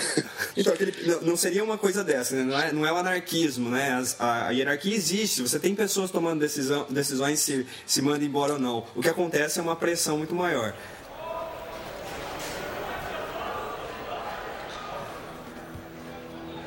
Então, 0.56 0.72
aquele, 0.72 0.92
não 1.22 1.36
seria 1.36 1.62
uma 1.62 1.78
coisa 1.78 2.02
dessa, 2.02 2.34
né? 2.34 2.42
Não 2.42 2.60
é, 2.60 2.72
não 2.72 2.86
é 2.86 2.92
o 2.92 2.96
anarquismo, 2.96 3.70
né? 3.70 3.92
As, 3.92 4.20
a, 4.20 4.48
a, 4.48 4.50
hierarquia 4.50 4.94
existe, 4.94 5.42
você 5.42 5.58
tem 5.58 5.74
pessoas 5.74 6.10
tomando 6.10 6.40
decisão, 6.40 6.86
decisões 6.90 7.40
se, 7.40 7.66
se 7.86 8.02
manda 8.02 8.24
embora 8.24 8.54
ou 8.54 8.58
não. 8.58 8.84
O 8.94 9.00
que 9.00 9.08
acontece 9.08 9.58
é 9.58 9.62
uma 9.62 9.76
pressão 9.76 10.18
muito 10.18 10.34
maior. 10.34 10.74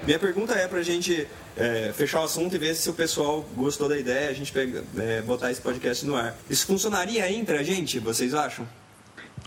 Minha 0.06 0.20
pergunta 0.20 0.54
é 0.54 0.68
para 0.68 0.80
a 0.80 0.84
gente 0.84 1.28
é, 1.58 1.92
fechar 1.92 2.22
o 2.22 2.26
assunto 2.26 2.56
e 2.56 2.60
ver 2.60 2.76
se 2.76 2.88
o 2.88 2.94
pessoal 2.94 3.44
gostou 3.56 3.90
da 3.90 3.98
ideia, 3.98 4.30
a 4.30 4.34
gente 4.34 4.52
pega, 4.52 4.84
é, 4.98 5.22
botar 5.24 5.52
esse 5.52 5.60
podcast 5.60 6.06
no 6.06 6.16
ar. 6.16 6.36
Isso 6.48 6.68
funcionaria 6.68 7.32
entre 7.32 7.58
a 7.58 7.64
gente, 7.64 7.98
vocês 7.98 8.36
acham? 8.36 8.68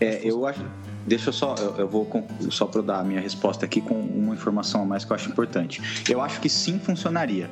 É, 0.01 0.19
eu 0.23 0.45
acho. 0.45 0.59
Deixa 1.07 1.29
eu 1.29 1.33
só, 1.33 1.55
eu, 1.57 1.77
eu 1.77 1.87
vou 1.87 2.07
só 2.51 2.65
para 2.65 2.81
dar 2.81 2.99
a 2.99 3.03
minha 3.03 3.21
resposta 3.21 3.65
aqui 3.65 3.79
com 3.79 3.95
uma 3.95 4.33
informação 4.33 4.81
a 4.81 4.85
mais 4.85 5.05
que 5.05 5.11
eu 5.11 5.15
acho 5.15 5.29
importante. 5.29 5.81
Eu 6.09 6.21
acho 6.21 6.41
que 6.41 6.49
sim 6.49 6.77
funcionaria. 6.77 7.49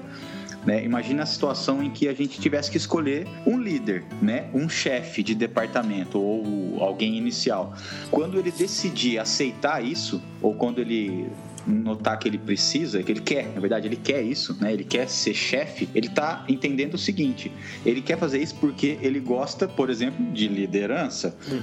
Né? 0.66 0.84
Imagina 0.84 1.24
a 1.24 1.26
situação 1.26 1.82
em 1.82 1.90
que 1.90 2.08
a 2.08 2.14
gente 2.14 2.40
tivesse 2.40 2.70
que 2.70 2.78
escolher 2.78 3.28
um 3.46 3.58
líder, 3.58 4.04
né? 4.22 4.50
um 4.54 4.68
chefe 4.68 5.24
de 5.24 5.34
departamento 5.34 6.20
ou 6.20 6.84
alguém 6.84 7.18
inicial. 7.18 7.74
Quando 8.12 8.38
ele 8.38 8.52
decidir 8.52 9.18
aceitar 9.20 9.84
isso, 9.84 10.22
ou 10.42 10.54
quando 10.54 10.80
ele 10.80 11.30
notar 11.66 12.18
que 12.18 12.28
ele 12.28 12.38
precisa, 12.38 13.04
que 13.04 13.12
ele 13.12 13.20
quer, 13.20 13.52
na 13.54 13.60
verdade, 13.60 13.88
ele 13.88 13.98
quer 13.98 14.22
isso, 14.22 14.56
né? 14.62 14.72
Ele 14.72 14.86
quer 14.86 15.10
ser 15.10 15.34
chefe, 15.34 15.90
ele 15.94 16.08
tá 16.08 16.46
entendendo 16.48 16.94
o 16.94 16.98
seguinte: 16.98 17.52
ele 17.86 18.02
quer 18.02 18.18
fazer 18.18 18.42
isso 18.42 18.56
porque 18.56 18.98
ele 19.02 19.20
gosta, 19.20 19.68
por 19.68 19.90
exemplo, 19.90 20.26
de 20.32 20.48
liderança. 20.48 21.36
Hum. 21.52 21.60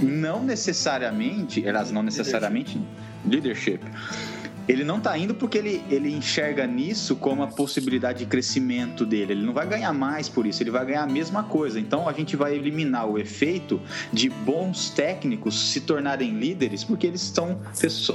Não 0.00 0.44
necessariamente, 0.44 1.66
elas 1.66 1.90
não 1.90 2.02
necessariamente 2.02 2.80
leadership. 3.24 3.80
leadership 3.80 4.35
ele 4.68 4.84
não 4.84 4.98
está 4.98 5.16
indo 5.16 5.34
porque 5.34 5.58
ele, 5.58 5.82
ele 5.88 6.12
enxerga 6.12 6.66
nisso 6.66 7.16
como 7.16 7.42
a 7.42 7.46
possibilidade 7.46 8.20
de 8.20 8.26
crescimento 8.26 9.06
dele. 9.06 9.32
Ele 9.32 9.46
não 9.46 9.52
vai 9.52 9.66
ganhar 9.66 9.92
mais 9.92 10.28
por 10.28 10.46
isso, 10.46 10.62
ele 10.62 10.70
vai 10.70 10.84
ganhar 10.84 11.02
a 11.02 11.06
mesma 11.06 11.44
coisa. 11.44 11.78
Então 11.78 12.08
a 12.08 12.12
gente 12.12 12.36
vai 12.36 12.54
eliminar 12.54 13.06
o 13.06 13.18
efeito 13.18 13.80
de 14.12 14.28
bons 14.28 14.90
técnicos 14.90 15.72
se 15.72 15.80
tornarem 15.80 16.30
líderes 16.30 16.82
porque 16.84 17.06
eles 17.06 17.20
são, 17.20 17.60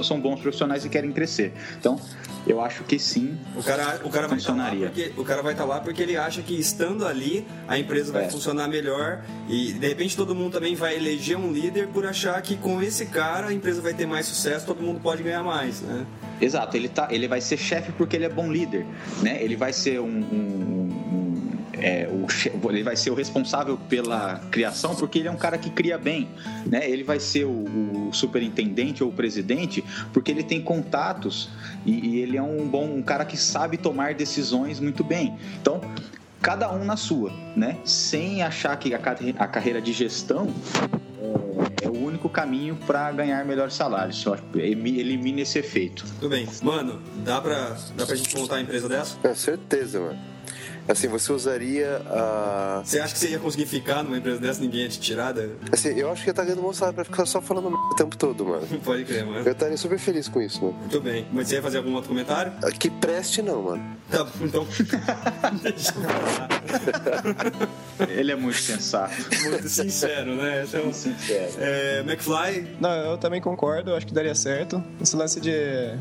são 0.02 0.20
bons 0.20 0.40
profissionais 0.40 0.84
e 0.84 0.88
querem 0.88 1.12
crescer. 1.12 1.52
Então 1.78 1.98
eu 2.46 2.60
acho 2.60 2.82
que 2.84 2.98
sim. 2.98 3.38
O 3.56 3.62
cara, 3.62 4.00
o 4.04 4.10
cara 4.10 4.28
funcionaria. 4.28 4.86
Vai 4.86 4.88
porque, 4.88 5.20
o 5.20 5.24
cara 5.24 5.42
vai 5.42 5.52
estar 5.52 5.64
tá 5.64 5.68
lá 5.68 5.80
porque 5.80 6.02
ele 6.02 6.16
acha 6.16 6.42
que 6.42 6.58
estando 6.58 7.06
ali 7.06 7.46
a 7.68 7.78
empresa 7.78 8.12
vai 8.12 8.24
é. 8.24 8.30
funcionar 8.30 8.68
melhor 8.68 9.24
e 9.48 9.72
de 9.72 9.88
repente 9.88 10.16
todo 10.16 10.34
mundo 10.34 10.52
também 10.52 10.74
vai 10.74 10.96
eleger 10.96 11.36
um 11.36 11.52
líder 11.52 11.88
por 11.88 12.04
achar 12.04 12.40
que 12.42 12.56
com 12.56 12.82
esse 12.82 13.06
cara 13.06 13.48
a 13.48 13.52
empresa 13.52 13.80
vai 13.80 13.94
ter 13.94 14.06
mais 14.06 14.26
sucesso, 14.26 14.66
todo 14.66 14.82
mundo 14.82 15.00
pode 15.00 15.22
ganhar 15.22 15.42
mais, 15.42 15.80
né? 15.80 16.06
Exato, 16.42 16.76
ele, 16.76 16.88
tá, 16.88 17.06
ele 17.10 17.28
vai 17.28 17.40
ser 17.40 17.56
chefe 17.56 17.92
porque 17.92 18.16
ele 18.16 18.24
é 18.24 18.28
bom 18.28 18.50
líder, 18.50 18.84
né? 19.22 19.40
Ele 19.40 19.54
vai 19.54 19.72
ser 19.72 20.00
um, 20.00 20.06
um, 20.06 20.90
um 21.12 21.32
é, 21.74 22.08
o, 22.10 22.70
ele 22.70 22.82
vai 22.82 22.96
ser 22.96 23.10
o 23.10 23.14
responsável 23.14 23.78
pela 23.88 24.40
criação 24.50 24.94
porque 24.96 25.20
ele 25.20 25.28
é 25.28 25.30
um 25.30 25.36
cara 25.36 25.56
que 25.56 25.70
cria 25.70 25.96
bem, 25.96 26.28
né? 26.66 26.88
Ele 26.90 27.04
vai 27.04 27.20
ser 27.20 27.44
o, 27.44 28.08
o 28.08 28.12
superintendente 28.12 29.04
ou 29.04 29.10
o 29.10 29.12
presidente 29.12 29.84
porque 30.12 30.32
ele 30.32 30.42
tem 30.42 30.60
contatos 30.60 31.48
e, 31.86 32.08
e 32.08 32.20
ele 32.20 32.36
é 32.36 32.42
um 32.42 32.66
bom 32.66 32.86
um 32.86 33.02
cara 33.02 33.24
que 33.24 33.36
sabe 33.36 33.76
tomar 33.76 34.14
decisões 34.14 34.80
muito 34.80 35.04
bem. 35.04 35.36
Então 35.60 35.80
cada 36.40 36.72
um 36.72 36.84
na 36.84 36.96
sua, 36.96 37.32
né? 37.54 37.78
Sem 37.84 38.42
achar 38.42 38.76
que 38.76 38.92
a, 38.92 38.98
a 38.98 39.46
carreira 39.46 39.80
de 39.80 39.92
gestão 39.92 40.52
é, 41.82 41.88
o 41.88 41.92
único 41.92 42.28
caminho 42.28 42.76
para 42.86 43.10
ganhar 43.12 43.44
melhor 43.44 43.70
salário. 43.70 44.14
Só 44.14 44.36
elimina 44.54 45.40
esse 45.40 45.58
efeito. 45.58 46.04
Tudo 46.20 46.30
bem. 46.30 46.48
Mano, 46.62 47.02
dá 47.24 47.40
pra, 47.40 47.76
dá 47.96 48.06
pra 48.06 48.14
gente 48.14 48.36
montar 48.36 48.56
a 48.56 48.60
empresa 48.60 48.88
dessa? 48.88 49.16
Com 49.16 49.34
certeza, 49.34 50.00
mano. 50.00 50.32
Assim, 50.88 51.06
você 51.06 51.32
usaria 51.32 52.02
a. 52.10 52.82
Você 52.84 52.98
acha 52.98 53.12
que 53.12 53.20
você 53.20 53.28
ia 53.30 53.38
conseguir 53.38 53.66
ficar 53.66 54.02
numa 54.02 54.18
empresa 54.18 54.40
dessa 54.40 54.60
ninguém 54.60 54.82
ia 54.82 54.88
te 54.88 54.98
tirar? 54.98 55.32
Da... 55.32 55.42
Assim, 55.70 55.90
eu 55.90 56.10
acho 56.10 56.24
que 56.24 56.30
eu 56.30 56.32
estaria 56.32 56.52
ganhando 56.52 56.66
bom 56.66 56.72
salário 56.72 56.96
pra 56.96 57.04
ficar 57.04 57.24
só 57.24 57.40
falando 57.40 57.68
o 57.68 57.94
tempo 57.94 58.16
todo, 58.16 58.44
mano. 58.44 58.66
Pode 58.84 59.04
crer, 59.04 59.24
mano. 59.24 59.46
Eu 59.46 59.52
estaria 59.52 59.76
super 59.76 59.98
feliz 59.98 60.28
com 60.28 60.42
isso, 60.42 60.60
mano. 60.60 60.76
Muito 60.78 61.00
bem. 61.00 61.26
Mas 61.32 61.48
você 61.48 61.56
ia 61.56 61.62
fazer 61.62 61.78
algum 61.78 61.94
outro 61.94 62.08
comentário? 62.08 62.52
Que 62.78 62.90
preste 62.90 63.42
não, 63.42 63.62
mano. 63.62 63.96
Tá 64.10 64.24
bom, 64.24 64.32
então. 64.44 64.66
Deixa 65.62 65.92
eu 65.94 66.02
falar. 66.02 66.48
Ele 68.08 68.32
é 68.32 68.36
muito 68.36 68.58
sensato. 68.58 69.14
Muito 69.42 69.68
sincero, 69.68 70.34
né? 70.34 70.66
É 70.72 70.78
um... 70.78 70.92
sincero. 70.92 71.52
É, 71.58 72.00
McFly? 72.00 72.76
Não, 72.80 72.90
eu 72.90 73.18
também 73.18 73.40
concordo. 73.40 73.94
Acho 73.94 74.06
que 74.06 74.14
daria 74.14 74.34
certo. 74.34 74.82
Esse 75.00 75.16
lance 75.16 75.40
de. 75.40 75.52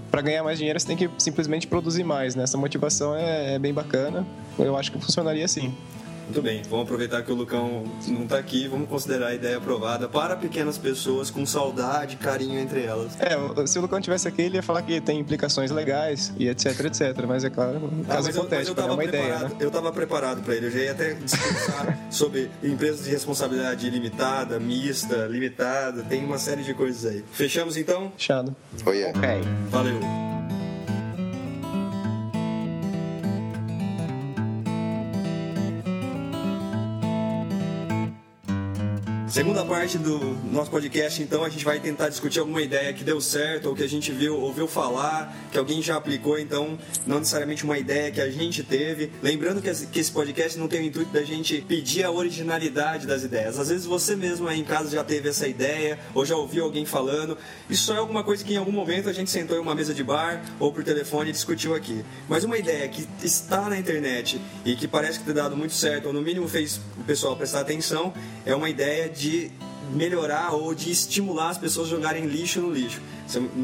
Pra 0.10 0.22
ganhar 0.22 0.44
mais 0.44 0.58
dinheiro, 0.58 0.80
você 0.80 0.88
tem 0.88 0.98
que 0.98 1.10
simplesmente 1.18 1.68
produzir 1.68 2.04
mais, 2.04 2.36
né? 2.36 2.44
Essa 2.44 2.58
motivação 2.58 3.16
é, 3.16 3.56
é 3.56 3.60
bem 3.60 3.74
bacana. 3.74 4.26
Eu 4.58 4.78
acho 4.78 4.92
que 4.92 5.00
funcionaria 5.00 5.46
assim. 5.46 5.74
Muito 6.32 6.44
bem, 6.44 6.62
vamos 6.64 6.86
aproveitar 6.86 7.24
que 7.24 7.32
o 7.34 7.36
Lucão 7.36 7.84
não 8.08 8.24
está 8.24 8.38
aqui, 8.38 8.66
vamos 8.66 8.88
considerar 8.88 9.28
a 9.28 9.36
ideia 9.36 9.58
aprovada 9.58 10.08
para 10.08 10.34
pequenas 10.38 10.78
pessoas 10.78 11.30
com 11.30 11.46
saudade 11.46 12.16
e 12.16 12.18
carinho 12.18 12.58
entre 12.58 12.86
elas. 12.86 13.18
É, 13.20 13.68
se 13.68 13.78
o 13.78 13.82
Lucão 13.82 14.00
tivesse 14.00 14.30
aqui, 14.30 14.44
ele 14.44 14.56
ia 14.56 14.64
falar 14.64 14.82
que 14.82 15.02
tem 15.02 15.20
implicações 15.20 15.72
legais 15.72 16.32
e 16.38 16.48
etc, 16.48 16.86
etc. 16.86 17.26
Mas 17.28 17.44
é 17.44 17.50
claro, 17.50 17.80
um 17.80 18.06
ah, 18.08 18.14
caso 18.16 18.30
ah, 18.30 18.32
hipotético, 18.32 18.80
eu, 18.80 18.86
eu 18.86 18.92
é 18.92 18.94
uma 18.94 19.04
ideia, 19.04 19.40
né? 19.40 19.52
Eu 19.60 19.68
estava 19.68 19.92
preparado 19.92 20.42
para 20.42 20.56
ele, 20.56 20.68
eu 20.68 20.72
já 20.72 20.80
ia 20.80 20.92
até 20.94 21.16
discursar 21.16 22.00
sobre 22.10 22.50
empresas 22.64 23.04
de 23.04 23.12
responsabilidade 23.12 23.90
limitada, 23.90 24.58
mista, 24.58 25.28
limitada, 25.28 26.02
tem 26.04 26.24
uma 26.24 26.38
série 26.38 26.64
de 26.64 26.74
coisas 26.74 27.12
aí. 27.12 27.26
Fechamos 27.34 27.76
então? 27.76 28.10
Fechado. 28.16 28.56
Oh, 28.86 28.92
yeah. 28.92 29.20
Ok. 29.20 29.30
Valeu. 29.70 30.31
Segunda 39.32 39.64
parte 39.64 39.98
do 39.98 40.20
nosso 40.52 40.70
podcast, 40.70 41.24
então, 41.24 41.46
a 41.46 41.48
gente 41.48 41.64
vai 41.64 41.80
tentar 41.80 42.10
discutir 42.10 42.42
alguma 42.42 42.62
ideia 42.62 42.92
que 42.92 43.02
deu 43.02 43.22
certo, 43.22 43.70
ou 43.70 43.74
que 43.74 43.82
a 43.82 43.88
gente 43.88 44.12
viu, 44.12 44.38
ouviu 44.38 44.68
falar, 44.68 45.34
que 45.50 45.58
alguém 45.58 45.82
já 45.82 45.96
aplicou, 45.96 46.38
então, 46.38 46.78
não 47.08 47.20
necessariamente 47.20 47.64
uma 47.64 47.78
ideia 47.78 48.12
que 48.12 48.20
a 48.20 48.30
gente 48.30 48.62
teve. 48.62 49.10
Lembrando 49.24 49.62
que 49.62 49.70
esse 49.70 50.12
podcast 50.12 50.60
não 50.60 50.68
tem 50.68 50.82
o 50.82 50.84
intuito 50.84 51.14
da 51.14 51.24
gente 51.24 51.62
pedir 51.62 52.04
a 52.04 52.12
originalidade 52.12 53.08
das 53.08 53.24
ideias. 53.24 53.58
Às 53.58 53.70
vezes 53.70 53.86
você 53.86 54.18
mesmo 54.18 54.50
aí 54.50 54.60
em 54.60 54.66
casa 54.66 54.90
já 54.90 55.02
teve 55.02 55.30
essa 55.30 55.48
ideia, 55.48 55.98
ou 56.14 56.26
já 56.26 56.36
ouviu 56.36 56.66
alguém 56.66 56.86
falando. 56.86 57.38
Isso 57.70 57.86
só 57.86 57.96
é 57.96 58.00
alguma 58.00 58.26
coisa 58.26 58.44
que 58.44 58.54
em 58.54 58.58
algum 58.58 58.74
momento 58.74 59.08
a 59.08 59.14
gente 59.14 59.30
sentou 59.32 59.56
em 59.56 59.62
uma 59.62 59.74
mesa 59.74 59.94
de 59.94 60.04
bar 60.04 60.44
ou 60.60 60.74
por 60.74 60.84
telefone 60.84 61.30
e 61.30 61.32
discutiu 61.32 61.74
aqui. 61.74 62.04
Mas 62.28 62.44
uma 62.44 62.58
ideia 62.58 62.86
que 62.90 63.08
está 63.24 63.70
na 63.70 63.80
internet 63.80 64.42
e 64.66 64.76
que 64.76 64.90
parece 64.90 65.22
ter 65.22 65.34
dado 65.34 65.56
muito 65.56 65.74
certo, 65.74 66.08
ou 66.08 66.14
no 66.14 66.22
mínimo 66.22 66.50
fez 66.50 66.82
o 67.00 67.04
pessoal 67.06 67.34
prestar 67.38 67.62
atenção, 67.62 68.14
é 68.46 68.54
uma 68.54 68.70
ideia 68.70 69.08
de 69.08 69.21
de 69.22 69.52
melhorar 69.94 70.54
ou 70.54 70.74
de 70.74 70.90
estimular 70.90 71.50
as 71.50 71.58
pessoas 71.58 71.88
a 71.88 71.92
jogarem 71.92 72.26
lixo 72.26 72.60
no 72.60 72.74
lixo. 72.74 73.00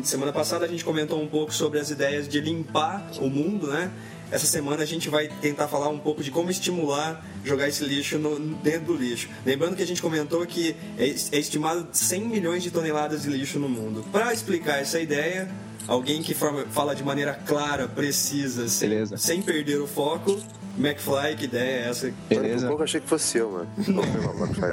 Semana 0.03 0.32
passada 0.32 0.66
a 0.66 0.68
gente 0.68 0.86
comentou 0.86 1.20
um 1.20 1.28
pouco 1.28 1.51
sobre 1.53 1.80
as 1.80 1.89
ideias 1.89 2.28
de 2.28 2.39
limpar 2.39 3.10
o 3.20 3.28
mundo, 3.28 3.68
né? 3.68 3.91
Essa 4.30 4.45
semana 4.45 4.84
a 4.84 4.86
gente 4.86 5.10
vai 5.10 5.30
tentar 5.41 5.68
falar 5.70 5.88
um 5.88 5.97
pouco 5.97 6.22
de 6.22 6.30
como 6.30 6.51
estimular 6.51 7.26
jogar 7.45 7.70
esse 7.70 7.84
lixo 7.84 8.20
no, 8.20 8.38
dentro 8.58 8.93
do 8.93 8.95
lixo. 8.95 9.30
Lembrando 9.45 9.76
que 9.76 9.82
a 9.82 9.88
gente 9.88 10.01
comentou 10.01 10.45
que 10.45 10.76
é, 10.97 11.05
é 11.05 11.39
estimado 11.39 11.88
100 11.91 12.22
milhões 12.26 12.62
de 12.62 12.70
toneladas 12.70 13.24
de 13.24 13.30
lixo 13.30 13.58
no 13.58 13.70
mundo. 13.70 14.05
Para 14.12 14.34
explicar 14.34 14.82
essa 14.82 14.99
ideia, 14.99 15.49
alguém 15.88 16.22
que 16.22 16.36
fala 16.36 16.93
de 16.93 17.03
maneira 17.03 17.34
clara, 17.34 17.88
precisa, 17.88 18.68
sem, 18.68 19.05
sem 19.18 19.41
perder 19.41 19.80
o 19.80 19.88
foco, 19.88 20.38
McFly, 20.78 21.36
que 21.38 21.46
ideia 21.46 21.86
é 21.86 21.90
essa? 21.90 22.14
Beleza. 22.30 22.68
Eu 22.68 22.82
achei 22.82 23.02
que 23.02 23.08
fosse 23.08 23.38
eu, 23.38 23.52
mano. 23.52 23.70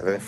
é. 0.04 0.20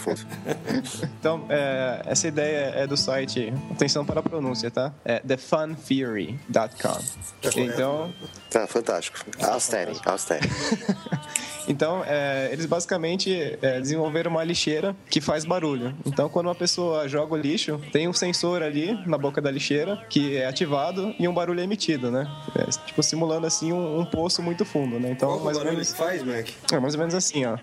Então, 1.21 1.45
é, 1.49 2.03
essa 2.07 2.27
ideia 2.27 2.73
é 2.75 2.87
do 2.87 2.97
site, 2.97 3.53
atenção 3.71 4.05
para 4.05 4.21
a 4.21 4.23
pronúncia, 4.23 4.71
tá? 4.71 4.93
É 5.05 5.21
thefuntheory.com. 5.21 6.69
Tá 6.79 7.51
então... 7.57 8.13
Tá, 8.51 8.67
fantástico. 8.67 9.19
Outstanding, 9.43 10.01
outstanding. 10.07 10.49
Então, 11.69 12.03
é, 12.07 12.49
eles 12.53 12.67
basicamente 12.67 13.59
é, 13.61 13.81
desenvolveram 13.81 14.31
uma 14.31 14.45
lixeira 14.45 14.95
que 15.11 15.21
faz 15.21 15.45
barulho. 15.45 15.95
Então, 16.05 16.29
quando 16.29 16.47
uma 16.47 16.55
pessoa 16.55 17.09
joga 17.09 17.35
o 17.35 17.37
lixo, 17.37 17.81
tem 17.93 18.09
um 18.09 18.13
sensor 18.13 18.63
ali 18.63 18.99
na 19.07 19.19
boca 19.19 19.41
da 19.41 19.51
lixeira 19.51 19.97
que 20.09 20.37
é 20.37 20.47
ativado 20.47 21.15
e 21.19 21.27
um 21.27 21.35
barulho 21.35 21.61
é 21.61 21.65
emitido, 21.65 22.11
né? 22.11 22.27
É, 22.55 22.65
tipo, 22.87 23.03
simulando 23.03 23.47
assim 23.47 23.73
um, 23.73 24.01
um, 24.01 24.05
poço 24.05 24.43
muito 24.43 24.65
fundo, 24.65 24.99
né? 24.99 25.11
Então, 25.11 25.29
Qual 25.29 25.45
mais 25.45 25.57
barulho 25.57 25.75
menos... 25.75 25.93
faz, 25.93 26.23
Mac? 26.23 26.49
É 26.73 26.79
mais 26.79 26.95
ou 26.95 27.01
menos 27.01 27.15
assim, 27.15 27.45
ó. 27.45 27.59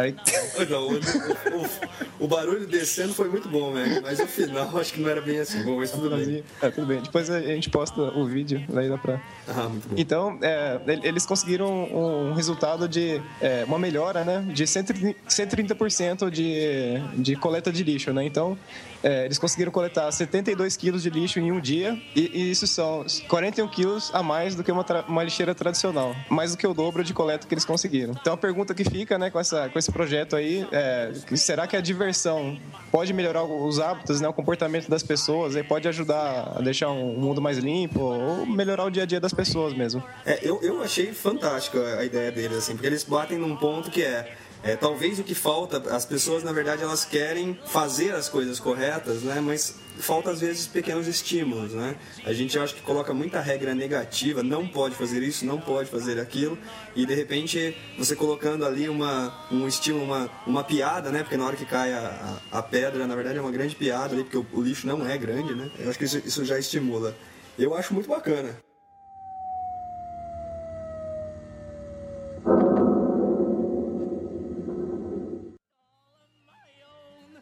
Aí... 0.00 0.14
Não, 0.68 0.88
o, 0.88 0.94
o, 0.94 2.24
o, 2.24 2.28
barulho 2.28 2.66
descendo 2.66 3.14
foi 3.14 3.28
muito 3.28 3.48
bom, 3.48 3.72
né? 3.72 4.00
Mas 4.02 4.20
o 4.20 4.26
final 4.26 4.76
acho 4.78 4.92
que 4.92 5.00
não 5.00 5.08
era 5.08 5.20
bem 5.22 5.38
assim. 5.38 5.62
Bom, 5.62 5.76
mas 5.78 5.90
tudo 5.90 6.10
bem. 6.14 6.44
É, 6.60 6.70
tudo 6.70 6.86
bem. 6.86 7.00
Depois 7.00 7.30
a 7.30 7.40
gente 7.40 7.70
posta 7.70 8.00
o 8.00 8.26
vídeo, 8.26 8.62
daí 8.68 8.88
dá 8.88 8.98
pra. 8.98 9.20
Ah, 9.48 9.68
muito 9.68 9.88
bom. 9.88 9.94
Então, 9.96 10.38
é, 10.42 10.78
eles 11.02 11.24
conseguiram 11.24 11.84
um 11.84 12.34
resultado 12.34 12.86
de 12.86 13.22
é, 13.40 13.64
uma 13.64 13.78
melhora, 13.78 14.22
né? 14.22 14.44
De 14.52 14.64
130% 14.64 16.30
de, 16.30 17.22
de 17.22 17.36
coleta 17.36 17.72
de 17.72 17.82
lixo, 17.82 18.12
né? 18.12 18.24
Então, 18.24 18.58
é, 19.02 19.24
eles 19.24 19.38
conseguiram 19.38 19.72
coletar 19.72 20.10
72 20.10 20.76
quilos 20.76 21.02
de 21.02 21.10
lixo 21.10 21.38
em 21.38 21.52
um 21.52 21.60
dia 21.60 22.00
e, 22.14 22.30
e 22.32 22.50
isso 22.50 22.66
são 22.66 23.04
41 23.28 23.68
quilos 23.68 24.10
a 24.14 24.22
mais 24.22 24.54
do 24.54 24.62
que 24.62 24.70
uma, 24.70 24.84
uma 25.08 25.22
lixeira 25.22 25.54
tradicional, 25.54 26.14
mais 26.28 26.52
do 26.52 26.58
que 26.58 26.66
o 26.66 26.74
dobro 26.74 27.02
de 27.02 27.12
coleta 27.12 27.46
que 27.46 27.54
eles 27.54 27.64
conseguiram. 27.64 28.14
Então 28.20 28.34
a 28.34 28.36
pergunta 28.36 28.74
que 28.74 28.84
fica, 28.84 29.18
né, 29.18 29.30
com, 29.30 29.38
essa, 29.38 29.68
com 29.68 29.78
esse 29.78 29.90
projeto 29.90 30.36
aí 30.36 30.66
é: 30.72 31.12
será 31.34 31.66
que 31.66 31.76
a 31.76 31.80
diversão 31.80 32.58
pode 32.90 33.12
melhorar 33.12 33.44
os 33.44 33.78
hábitos, 33.80 34.20
né, 34.20 34.28
o 34.28 34.32
comportamento 34.32 34.88
das 34.88 35.02
pessoas, 35.02 35.56
e 35.56 35.62
pode 35.62 35.88
ajudar 35.88 36.54
a 36.56 36.60
deixar 36.60 36.90
um 36.90 37.18
mundo 37.18 37.40
mais 37.40 37.58
limpo 37.58 38.00
ou 38.00 38.46
melhorar 38.46 38.84
o 38.84 38.90
dia 38.90 39.04
a 39.04 39.06
dia 39.06 39.20
das 39.20 39.32
pessoas 39.32 39.74
mesmo? 39.74 40.02
É, 40.24 40.38
eu, 40.42 40.60
eu 40.62 40.82
achei 40.82 41.12
fantástica 41.12 41.98
a 41.98 42.04
ideia 42.04 42.30
deles, 42.30 42.58
assim, 42.58 42.72
porque 42.72 42.86
eles 42.86 43.04
batem 43.04 43.38
num 43.38 43.56
ponto 43.56 43.90
que 43.90 44.02
é 44.02 44.34
é, 44.62 44.76
talvez 44.76 45.18
o 45.18 45.24
que 45.24 45.34
falta, 45.34 45.78
as 45.94 46.04
pessoas 46.04 46.42
na 46.42 46.52
verdade 46.52 46.82
elas 46.82 47.04
querem 47.04 47.58
fazer 47.66 48.14
as 48.14 48.28
coisas 48.28 48.60
corretas, 48.60 49.22
né? 49.22 49.40
Mas 49.40 49.74
falta 49.98 50.30
às 50.30 50.40
vezes 50.40 50.66
pequenos 50.66 51.06
estímulos, 51.06 51.72
né? 51.72 51.96
A 52.24 52.32
gente 52.32 52.58
acha 52.58 52.74
que 52.74 52.82
coloca 52.82 53.14
muita 53.14 53.40
regra 53.40 53.74
negativa, 53.74 54.42
não 54.42 54.66
pode 54.68 54.94
fazer 54.94 55.22
isso, 55.22 55.46
não 55.46 55.58
pode 55.58 55.88
fazer 55.90 56.20
aquilo, 56.20 56.58
e 56.94 57.06
de 57.06 57.14
repente 57.14 57.76
você 57.98 58.14
colocando 58.14 58.66
ali 58.66 58.88
uma, 58.88 59.46
um 59.50 59.66
estímulo, 59.66 60.04
uma, 60.04 60.30
uma 60.46 60.64
piada, 60.64 61.10
né? 61.10 61.22
Porque 61.22 61.36
na 61.36 61.46
hora 61.46 61.56
que 61.56 61.64
cai 61.64 61.92
a, 61.92 62.38
a, 62.52 62.58
a 62.58 62.62
pedra, 62.62 63.06
na 63.06 63.14
verdade 63.14 63.38
é 63.38 63.40
uma 63.40 63.52
grande 63.52 63.74
piada 63.74 64.14
ali, 64.14 64.24
porque 64.24 64.36
o, 64.36 64.46
o, 64.52 64.62
lixo 64.62 64.86
não 64.86 65.08
é 65.08 65.16
grande, 65.16 65.54
né? 65.54 65.70
Eu 65.78 65.88
acho 65.88 65.98
que 65.98 66.04
isso, 66.04 66.18
isso 66.18 66.44
já 66.44 66.58
estimula. 66.58 67.16
Eu 67.58 67.74
acho 67.74 67.94
muito 67.94 68.08
bacana. 68.08 68.56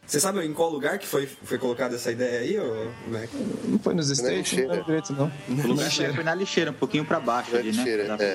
Você 0.08 0.20
sabe 0.20 0.42
em 0.42 0.54
qual 0.54 0.70
lugar 0.70 0.98
que 0.98 1.06
foi, 1.06 1.26
foi 1.26 1.58
colocada 1.58 1.94
essa 1.94 2.10
ideia 2.10 2.40
aí, 2.40 2.58
ou 2.58 2.90
Mac? 3.08 3.28
Não 3.64 3.78
foi 3.78 3.92
nos 3.92 4.08
States, 4.08 4.66
não 4.66 4.82
direito, 4.82 5.12
não. 5.12 5.30
Na 5.46 5.84
lixeira. 5.84 6.14
Foi 6.14 6.24
na 6.24 6.34
lixeira, 6.34 6.70
um 6.70 6.74
pouquinho 6.74 7.04
pra 7.04 7.20
baixo 7.20 7.52
na 7.52 7.58
ali, 7.58 7.72
né? 7.72 7.76
lixeira, 7.76 8.16
né? 8.16 8.24
É. 8.24 8.34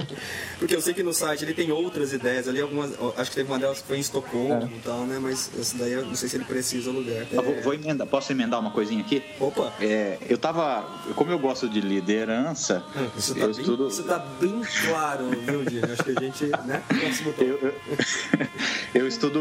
Porque 0.58 0.74
eu 0.74 0.80
sei 0.80 0.94
que 0.94 1.02
no 1.02 1.12
site 1.12 1.44
ele 1.44 1.52
tem 1.52 1.70
outras 1.70 2.14
ideias 2.14 2.48
ali, 2.48 2.58
algumas. 2.58 2.92
Acho 3.18 3.30
que 3.30 3.36
teve 3.36 3.50
uma 3.52 3.58
delas 3.58 3.82
que 3.82 3.88
foi 3.88 3.98
em 3.98 4.00
Estocolmo 4.00 4.62
é. 4.62 4.76
e 4.76 4.80
tal, 4.82 5.04
né? 5.04 5.18
Mas 5.20 5.50
essa 5.58 5.76
daí 5.76 5.92
eu 5.92 6.06
não 6.06 6.14
sei 6.14 6.26
se 6.26 6.36
ele 6.36 6.44
precisa 6.44 6.88
o 6.88 6.92
lugar. 6.94 7.26
É... 7.30 7.42
Vou, 7.42 7.62
vou, 7.64 7.74
emendar, 7.74 8.06
posso 8.06 8.32
emendar 8.32 8.58
uma 8.58 8.70
coisinha 8.70 9.02
aqui? 9.02 9.22
Opa! 9.38 9.74
É, 9.78 10.16
eu 10.26 10.38
tava. 10.38 10.82
Como 11.14 11.30
eu 11.30 11.38
gosto 11.38 11.68
de 11.68 11.82
liderança. 11.82 12.82
Hum, 12.96 13.08
isso, 13.18 13.34
tá 13.34 13.40
bem, 13.40 13.50
estudo... 13.50 13.88
isso 13.88 14.02
tá 14.04 14.18
bem 14.40 14.62
claro, 14.86 15.28
viu, 15.28 15.64
Dino? 15.66 15.92
Acho 15.92 16.02
que 16.02 16.10
a 16.16 16.20
gente, 16.20 16.46
né? 16.64 16.82
Eu, 17.38 17.58
eu, 17.58 17.74
eu 19.02 19.06
estudo. 19.06 19.40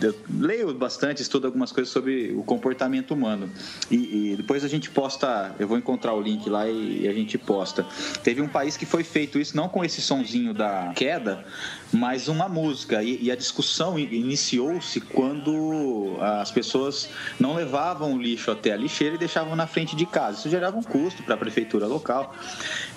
Eu 0.00 0.14
leio 0.38 0.72
bastante 0.72 1.15
bastante, 1.16 1.22
estuda 1.22 1.48
algumas 1.48 1.72
coisas 1.72 1.92
sobre 1.92 2.32
o 2.36 2.42
comportamento 2.42 3.12
humano. 3.12 3.50
E, 3.90 4.32
e, 4.32 4.36
depois 4.36 4.64
a 4.64 4.68
gente 4.68 4.90
posta, 4.90 5.54
eu 5.58 5.66
vou 5.66 5.78
encontrar 5.78 6.14
o 6.14 6.20
link 6.20 6.48
lá 6.48 6.68
e, 6.68 7.02
e, 7.02 7.08
a 7.08 7.12
gente 7.12 7.38
posta. 7.38 7.84
Teve 8.22 8.42
um 8.42 8.48
país 8.48 8.76
que 8.76 8.84
foi 8.84 9.02
feito 9.02 9.38
isso, 9.38 9.56
não 9.56 9.68
com 9.68 9.84
esse 9.84 10.00
sonzinho 10.00 10.52
da 10.52 10.92
queda, 10.94 11.44
mas 11.92 12.28
uma 12.28 12.48
música. 12.48 13.02
E, 13.02 13.22
e 13.22 13.30
a 13.30 13.36
discussão 13.36 13.98
iniciou-se 13.98 15.00
quando 15.00 16.16
as 16.20 16.50
pessoas 16.50 17.08
não 17.38 17.54
levavam 17.54 18.14
o 18.14 18.18
lixo 18.18 18.50
até 18.50 18.72
a 18.72 18.76
lixeira 18.76 19.14
e 19.14 19.18
deixavam 19.18 19.56
na 19.56 19.66
frente 19.66 19.96
de 19.96 20.06
casa. 20.06 20.38
Isso 20.38 20.50
gerava 20.50 20.76
um 20.76 20.82
custo 20.82 21.22
para 21.22 21.34
a 21.34 21.38
prefeitura 21.38 21.86
local. 21.86 22.34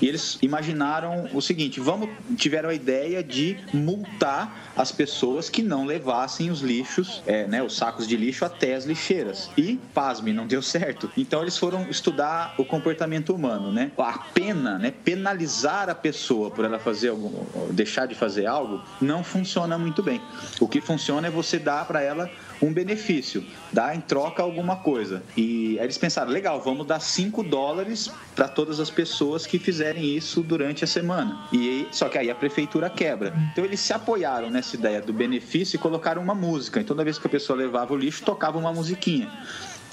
E 0.02 0.08
eles 0.08 0.38
imaginaram 0.42 1.30
o 1.34 1.42
seguinte: 1.42 1.80
vamos, 1.80 2.10
tiveram 2.38 2.70
a 2.70 2.74
ideia 2.74 3.24
de 3.24 3.58
multar 3.74 4.72
as 4.76 4.92
pessoas 4.92 5.50
que 5.50 5.62
não 5.62 5.86
levassem 5.86 6.50
os 6.50 6.62
lixos, 6.62 7.22
é, 7.26 7.46
né, 7.48 7.62
os 7.62 7.76
sacos 7.76 8.08
de 8.08 8.16
lixo 8.16 8.46
até 8.46 8.76
as 8.76 8.86
lixeiras. 8.86 9.50
E, 9.58 9.80
pasme, 9.94 10.32
não 10.32 10.48
deu 10.48 10.62
certo. 10.62 11.12
Então 11.18 11.42
eles 11.42 11.58
foram 11.58 11.90
estudar 11.90 12.56
o 12.58 12.66
comportamento 12.66 13.34
humano, 13.34 13.72
né? 13.72 13.92
A 13.98 14.20
pena, 14.34 14.78
né? 14.78 14.94
Penalizar 15.04 15.90
a 15.90 15.96
pessoa 15.96 16.50
por 16.50 16.66
ela 16.66 16.80
fazer 16.80 17.10
algum, 17.10 17.32
deixar 17.72 18.06
de 18.06 18.16
fazer 18.16 18.46
algo, 18.46 18.82
não 19.02 19.24
funciona 19.24 19.78
muito 19.78 20.02
bem. 20.02 20.22
O 20.60 20.68
que 20.68 20.80
funciona 20.82 21.28
é 21.28 21.32
você 21.32 21.60
dar 21.60 21.86
para 21.86 22.02
ela 22.02 22.30
um 22.62 22.74
benefício, 22.74 23.44
dar 23.72 23.96
em 23.96 24.02
troca 24.02 24.44
alguma 24.44 24.78
coisa. 24.78 25.24
E 25.36 25.78
aí 25.80 25.86
eles 25.86 25.98
pensaram, 25.98 26.32
legal, 26.32 26.62
vamos 26.62 26.86
dar 26.86 27.00
5 27.00 27.44
dólares 27.44 28.12
para 28.36 28.48
todas 28.48 28.80
as 28.80 28.90
pessoas 28.90 29.46
que 29.46 29.58
fizerem 29.90 30.16
isso 30.16 30.42
durante 30.42 30.84
a 30.84 30.88
semana. 30.88 31.48
E 31.52 31.88
só 31.92 32.08
que 32.10 32.18
aí 32.18 32.30
a 32.30 32.36
prefeitura 32.36 32.90
quebra. 32.90 33.34
Então 33.52 33.66
eles 33.66 33.80
se 33.80 33.94
apoiaram 33.94 34.50
nessa 34.50 34.76
ideia 34.76 35.02
do 35.02 35.14
benefício 35.14 35.76
e 35.76 35.80
colocaram 35.80 36.22
uma 36.22 36.36
música. 36.36 36.80
Então 36.80 36.96
toda 36.96 37.04
vez 37.04 37.18
que 37.18 37.28
a 37.28 37.30
pessoa 37.30 37.58
levava 37.58 37.94
o 37.94 37.98
lixo, 37.98 38.24
tocava 38.24 38.58
uma 38.58 38.72
musiquinha. 38.72 39.32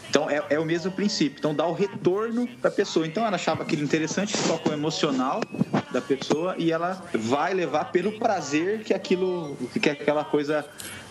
Então 0.08 0.30
é, 0.30 0.42
é, 0.50 0.58
o 0.58 0.64
mesmo 0.64 0.90
princípio. 0.90 1.38
Então 1.38 1.54
dá 1.54 1.66
o 1.66 1.72
retorno 1.72 2.46
para 2.60 2.70
a 2.70 2.72
pessoa. 2.72 3.06
Então 3.06 3.24
ela 3.24 3.36
achava 3.36 3.62
aquilo 3.62 3.82
interessante, 3.82 4.36
toca 4.46 4.70
o 4.70 4.72
emocional 4.72 5.40
da 5.92 6.00
pessoa 6.00 6.54
e 6.58 6.70
ela 6.70 7.02
vai 7.14 7.54
levar 7.54 7.86
pelo 7.86 8.12
prazer 8.18 8.80
que 8.80 8.94
aquilo, 8.94 9.56
que 9.80 9.88
aquela 9.88 10.24
coisa 10.24 10.64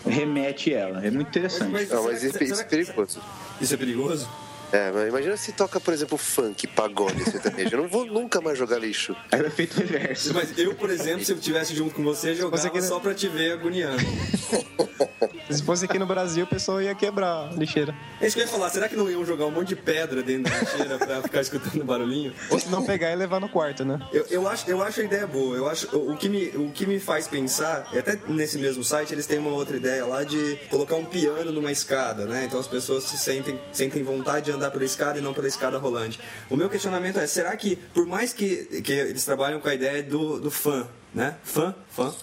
remete 0.05 0.73
ela. 0.73 1.05
É 1.05 1.09
muito 1.09 1.27
interessante. 1.27 1.71
Mas, 1.71 1.89
Não, 1.89 2.03
mas 2.03 2.23
isso, 2.23 2.43
isso 2.43 2.61
é 2.61 2.63
perigoso. 2.63 3.21
Isso 3.59 3.73
é 3.73 3.77
perigoso? 3.77 4.29
É, 4.71 4.91
mas 4.91 5.07
imagina 5.07 5.37
se 5.37 5.51
toca, 5.51 5.79
por 5.79 5.93
exemplo, 5.93 6.17
funk, 6.17 6.67
pagode, 6.67 7.23
sertanejo. 7.23 7.75
Eu 7.75 7.81
não 7.83 7.87
vou 7.87 8.05
nunca 8.05 8.41
mais 8.41 8.57
jogar 8.57 8.79
lixo. 8.79 9.15
Aí 9.31 9.41
é 9.41 9.49
feito 9.49 9.77
reverso. 9.77 10.33
Mas 10.33 10.57
eu, 10.57 10.75
por 10.75 10.89
exemplo, 10.89 11.23
se 11.23 11.31
eu 11.31 11.37
estivesse 11.37 11.75
junto 11.75 11.95
com 11.95 12.03
você, 12.03 12.33
jogava 12.35 12.61
você 12.61 12.69
quer... 12.69 12.81
só 12.81 12.99
pra 12.99 13.13
te 13.13 13.27
ver 13.27 13.53
agoniando. 13.53 14.03
Se 15.49 15.63
fosse 15.63 15.85
aqui 15.85 15.99
no 15.99 16.05
Brasil, 16.05 16.43
o 16.43 16.47
pessoal 16.47 16.81
ia 16.81 16.95
quebrar 16.95 17.49
a 17.49 17.53
lixeira. 17.53 17.93
É 18.19 18.27
isso 18.27 18.35
que 18.35 18.41
eu 18.41 18.45
ia 18.45 18.51
falar, 18.51 18.69
será 18.69 18.89
que 18.89 18.95
não 18.95 19.09
iam 19.09 19.23
jogar 19.25 19.45
um 19.45 19.51
monte 19.51 19.69
de 19.69 19.75
pedra 19.75 20.23
dentro 20.23 20.51
da 20.51 20.59
lixeira 20.59 20.97
pra 20.97 21.21
ficar 21.21 21.41
escutando 21.41 21.83
barulhinho? 21.83 22.33
Ou 22.49 22.59
se 22.59 22.69
não 22.69 22.83
pegar 22.83 23.11
e 23.11 23.15
levar 23.15 23.39
no 23.39 23.47
quarto, 23.47 23.85
né? 23.85 23.99
Eu, 24.11 24.25
eu, 24.29 24.47
acho, 24.47 24.69
eu 24.69 24.81
acho 24.81 25.01
a 25.01 25.03
ideia 25.03 25.27
boa. 25.27 25.55
Eu 25.55 25.67
acho, 25.67 25.95
o, 25.95 26.17
que 26.17 26.27
me, 26.27 26.47
o 26.55 26.71
que 26.71 26.85
me 26.85 26.99
faz 26.99 27.27
pensar, 27.27 27.87
e 27.93 27.99
até 27.99 28.17
nesse 28.27 28.57
mesmo 28.57 28.83
site, 28.83 29.13
eles 29.13 29.27
têm 29.27 29.37
uma 29.37 29.51
outra 29.51 29.77
ideia 29.77 30.05
lá 30.05 30.23
de 30.23 30.57
colocar 30.69 30.95
um 30.95 31.05
piano 31.05 31.51
numa 31.51 31.71
escada, 31.71 32.25
né? 32.25 32.45
Então 32.45 32.59
as 32.59 32.67
pessoas 32.67 33.03
se 33.03 33.17
sentem, 33.17 33.59
sentem 33.71 34.03
vontade 34.03 34.45
de 34.45 34.51
andar 34.51 34.71
pela 34.71 34.85
escada 34.85 35.19
e 35.19 35.21
não 35.21 35.33
pela 35.33 35.47
escada 35.47 35.77
rolante. 35.77 36.19
O 36.49 36.55
meu 36.55 36.69
questionamento 36.69 37.19
é, 37.19 37.27
será 37.27 37.55
que, 37.55 37.75
por 37.75 38.05
mais 38.05 38.33
que, 38.33 38.81
que 38.81 38.91
eles 38.91 39.23
trabalham 39.25 39.59
com 39.59 39.67
a 39.67 39.73
ideia 39.73 40.01
do, 40.01 40.39
do 40.39 40.49
fã, 40.49 40.87
né? 41.13 41.35
Fã, 41.43 41.73
fã, 41.89 42.13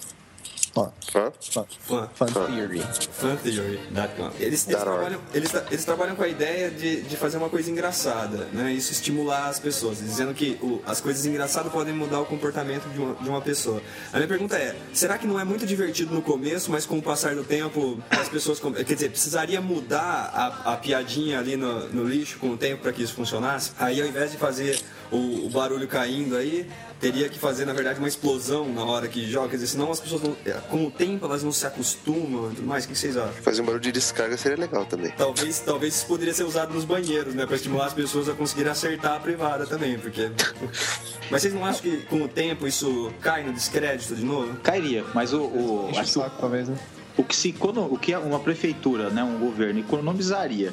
Fã. 0.72 2.08
Fã 2.14 2.26
Theory. 2.26 2.82
Fantheory.com. 3.12 4.30
Eles, 4.40 4.66
eles, 4.66 4.80
trabalham, 4.80 5.20
eles, 5.34 5.54
eles, 5.70 5.84
trabalham 5.84 6.16
com 6.16 6.22
a 6.22 6.28
ideia 6.28 6.70
de, 6.70 7.02
de 7.02 7.16
fazer 7.16 7.36
uma 7.36 7.50
coisa 7.50 7.70
engraçada, 7.70 8.48
né? 8.52 8.72
Isso 8.72 8.90
estimular 8.90 9.48
as 9.48 9.58
pessoas, 9.58 9.98
dizendo 9.98 10.32
que 10.32 10.58
o, 10.62 10.80
as 10.86 11.00
coisas 11.00 11.26
engraçadas 11.26 11.70
podem 11.70 11.92
mudar 11.92 12.20
o 12.20 12.24
comportamento 12.24 12.88
de 12.88 12.98
uma, 12.98 13.14
de 13.14 13.28
uma 13.28 13.40
pessoa. 13.42 13.82
A 14.12 14.16
minha 14.16 14.28
pergunta 14.28 14.56
é, 14.56 14.74
será 14.94 15.18
que 15.18 15.26
não 15.26 15.38
é 15.38 15.44
muito 15.44 15.66
divertido 15.66 16.14
no 16.14 16.22
começo, 16.22 16.70
mas 16.70 16.86
com 16.86 16.96
o 16.98 17.02
passar 17.02 17.34
do 17.34 17.44
tempo 17.44 17.98
as 18.10 18.28
pessoas... 18.28 18.58
Quer 18.60 18.94
dizer, 18.94 19.10
precisaria 19.10 19.60
mudar 19.60 20.30
a, 20.32 20.72
a 20.72 20.76
piadinha 20.76 21.38
ali 21.38 21.56
no, 21.56 21.88
no 21.88 22.04
lixo 22.04 22.38
com 22.38 22.50
o 22.50 22.56
tempo 22.56 22.82
para 22.82 22.92
que 22.92 23.02
isso 23.02 23.14
funcionasse? 23.14 23.72
Aí 23.78 24.00
ao 24.00 24.06
invés 24.06 24.32
de 24.32 24.38
fazer 24.38 24.80
o, 25.12 25.46
o 25.46 25.50
barulho 25.50 25.86
caindo 25.86 26.36
aí, 26.36 26.66
teria 26.98 27.28
que 27.28 27.38
fazer, 27.38 27.66
na 27.66 27.72
verdade, 27.72 27.98
uma 27.98 28.08
explosão 28.08 28.72
na 28.72 28.84
hora 28.84 29.06
que 29.06 29.30
joga. 29.30 29.50
Quer 29.50 29.56
dizer, 29.56 29.68
senão 29.68 29.90
as 29.90 30.00
pessoas, 30.00 30.22
não, 30.22 30.36
é, 30.46 30.52
com 30.52 30.86
o 30.86 30.90
tempo, 30.90 31.26
elas 31.26 31.42
não 31.42 31.52
se 31.52 31.66
acostumam 31.66 32.50
e 32.50 32.54
tudo 32.54 32.66
mais. 32.66 32.84
O 32.84 32.88
que 32.88 32.96
vocês 32.96 33.16
acham? 33.16 33.42
Fazer 33.42 33.60
um 33.60 33.64
barulho 33.66 33.82
de 33.82 33.92
descarga 33.92 34.36
seria 34.36 34.56
legal 34.56 34.86
também. 34.86 35.12
Talvez, 35.12 35.60
talvez 35.60 35.96
isso 35.96 36.06
poderia 36.06 36.32
ser 36.32 36.44
usado 36.44 36.72
nos 36.72 36.84
banheiros, 36.84 37.34
né? 37.34 37.44
Pra 37.44 37.56
estimular 37.56 37.86
as 37.86 37.92
pessoas 37.92 38.28
a 38.28 38.32
conseguirem 38.32 38.72
acertar 38.72 39.16
a 39.16 39.20
privada 39.20 39.66
também, 39.66 39.98
porque... 39.98 40.30
mas 41.30 41.42
vocês 41.42 41.52
não 41.52 41.64
acham 41.64 41.82
que, 41.82 41.98
com 42.06 42.22
o 42.22 42.28
tempo, 42.28 42.66
isso 42.66 43.12
cai 43.20 43.42
no 43.42 43.52
descrédito 43.52 44.14
de 44.14 44.24
novo? 44.24 44.56
Cairia, 44.62 45.04
mas 45.12 45.32
o... 45.32 45.42
o 45.42 45.90
acho 45.90 46.20
o 46.20 46.22
saco, 46.22 46.36
talvez, 46.40 46.68
né? 46.68 46.76
O 47.16 47.22
que, 47.22 47.36
se, 47.36 47.52
quando, 47.52 47.80
o 47.82 47.98
que 47.98 48.16
uma 48.16 48.40
prefeitura, 48.40 49.10
né, 49.10 49.22
um 49.22 49.38
governo 49.38 49.80
economizaria 49.80 50.72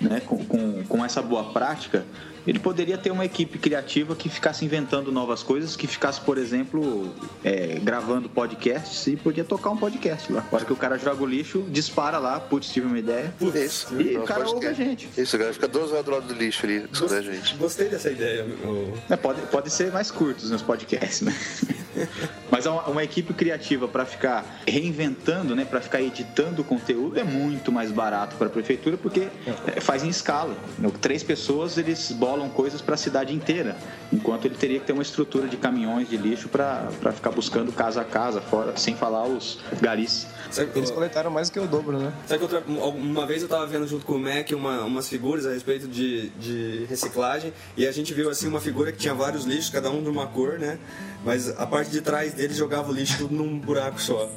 né, 0.00 0.20
com, 0.20 0.44
com, 0.44 0.84
com 0.84 1.04
essa 1.04 1.22
boa 1.22 1.44
prática 1.52 2.04
ele 2.46 2.58
poderia 2.58 2.96
ter 2.98 3.10
uma 3.10 3.24
equipe 3.24 3.58
criativa 3.58 4.14
que 4.14 4.28
ficasse 4.28 4.64
inventando 4.64 5.10
novas 5.12 5.42
coisas, 5.42 5.76
que 5.76 5.86
ficasse, 5.86 6.20
por 6.20 6.38
exemplo, 6.38 7.14
é, 7.44 7.78
gravando 7.82 8.28
podcasts 8.28 9.06
e 9.06 9.16
podia 9.16 9.44
tocar 9.44 9.70
um 9.70 9.76
podcast 9.76 10.32
lá. 10.32 10.46
A 10.50 10.56
hora 10.56 10.64
que 10.64 10.72
o 10.72 10.76
cara 10.76 10.98
joga 10.98 11.22
o 11.22 11.26
lixo, 11.26 11.64
dispara 11.68 12.18
lá, 12.18 12.40
putz, 12.40 12.70
tive 12.70 12.86
uma 12.86 12.98
ideia. 12.98 13.32
Isso. 13.40 14.00
E 14.00 14.16
o 14.16 14.22
cara 14.22 14.48
ouve 14.48 14.66
a 14.66 14.72
gente. 14.72 15.08
Isso, 15.16 15.36
o 15.36 15.38
cara 15.38 15.52
fica 15.52 15.68
duas 15.68 15.90
horas 15.92 16.04
do 16.04 16.10
lado 16.10 16.26
do 16.26 16.34
lixo 16.34 16.64
ali, 16.66 16.80
Gost, 16.80 17.12
a 17.12 17.22
gente. 17.22 17.56
Gostei 17.56 17.88
dessa 17.88 18.10
ideia. 18.10 18.44
Meu... 18.44 18.94
É, 19.08 19.16
pode, 19.16 19.40
pode 19.42 19.70
ser 19.70 19.92
mais 19.92 20.10
curtos 20.10 20.50
nos 20.50 20.62
podcasts, 20.62 21.22
né? 21.22 21.34
Mas 22.50 22.66
uma, 22.66 22.82
uma 22.88 23.04
equipe 23.04 23.32
criativa 23.34 23.88
para 23.88 24.04
ficar 24.04 24.62
reinventando, 24.66 25.54
né, 25.54 25.64
para 25.64 25.80
ficar 25.80 26.00
editando 26.00 26.62
o 26.62 26.64
conteúdo 26.64 27.18
é 27.18 27.24
muito 27.24 27.70
mais 27.72 27.90
barato 27.90 28.36
para 28.36 28.46
a 28.46 28.50
prefeitura 28.50 28.96
porque 28.96 29.28
é, 29.66 29.80
faz 29.80 30.04
em 30.04 30.08
escala. 30.08 30.56
Três 31.00 31.22
pessoas 31.22 31.76
eles 31.78 32.12
bolam 32.28 32.50
coisas 32.50 32.82
para 32.82 32.94
a 32.94 32.98
cidade 32.98 33.34
inteira, 33.34 33.74
enquanto 34.12 34.44
ele 34.44 34.54
teria 34.54 34.78
que 34.78 34.84
ter 34.84 34.92
uma 34.92 35.02
estrutura 35.02 35.48
de 35.48 35.56
caminhões 35.56 36.10
de 36.10 36.16
lixo 36.18 36.46
para 36.50 36.90
ficar 37.14 37.30
buscando 37.30 37.72
casa 37.72 38.02
a 38.02 38.04
casa, 38.04 38.42
fora, 38.42 38.76
sem 38.76 38.94
falar 38.94 39.26
os 39.26 39.60
garis. 39.80 40.26
Eles 40.74 40.90
coletaram 40.90 41.30
mais 41.30 41.48
do 41.48 41.54
que 41.54 41.60
o 41.60 41.66
dobro, 41.66 41.98
né? 41.98 42.12
Sabe 42.26 42.46
que 42.46 42.54
outra, 42.54 42.62
uma 42.90 43.26
vez 43.26 43.40
eu 43.40 43.46
estava 43.46 43.66
vendo 43.66 43.86
junto 43.86 44.04
com 44.04 44.14
o 44.14 44.18
Mac 44.18 44.50
uma, 44.52 44.84
umas 44.84 45.08
figuras 45.08 45.46
a 45.46 45.52
respeito 45.52 45.88
de, 45.88 46.28
de 46.30 46.84
reciclagem 46.86 47.52
e 47.76 47.86
a 47.86 47.92
gente 47.92 48.12
viu 48.12 48.28
assim 48.28 48.46
uma 48.46 48.60
figura 48.60 48.92
que 48.92 48.98
tinha 48.98 49.14
vários 49.14 49.44
lixos, 49.44 49.70
cada 49.70 49.90
um 49.90 50.02
de 50.02 50.10
uma 50.10 50.26
cor, 50.26 50.58
né? 50.58 50.78
Mas 51.24 51.48
a 51.48 51.66
parte 51.66 51.90
de 51.90 52.02
trás 52.02 52.34
deles 52.34 52.56
jogava 52.56 52.90
o 52.90 52.94
lixo 52.94 53.18
tudo 53.18 53.34
num 53.34 53.58
buraco 53.58 54.00
só. 54.00 54.30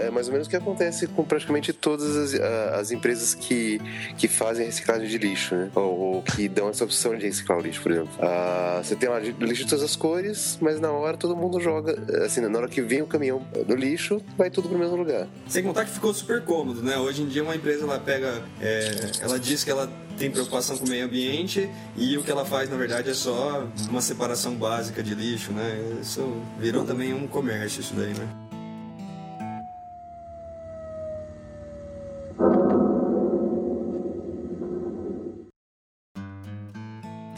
É 0.00 0.10
mais 0.10 0.26
ou 0.26 0.32
menos 0.32 0.48
o 0.48 0.50
que 0.50 0.56
acontece 0.56 1.06
com 1.06 1.24
praticamente 1.24 1.72
todas 1.72 2.16
as, 2.16 2.34
as 2.34 2.90
empresas 2.90 3.34
que, 3.34 3.80
que 4.16 4.26
fazem 4.26 4.66
reciclagem 4.66 5.06
de 5.06 5.18
lixo, 5.18 5.54
né? 5.54 5.70
Ou, 5.74 5.98
ou 5.98 6.22
que 6.22 6.48
dão 6.48 6.68
essa 6.68 6.84
opção 6.84 7.16
de 7.16 7.24
reciclar 7.24 7.58
o 7.58 7.62
lixo, 7.62 7.80
por 7.80 7.92
exemplo. 7.92 8.10
Ah, 8.18 8.80
você 8.82 8.96
tem 8.96 9.08
lá 9.08 9.20
lixo 9.20 9.64
de 9.64 9.70
todas 9.70 9.84
as 9.84 9.94
cores, 9.94 10.58
mas 10.60 10.80
na 10.80 10.90
hora 10.90 11.16
todo 11.16 11.36
mundo 11.36 11.60
joga, 11.60 11.96
assim, 12.24 12.40
na 12.40 12.58
hora 12.58 12.68
que 12.68 12.82
vem 12.82 13.02
o 13.02 13.06
caminhão 13.06 13.46
do 13.66 13.76
lixo, 13.76 14.20
vai 14.36 14.50
tudo 14.50 14.68
pro 14.68 14.78
mesmo 14.78 14.96
lugar. 14.96 15.28
Sem 15.48 15.62
contar 15.62 15.84
que 15.84 15.92
ficou 15.92 16.12
super 16.12 16.42
cômodo, 16.42 16.82
né? 16.82 16.98
Hoje 16.98 17.22
em 17.22 17.26
dia 17.26 17.42
uma 17.42 17.54
empresa 17.54 17.84
ela 17.84 17.98
pega, 18.00 18.42
é, 18.60 19.12
ela 19.20 19.38
diz 19.38 19.62
que 19.62 19.70
ela 19.70 19.88
tem 20.18 20.30
preocupação 20.30 20.76
com 20.76 20.84
o 20.84 20.88
meio 20.88 21.06
ambiente 21.06 21.70
e 21.96 22.18
o 22.18 22.22
que 22.22 22.30
ela 22.30 22.44
faz 22.44 22.68
na 22.68 22.76
verdade 22.76 23.08
é 23.08 23.14
só 23.14 23.66
uma 23.88 24.02
separação 24.02 24.54
básica 24.54 25.02
de 25.02 25.14
lixo, 25.14 25.52
né? 25.52 25.80
Isso 26.02 26.42
virou 26.58 26.84
também 26.84 27.14
um 27.14 27.26
comércio 27.26 27.80
isso 27.80 27.94
daí, 27.94 28.12
né? 28.12 28.49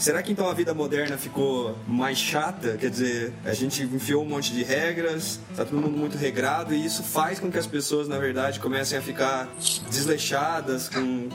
Será 0.03 0.21
que 0.21 0.33
então 0.33 0.49
a 0.49 0.53
vida 0.53 0.75
moderna 0.75 1.17
ficou 1.17 1.79
mais 1.87 2.19
chata? 2.19 2.77
Quer 2.77 2.91
dizer, 2.91 3.33
a 3.45 3.55
gente 3.55 3.85
enfiou 3.85 4.25
um 4.25 4.29
monte 4.29 4.53
de 4.53 4.65
regras, 4.65 5.39
tá 5.55 5.65
todo 5.65 5.81
mundo 5.81 5.97
muito 5.97 6.19
regrado 6.19 6.75
e 6.75 6.85
isso 6.85 7.05
faz 7.05 7.39
com 7.39 7.53
que 7.53 7.57
as 7.57 7.69
pessoas, 7.69 8.09
na 8.09 8.19
verdade, 8.19 8.59
comecem 8.59 8.99
a 8.99 9.01
ficar 9.01 9.49
desleixadas 9.89 10.89
com, 10.89 11.29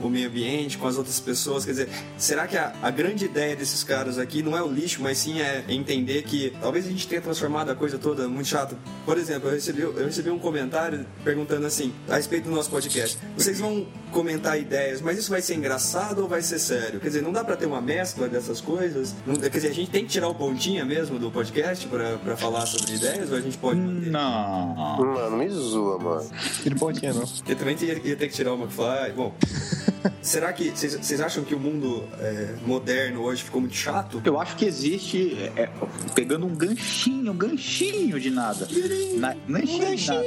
com 0.00 0.06
o 0.06 0.08
meio 0.08 0.30
ambiente, 0.30 0.78
com 0.78 0.86
as 0.86 0.96
outras 0.96 1.20
pessoas. 1.20 1.66
Quer 1.66 1.72
dizer, 1.72 1.88
será 2.16 2.46
que 2.46 2.56
a, 2.56 2.72
a 2.82 2.90
grande 2.90 3.26
ideia 3.26 3.54
desses 3.54 3.84
caras 3.84 4.16
aqui 4.16 4.42
não 4.42 4.56
é 4.56 4.62
o 4.62 4.72
lixo, 4.72 5.02
mas 5.02 5.18
sim 5.18 5.42
é 5.42 5.62
entender 5.68 6.22
que 6.22 6.50
talvez 6.62 6.86
a 6.86 6.88
gente 6.88 7.06
tenha 7.06 7.20
transformado 7.20 7.68
a 7.68 7.74
coisa 7.74 7.98
toda 7.98 8.26
muito 8.26 8.48
chata? 8.48 8.74
Por 9.04 9.18
exemplo, 9.18 9.50
eu 9.50 9.52
recebi, 9.52 9.82
eu 9.82 10.06
recebi 10.06 10.30
um 10.30 10.38
comentário 10.38 11.04
perguntando 11.22 11.66
assim, 11.66 11.92
a 12.08 12.16
respeito 12.16 12.44
do 12.48 12.54
nosso 12.54 12.70
podcast. 12.70 13.18
Vocês 13.36 13.58
vão 13.58 13.86
comentar 14.10 14.58
ideias, 14.58 15.02
mas 15.02 15.18
isso 15.18 15.28
vai 15.28 15.42
ser 15.42 15.56
engraçado 15.56 16.22
ou 16.22 16.28
vai 16.28 16.40
ser 16.40 16.58
sério? 16.58 17.00
Quer 17.00 17.08
dizer, 17.08 17.20
não 17.20 17.30
dá 17.30 17.44
pra 17.44 17.54
ter 17.54 17.66
uma 17.66 17.82
mescla 17.82 18.13
mescla 18.14 18.28
dessas 18.28 18.60
coisas? 18.60 19.14
Quer 19.40 19.48
dizer, 19.48 19.68
a 19.68 19.74
gente 19.74 19.90
tem 19.90 20.04
que 20.04 20.10
tirar 20.10 20.28
o 20.28 20.34
pontinha 20.34 20.84
mesmo 20.84 21.18
do 21.18 21.30
podcast 21.30 21.86
pra, 21.88 22.16
pra 22.18 22.36
falar 22.36 22.66
sobre 22.66 22.94
ideias 22.94 23.30
ou 23.30 23.36
a 23.36 23.40
gente 23.40 23.58
pode 23.58 23.80
manter? 23.80 24.10
Não. 24.10 24.74
Mano, 24.74 25.36
me 25.36 25.48
zoa, 25.48 25.98
mano. 25.98 26.30
Tira 26.62 26.76
pontinha, 26.76 27.12
não. 27.12 27.24
Eu 27.46 27.56
também 27.56 27.76
ia, 27.80 27.98
ia 27.98 28.16
ter 28.16 28.28
que 28.28 28.34
tirar 28.34 28.52
o 28.54 28.60
McFly. 28.60 29.12
Bom. 29.16 29.34
Será 30.22 30.52
que 30.52 30.70
vocês 30.70 31.20
acham 31.20 31.44
que 31.44 31.54
o 31.54 31.60
mundo 31.60 32.04
é, 32.18 32.54
moderno 32.66 33.22
hoje 33.22 33.42
ficou 33.42 33.60
muito 33.60 33.76
chato? 33.76 34.22
Eu 34.24 34.40
acho 34.40 34.56
que 34.56 34.64
existe, 34.64 35.36
é, 35.56 35.62
é 35.62 35.70
pegando 36.14 36.46
um 36.46 36.54
ganchinho, 36.54 37.32
um 37.32 37.36
ganchinho 37.36 38.20
de 38.20 38.30
nada. 38.30 38.68
Na, 39.16 39.34
ganchinho 39.48 39.96
de 39.96 40.06
nada. 40.06 40.24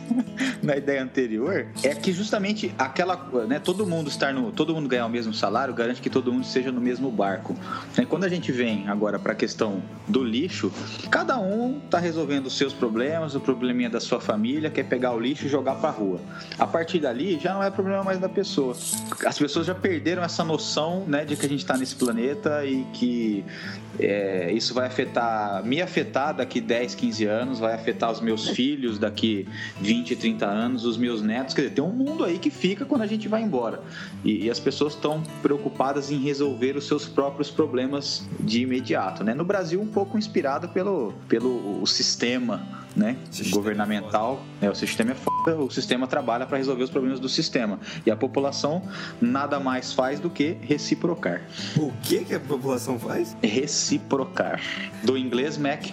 na 0.62 0.76
ideia 0.76 1.02
anterior 1.02 1.66
é 1.82 1.94
que 1.94 2.12
justamente 2.12 2.72
aquela, 2.78 3.16
né, 3.46 3.58
todo 3.58 3.86
mundo 3.86 4.08
estar 4.08 4.32
no, 4.32 4.52
todo 4.52 4.74
mundo 4.74 4.88
ganhar 4.88 5.06
o 5.06 5.08
mesmo 5.08 5.32
salário 5.32 5.74
garante 5.74 6.00
que 6.00 6.10
todo 6.10 6.32
mundo 6.32 6.44
esteja 6.44 6.70
no 6.72 6.80
mesmo 6.80 7.10
barco. 7.10 7.56
Né, 7.96 8.06
quando 8.08 8.24
a 8.24 8.28
gente 8.28 8.52
vem 8.52 8.88
agora 8.88 9.18
para 9.18 9.32
a 9.32 9.34
questão 9.34 9.82
do 10.06 10.22
lixo, 10.22 10.72
cada 11.10 11.38
um 11.38 11.80
está 11.84 11.98
resolvendo 11.98 12.46
os 12.46 12.56
seus 12.56 12.72
problemas, 12.72 13.34
o 13.34 13.40
probleminha 13.40 13.90
da 13.90 14.00
sua 14.00 14.20
família, 14.20 14.70
quer 14.70 14.84
pegar 14.84 15.12
o 15.12 15.20
lixo 15.20 15.46
e 15.46 15.48
jogar 15.48 15.76
para 15.76 15.90
rua. 15.90 16.20
A 16.58 16.66
partir 16.66 16.98
dali 16.98 17.38
já 17.38 17.54
não 17.54 17.62
é 17.62 17.70
problema 17.70 18.02
mais 18.02 18.18
da 18.18 18.28
pessoa. 18.28 18.76
As 19.24 19.38
pessoas 19.38 19.66
já 19.66 19.74
perderam 19.74 20.22
essa 20.22 20.44
noção, 20.44 21.04
né, 21.06 21.24
de 21.24 21.36
que 21.36 21.46
a 21.46 21.48
gente 21.48 21.60
está 21.60 21.76
nesse 21.76 21.96
planeta 21.96 22.64
e 22.64 22.84
que 22.92 23.44
é, 23.98 24.52
isso 24.52 24.72
vai 24.72 24.86
afetar, 24.86 25.64
me 25.64 25.82
afetar 25.82 26.34
daqui 26.34 26.60
10, 26.60 26.94
15 26.94 27.24
anos, 27.26 27.58
vai 27.58 27.74
afetar 27.74 28.10
os 28.10 28.20
meus 28.20 28.48
filhos 28.48 28.98
daqui 28.98 29.46
20, 29.80 30.09
30 30.16 30.46
anos, 30.46 30.84
os 30.84 30.96
meus 30.96 31.22
netos. 31.22 31.54
Quer 31.54 31.62
dizer, 31.62 31.74
tem 31.74 31.84
um 31.84 31.92
mundo 31.92 32.24
aí 32.24 32.38
que 32.38 32.50
fica 32.50 32.84
quando 32.84 33.02
a 33.02 33.06
gente 33.06 33.28
vai 33.28 33.42
embora. 33.42 33.80
E, 34.24 34.46
e 34.46 34.50
as 34.50 34.60
pessoas 34.60 34.94
estão 34.94 35.22
preocupadas 35.42 36.10
em 36.10 36.18
resolver 36.18 36.76
os 36.76 36.86
seus 36.86 37.06
próprios 37.06 37.50
problemas 37.50 38.26
de 38.38 38.62
imediato. 38.62 39.24
Né? 39.24 39.34
No 39.34 39.44
Brasil, 39.44 39.80
um 39.80 39.86
pouco 39.86 40.18
inspirado 40.18 40.68
pelo, 40.68 41.12
pelo 41.28 41.82
o 41.82 41.86
sistema 41.86 42.80
né, 42.94 43.16
sistema 43.30 43.56
governamental. 43.56 44.42
É, 44.60 44.68
o 44.68 44.74
sistema 44.74 45.12
é 45.12 45.14
foda, 45.14 45.56
o 45.56 45.70
sistema 45.70 46.06
trabalha 46.06 46.46
para 46.46 46.58
resolver 46.58 46.82
os 46.82 46.90
problemas 46.90 47.20
do 47.20 47.28
sistema. 47.28 47.78
E 48.04 48.10
a 48.10 48.16
população 48.16 48.82
nada 49.20 49.60
mais 49.60 49.92
faz 49.92 50.20
do 50.20 50.30
que 50.30 50.56
reciprocar. 50.60 51.42
O 51.76 51.92
que, 52.02 52.24
que 52.24 52.34
a 52.34 52.40
população 52.40 52.98
faz? 52.98 53.36
Reciprocar. 53.42 54.60
Do 55.02 55.16
inglês 55.16 55.56
Mac. 55.56 55.84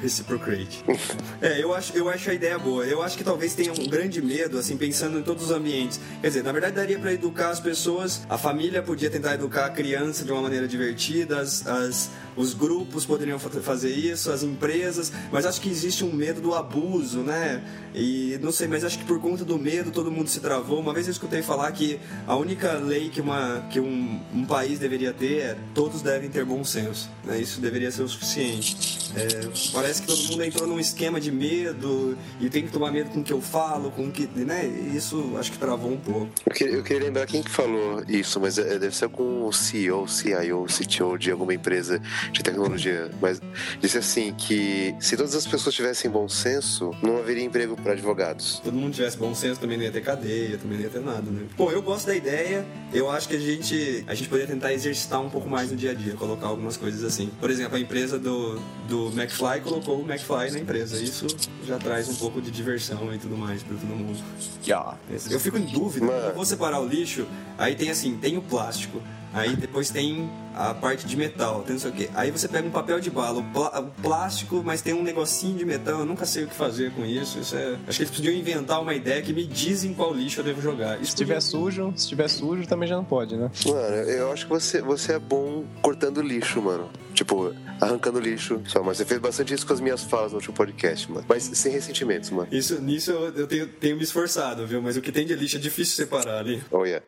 Reciprocate. 0.00 0.84
é, 1.40 1.62
eu 1.62 1.74
acho, 1.74 1.96
eu 1.96 2.08
acho 2.08 2.30
a 2.30 2.34
ideia 2.34 2.58
boa. 2.58 2.84
Eu 2.84 3.02
acho 3.02 3.16
que 3.16 3.24
talvez 3.24 3.54
tenha 3.54 3.72
um 3.72 3.86
grande 3.86 4.20
medo, 4.22 4.58
assim, 4.58 4.76
pensando 4.76 5.18
em 5.18 5.22
todos 5.22 5.44
os 5.44 5.50
ambientes. 5.50 6.00
Quer 6.20 6.28
dizer, 6.28 6.44
na 6.44 6.52
verdade 6.52 6.76
daria 6.76 6.98
para 6.98 7.12
educar 7.12 7.50
as 7.50 7.60
pessoas, 7.60 8.22
a 8.28 8.38
família 8.38 8.82
podia 8.82 9.10
tentar 9.10 9.34
educar 9.34 9.66
a 9.66 9.70
criança 9.70 10.24
de 10.24 10.32
uma 10.32 10.42
maneira 10.42 10.66
divertida, 10.66 11.40
as, 11.40 11.66
as 11.66 12.10
os 12.38 12.54
grupos 12.54 13.04
poderiam 13.04 13.36
fazer 13.38 13.90
isso, 13.90 14.30
as 14.30 14.44
empresas, 14.44 15.12
mas 15.32 15.44
acho 15.44 15.60
que 15.60 15.68
existe 15.68 16.04
um 16.04 16.12
medo 16.12 16.40
do 16.40 16.54
abuso, 16.54 17.18
né? 17.18 17.60
E 17.92 18.38
não 18.40 18.52
sei, 18.52 18.68
mas 18.68 18.84
acho 18.84 18.96
que 18.96 19.04
por 19.04 19.20
conta 19.20 19.44
do 19.44 19.58
medo 19.58 19.90
todo 19.90 20.08
mundo 20.08 20.28
se 20.28 20.38
travou. 20.38 20.78
Uma 20.78 20.94
vez 20.94 21.08
eu 21.08 21.12
escutei 21.12 21.42
falar 21.42 21.72
que 21.72 21.98
a 22.28 22.36
única 22.36 22.74
lei 22.74 23.08
que, 23.08 23.20
uma, 23.20 23.66
que 23.70 23.80
um, 23.80 24.20
um 24.32 24.44
país 24.44 24.78
deveria 24.78 25.12
ter 25.12 25.38
é 25.38 25.56
todos 25.74 26.00
devem 26.00 26.30
ter 26.30 26.44
bom 26.44 26.62
senso. 26.62 27.10
Né? 27.24 27.40
Isso 27.40 27.60
deveria 27.60 27.90
ser 27.90 28.02
o 28.02 28.08
suficiente. 28.08 28.76
É, 29.16 29.48
parece 29.72 29.87
que 29.96 30.06
todo 30.06 30.22
mundo 30.30 30.44
entrou 30.44 30.68
num 30.68 30.80
esquema 30.80 31.20
de 31.20 31.30
medo 31.30 32.16
e 32.40 32.48
tem 32.48 32.64
que 32.64 32.72
tomar 32.72 32.90
medo 32.90 33.10
com 33.10 33.20
o 33.20 33.24
que 33.24 33.32
eu 33.32 33.40
falo, 33.40 33.90
com 33.90 34.06
o 34.06 34.10
que. 34.10 34.26
Né? 34.26 34.66
Isso 34.94 35.34
acho 35.38 35.52
que 35.52 35.58
travou 35.58 35.90
um 35.90 35.96
pouco. 35.96 36.28
Eu 36.46 36.52
queria, 36.52 36.74
eu 36.74 36.82
queria 36.82 37.04
lembrar 37.04 37.26
quem 37.26 37.42
que 37.42 37.50
falou 37.50 38.02
isso, 38.08 38.40
mas 38.40 38.58
é, 38.58 38.78
deve 38.78 38.94
ser 38.94 39.08
com 39.08 39.46
o 39.46 39.52
CEO, 39.52 40.06
CIO, 40.06 40.66
CTO 40.66 41.18
de 41.18 41.30
alguma 41.30 41.54
empresa 41.54 42.00
de 42.32 42.42
tecnologia. 42.42 43.10
Mas 43.20 43.40
disse 43.80 43.98
assim 43.98 44.34
que 44.34 44.94
se 45.00 45.16
todas 45.16 45.34
as 45.34 45.46
pessoas 45.46 45.74
tivessem 45.74 46.10
bom 46.10 46.28
senso, 46.28 46.90
não 47.02 47.18
haveria 47.18 47.44
emprego 47.44 47.76
para 47.76 47.92
advogados. 47.92 48.56
Se 48.56 48.62
todo 48.62 48.74
mundo 48.74 48.94
tivesse 48.94 49.16
bom 49.16 49.34
senso, 49.34 49.60
também 49.60 49.76
não 49.76 49.84
ia 49.84 49.90
ter 49.90 50.02
cadeia, 50.02 50.58
também 50.58 50.78
não 50.78 50.84
ia 50.84 50.90
ter 50.90 51.00
nada, 51.00 51.30
né? 51.30 51.46
Pô, 51.56 51.70
eu 51.70 51.82
gosto 51.82 52.06
da 52.06 52.16
ideia, 52.16 52.64
eu 52.92 53.10
acho 53.10 53.28
que 53.28 53.36
a 53.36 53.40
gente, 53.40 54.04
a 54.06 54.14
gente 54.14 54.28
poderia 54.28 54.52
tentar 54.52 54.72
exercitar 54.72 55.20
um 55.20 55.30
pouco 55.30 55.48
mais 55.48 55.70
no 55.70 55.76
dia 55.76 55.92
a 55.92 55.94
dia, 55.94 56.14
colocar 56.14 56.46
algumas 56.46 56.76
coisas 56.76 57.04
assim. 57.04 57.30
Por 57.40 57.50
exemplo, 57.50 57.76
a 57.76 57.80
empresa 57.80 58.18
do, 58.18 58.60
do 58.88 59.08
McFly 59.08 59.60
colocou 59.62 59.77
o 59.86 60.00
McFly 60.00 60.50
na 60.52 60.58
empresa. 60.60 61.02
Isso 61.02 61.26
já 61.66 61.78
traz 61.78 62.08
um 62.08 62.14
pouco 62.14 62.40
de 62.40 62.50
diversão 62.50 63.12
e 63.14 63.18
tudo 63.18 63.36
mais 63.36 63.62
para 63.62 63.76
todo 63.76 63.88
mundo. 63.88 64.18
Yeah. 64.66 64.96
Eu 65.30 65.40
fico 65.40 65.56
em 65.56 65.66
dúvida, 65.66 66.06
eu 66.06 66.34
vou 66.34 66.44
separar 66.44 66.80
o 66.80 66.86
lixo, 66.86 67.26
aí 67.56 67.74
tem 67.74 67.90
assim, 67.90 68.16
tem 68.16 68.36
o 68.36 68.42
plástico, 68.42 69.00
aí 69.32 69.56
depois 69.56 69.90
tem 69.90 70.28
a 70.54 70.74
parte 70.74 71.06
de 71.06 71.16
metal, 71.16 71.62
tem 71.62 71.74
não 71.74 71.80
sei 71.80 71.90
o 71.90 71.94
que. 71.94 72.10
Aí 72.14 72.30
você 72.30 72.48
pega 72.48 72.66
um 72.66 72.70
papel 72.70 72.98
de 73.00 73.10
bala, 73.10 73.40
o, 73.40 74.02
plástico, 74.02 74.62
mas 74.64 74.82
tem 74.82 74.94
um 74.94 75.02
negocinho 75.02 75.56
de 75.56 75.64
metal, 75.64 76.00
eu 76.00 76.06
nunca 76.06 76.26
sei 76.26 76.44
o 76.44 76.48
que 76.48 76.54
fazer 76.54 76.92
com 76.92 77.04
isso. 77.04 77.38
isso 77.38 77.56
é... 77.56 77.76
Acho 77.86 77.98
que 77.98 78.04
eles 78.04 78.16
podiam 78.16 78.34
inventar 78.34 78.80
uma 78.80 78.94
ideia 78.94 79.22
que 79.22 79.32
me 79.32 79.46
dizem 79.46 79.94
qual 79.94 80.12
lixo 80.12 80.40
eu 80.40 80.44
devo 80.44 80.60
jogar. 80.60 81.00
Isso 81.00 81.12
se 81.12 81.16
tiver 81.16 81.40
sujo, 81.40 81.92
se 81.96 82.08
tiver 82.08 82.28
sujo 82.28 82.66
também 82.66 82.88
já 82.88 82.96
não 82.96 83.04
pode, 83.04 83.36
né? 83.36 83.50
Mano, 83.66 83.78
eu 83.78 84.32
acho 84.32 84.46
que 84.46 84.50
você, 84.50 84.80
você 84.82 85.12
é 85.12 85.18
bom 85.18 85.64
cortando 85.80 86.20
lixo, 86.20 86.60
mano. 86.60 86.88
Tipo, 87.14 87.54
arrancando 87.80 88.18
lixo 88.20 88.60
só. 88.66 88.82
Mas 88.82 88.98
você 88.98 89.04
fez 89.04 89.20
bastante 89.20 89.54
isso 89.54 89.66
com 89.66 89.72
as 89.72 89.80
minhas 89.80 90.02
falas 90.02 90.32
no 90.32 90.38
último 90.38 90.54
podcast, 90.54 91.10
mano. 91.10 91.24
Mas 91.28 91.44
sem 91.44 91.72
ressentimentos, 91.72 92.30
mano. 92.30 92.48
Isso, 92.50 92.80
nisso 92.80 93.10
eu, 93.10 93.34
eu 93.34 93.46
tenho, 93.46 93.66
tenho 93.66 93.96
me 93.96 94.02
esforçado, 94.02 94.66
viu? 94.66 94.82
Mas 94.82 94.96
o 94.96 95.00
que 95.00 95.12
tem 95.12 95.26
de 95.26 95.34
lixo 95.34 95.56
é 95.56 95.60
difícil 95.60 95.94
separar 95.94 96.38
ali. 96.38 96.62
Oh, 96.70 96.84
yeah. 96.84 97.04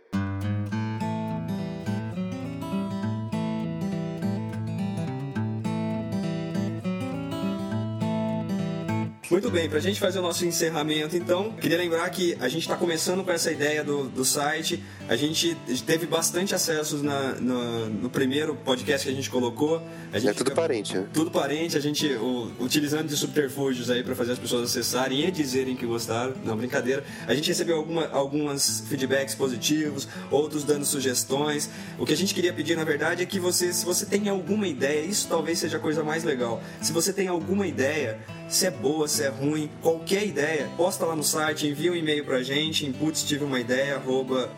Muito 9.31 9.49
bem, 9.49 9.68
para 9.68 9.78
a 9.78 9.81
gente 9.81 10.01
fazer 10.01 10.18
o 10.18 10.22
nosso 10.22 10.45
encerramento, 10.45 11.16
então, 11.16 11.53
queria 11.53 11.78
lembrar 11.78 12.11
que 12.11 12.37
a 12.41 12.49
gente 12.49 12.62
está 12.62 12.74
começando 12.74 13.22
com 13.22 13.31
essa 13.31 13.53
ideia 13.53 13.85
do, 13.85 14.09
do 14.09 14.24
site. 14.24 14.83
A 15.09 15.14
gente 15.14 15.57
teve 15.87 16.05
bastante 16.05 16.53
acessos 16.53 17.01
na, 17.01 17.35
no, 17.35 17.89
no, 17.89 18.11
primeiro 18.11 18.57
podcast 18.57 19.07
que 19.07 19.12
a 19.12 19.14
gente 19.14 19.31
colocou. 19.31 19.81
A 20.12 20.18
gente 20.18 20.31
é 20.31 20.35
tudo 20.35 20.51
parente, 20.51 20.97
né? 20.97 21.07
Tudo 21.12 21.31
parente, 21.31 21.76
a 21.76 21.81
gente 21.81 22.09
o, 22.14 22.51
utilizando 22.59 23.07
de 23.07 23.16
subterfúgios 23.16 23.89
aí 23.89 24.03
para 24.03 24.16
fazer 24.16 24.33
as 24.33 24.39
pessoas 24.39 24.64
acessarem 24.64 25.24
e 25.24 25.31
dizerem 25.31 25.76
que 25.76 25.87
gostaram. 25.87 26.35
Não, 26.45 26.57
brincadeira. 26.57 27.05
A 27.28 27.35
gente 27.35 27.47
recebeu 27.47 27.76
alguma, 27.76 28.09
algumas 28.09 28.81
feedbacks 28.89 29.37
positivos, 29.37 30.09
outros 30.28 30.64
dando 30.64 30.85
sugestões. 30.85 31.70
O 32.01 32.05
que 32.05 32.12
a 32.12 32.16
gente 32.16 32.35
queria 32.35 32.53
pedir, 32.53 32.76
na 32.76 32.85
verdade, 32.85 33.22
é 33.22 33.26
que 33.26 33.39
você, 33.39 33.72
se 33.72 33.85
você 33.85 34.05
tem 34.05 34.28
alguma 34.28 34.66
ideia, 34.66 35.05
isso 35.05 35.28
talvez 35.28 35.61
seja 35.61 35.76
a 35.76 35.81
coisa 35.81 36.03
mais 36.03 36.24
legal. 36.24 36.61
Se 36.83 36.93
você 36.93 37.12
tem 37.12 37.28
alguma 37.28 37.64
ideia, 37.64 38.18
se 38.51 38.66
é 38.66 38.70
boa, 38.70 39.09
se 39.09 39.22
é 39.22 39.28
ruim, 39.28 39.70
qualquer 39.80 40.26
ideia, 40.26 40.68
posta 40.76 41.07
lá 41.07 41.16
no 41.16 41.22
site, 41.22 41.68
envia 41.68 41.92
um 41.92 41.94
e-mail 41.94 42.24
pra 42.24 42.42
gente, 42.42 42.84
inputs 42.84 43.22
tive 43.22 43.44
uma 43.44 43.61
ideia, 43.61 44.03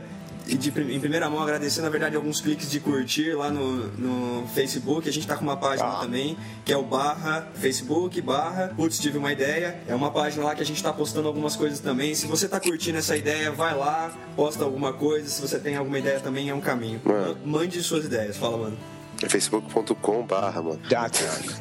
de, 0.55 0.69
em 0.69 1.01
primeira 1.01 1.29
mão 1.29 1.43
agradecer, 1.43 1.83
na 1.83 1.89
verdade, 1.89 2.15
alguns 2.17 2.41
cliques 2.41 2.71
de 2.71 2.79
curtir 2.79 3.35
lá 3.35 3.51
no, 3.51 3.89
no 3.99 4.49
Facebook. 4.49 5.09
A 5.09 5.13
gente 5.13 5.25
está 5.25 5.37
com 5.37 5.43
uma 5.43 5.57
página 5.57 5.89
ah. 5.89 6.01
também, 6.01 6.37
que 6.65 6.73
é 6.73 6.77
o 6.77 6.83
barra 6.83 7.49
Facebook, 7.55 8.21
barra 8.21 8.73
Putz, 8.77 8.99
tive 8.99 9.19
uma 9.19 9.33
ideia. 9.33 9.81
É 9.89 9.95
uma 9.95 10.11
página 10.11 10.45
lá 10.45 10.55
que 10.55 10.63
a 10.63 10.67
gente 10.67 10.77
está 10.77 10.93
postando 10.93 11.27
algumas 11.27 11.57
coisas 11.57 11.81
também. 11.81 12.15
Se 12.15 12.27
você 12.27 12.47
está 12.47 12.61
curtindo 12.61 12.99
essa 12.99 13.17
ideia, 13.17 13.51
vai 13.51 13.77
lá, 13.77 14.13
posta 14.37 14.65
alguma 14.65 14.93
coisa. 14.93 15.29
Se 15.29 15.41
você 15.41 15.59
tem 15.59 15.77
alguma 15.77 15.99
ideia 15.99 16.21
também, 16.21 16.49
é 16.49 16.55
um 16.55 16.61
caminho. 16.61 17.01
Mano. 17.05 17.37
Mande 17.45 17.83
suas 17.83 18.05
ideias. 18.05 18.37
Fala, 18.37 18.57
mano. 18.57 18.96
É 19.23 19.29
facebook.com 19.29 20.27
barra, 20.27 20.63
mano. 20.63 20.81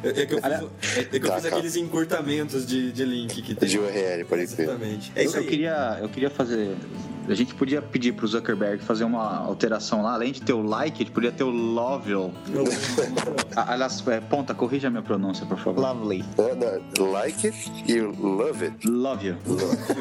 É, 0.04 0.22
é 0.22 0.26
que 0.26 0.34
eu 0.34 0.42
fiz, 0.42 0.46
é, 0.46 1.00
é 1.00 1.20
que 1.20 1.28
eu 1.28 1.34
fiz 1.34 1.46
aqueles 1.46 1.76
encurtamentos 1.76 2.66
de, 2.66 2.92
de 2.92 3.06
link 3.06 3.42
que 3.42 3.56
tem. 3.56 3.70
De 3.70 3.80
URL, 3.80 4.26
pode 4.26 4.48
ser. 4.48 4.64
Exatamente. 4.64 5.12
É 5.16 5.24
isso 5.24 5.38
eu, 5.38 5.42
eu, 5.42 5.48
queria, 5.48 6.00
eu 6.02 6.10
queria 6.10 6.30
fazer 6.30 6.76
a 7.28 7.34
gente 7.34 7.56
podia 7.56 7.82
pedir 7.82 8.14
pro 8.14 8.28
Zuckerberg 8.28 8.84
fazer 8.84 9.04
uma 9.04 9.38
alteração 9.38 10.04
lá, 10.04 10.14
além 10.14 10.32
de 10.32 10.42
ter 10.42 10.54
o 10.54 10.62
like, 10.62 10.96
a 10.96 11.06
gente 11.06 11.12
podia 11.12 11.32
ter 11.32 11.44
o 11.44 11.50
Lovell. 11.50 12.32
Aliás, 13.56 14.08
é, 14.08 14.20
ponta, 14.20 14.54
corrija 14.54 14.88
a 14.88 14.92
minha 14.92 15.02
pronúncia, 15.02 15.44
por 15.46 15.58
favor. 15.58 15.82
Lovely. 15.82 16.24
Uh, 16.38 17.12
like 17.12 17.48
it 17.48 17.72
e 17.88 18.00
love 18.02 18.64
it. 18.64 18.88
Love 18.88 19.26
you. 19.26 19.38
Love 19.48 19.78
you. 19.90 19.96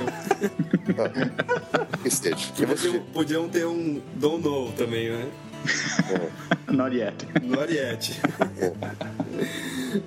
ah, 2.98 3.02
podiam 3.12 3.48
ter 3.48 3.66
um 3.66 4.00
don't 4.16 4.44
know 4.44 4.70
também, 4.72 5.11
né? 5.11 5.28
Not 6.70 6.96
yet. 6.96 7.26
Not 7.42 7.72
yet. 7.72 8.20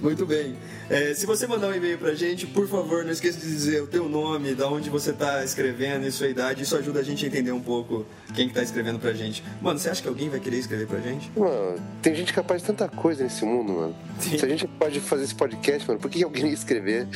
Muito 0.01 0.25
bem. 0.25 0.55
É, 0.89 1.13
se 1.13 1.25
você 1.25 1.45
mandar 1.47 1.67
um 1.67 1.73
e-mail 1.73 1.97
pra 1.97 2.13
gente, 2.13 2.45
por 2.45 2.67
favor, 2.67 3.03
não 3.03 3.11
esqueça 3.11 3.39
de 3.39 3.45
dizer 3.45 3.81
o 3.81 3.87
teu 3.87 4.07
nome, 4.07 4.55
da 4.55 4.69
onde 4.69 4.89
você 4.89 5.11
tá 5.11 5.43
escrevendo 5.43 6.07
e 6.07 6.11
sua 6.11 6.27
idade. 6.27 6.63
Isso 6.63 6.75
ajuda 6.77 6.99
a 6.99 7.03
gente 7.03 7.25
a 7.25 7.27
entender 7.27 7.51
um 7.51 7.61
pouco 7.61 8.05
quem 8.33 8.47
que 8.47 8.53
tá 8.53 8.63
escrevendo 8.63 8.99
pra 8.99 9.13
gente. 9.13 9.43
Mano, 9.61 9.79
você 9.79 9.89
acha 9.89 10.01
que 10.01 10.07
alguém 10.07 10.29
vai 10.29 10.39
querer 10.39 10.57
escrever 10.57 10.87
pra 10.87 10.99
gente? 10.99 11.29
Mano, 11.35 11.79
tem 12.01 12.15
gente 12.15 12.33
capaz 12.33 12.61
de 12.61 12.67
tanta 12.67 12.87
coisa 12.87 13.23
nesse 13.23 13.43
mundo, 13.43 13.73
mano. 13.73 13.95
Sim. 14.19 14.37
Se 14.37 14.45
a 14.45 14.49
gente 14.49 14.67
pode 14.67 14.99
fazer 14.99 15.23
esse 15.25 15.35
podcast, 15.35 15.87
mano, 15.87 15.99
por 15.99 16.09
que 16.09 16.23
alguém 16.23 16.47
ia 16.47 16.53
escrever? 16.53 17.07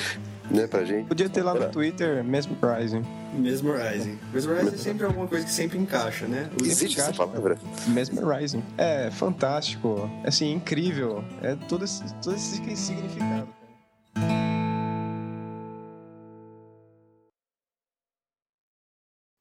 Né, 0.52 0.68
pra 0.68 0.84
gente. 0.84 1.08
Podia 1.08 1.30
ter 1.30 1.42
lá 1.42 1.54
no 1.54 1.70
Twitter 1.70 2.24
Mesmerizing. 2.24 3.04
Mesmerizing. 3.34 4.20
Mesmerizing 4.34 4.76
é 4.76 4.78
sempre 4.78 5.06
alguma 5.06 5.28
coisa 5.28 5.46
que 5.46 5.52
sempre 5.52 5.78
encaixa, 5.78 6.28
né? 6.28 6.50
Existe 6.62 6.94
encaixa, 6.94 7.12
essa 7.12 7.26
palavra? 7.26 7.58
Mesmerizing. 7.88 8.64
É 8.78 9.10
fantástico, 9.12 10.10
assim, 10.26 10.52
incrível. 10.54 11.24
É 11.42 11.56
todo 11.68 11.86
esse, 11.86 12.04
todo 12.16 12.36
esse 12.36 12.58
significado. 12.76 13.48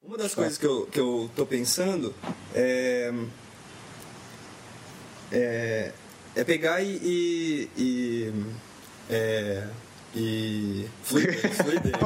Uma 0.02 0.18
das 0.18 0.34
coisas 0.34 0.58
que 0.58 0.66
eu, 0.66 0.86
que 0.86 0.98
eu 0.98 1.30
tô 1.36 1.46
pensando 1.46 2.14
é, 2.54 3.12
é, 5.30 5.92
é 6.34 6.44
pegar 6.44 6.82
e, 6.82 6.96
e, 6.96 7.70
e 7.76 8.32
é, 9.08 9.68
e. 10.14 10.88
Fluidez, 11.04 11.56
fluidez. 11.56 11.96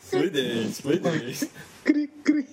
fluidez, 0.00 0.80
fluidez. 0.80 1.50
Cri, 1.84 2.08
cri. 2.24 2.46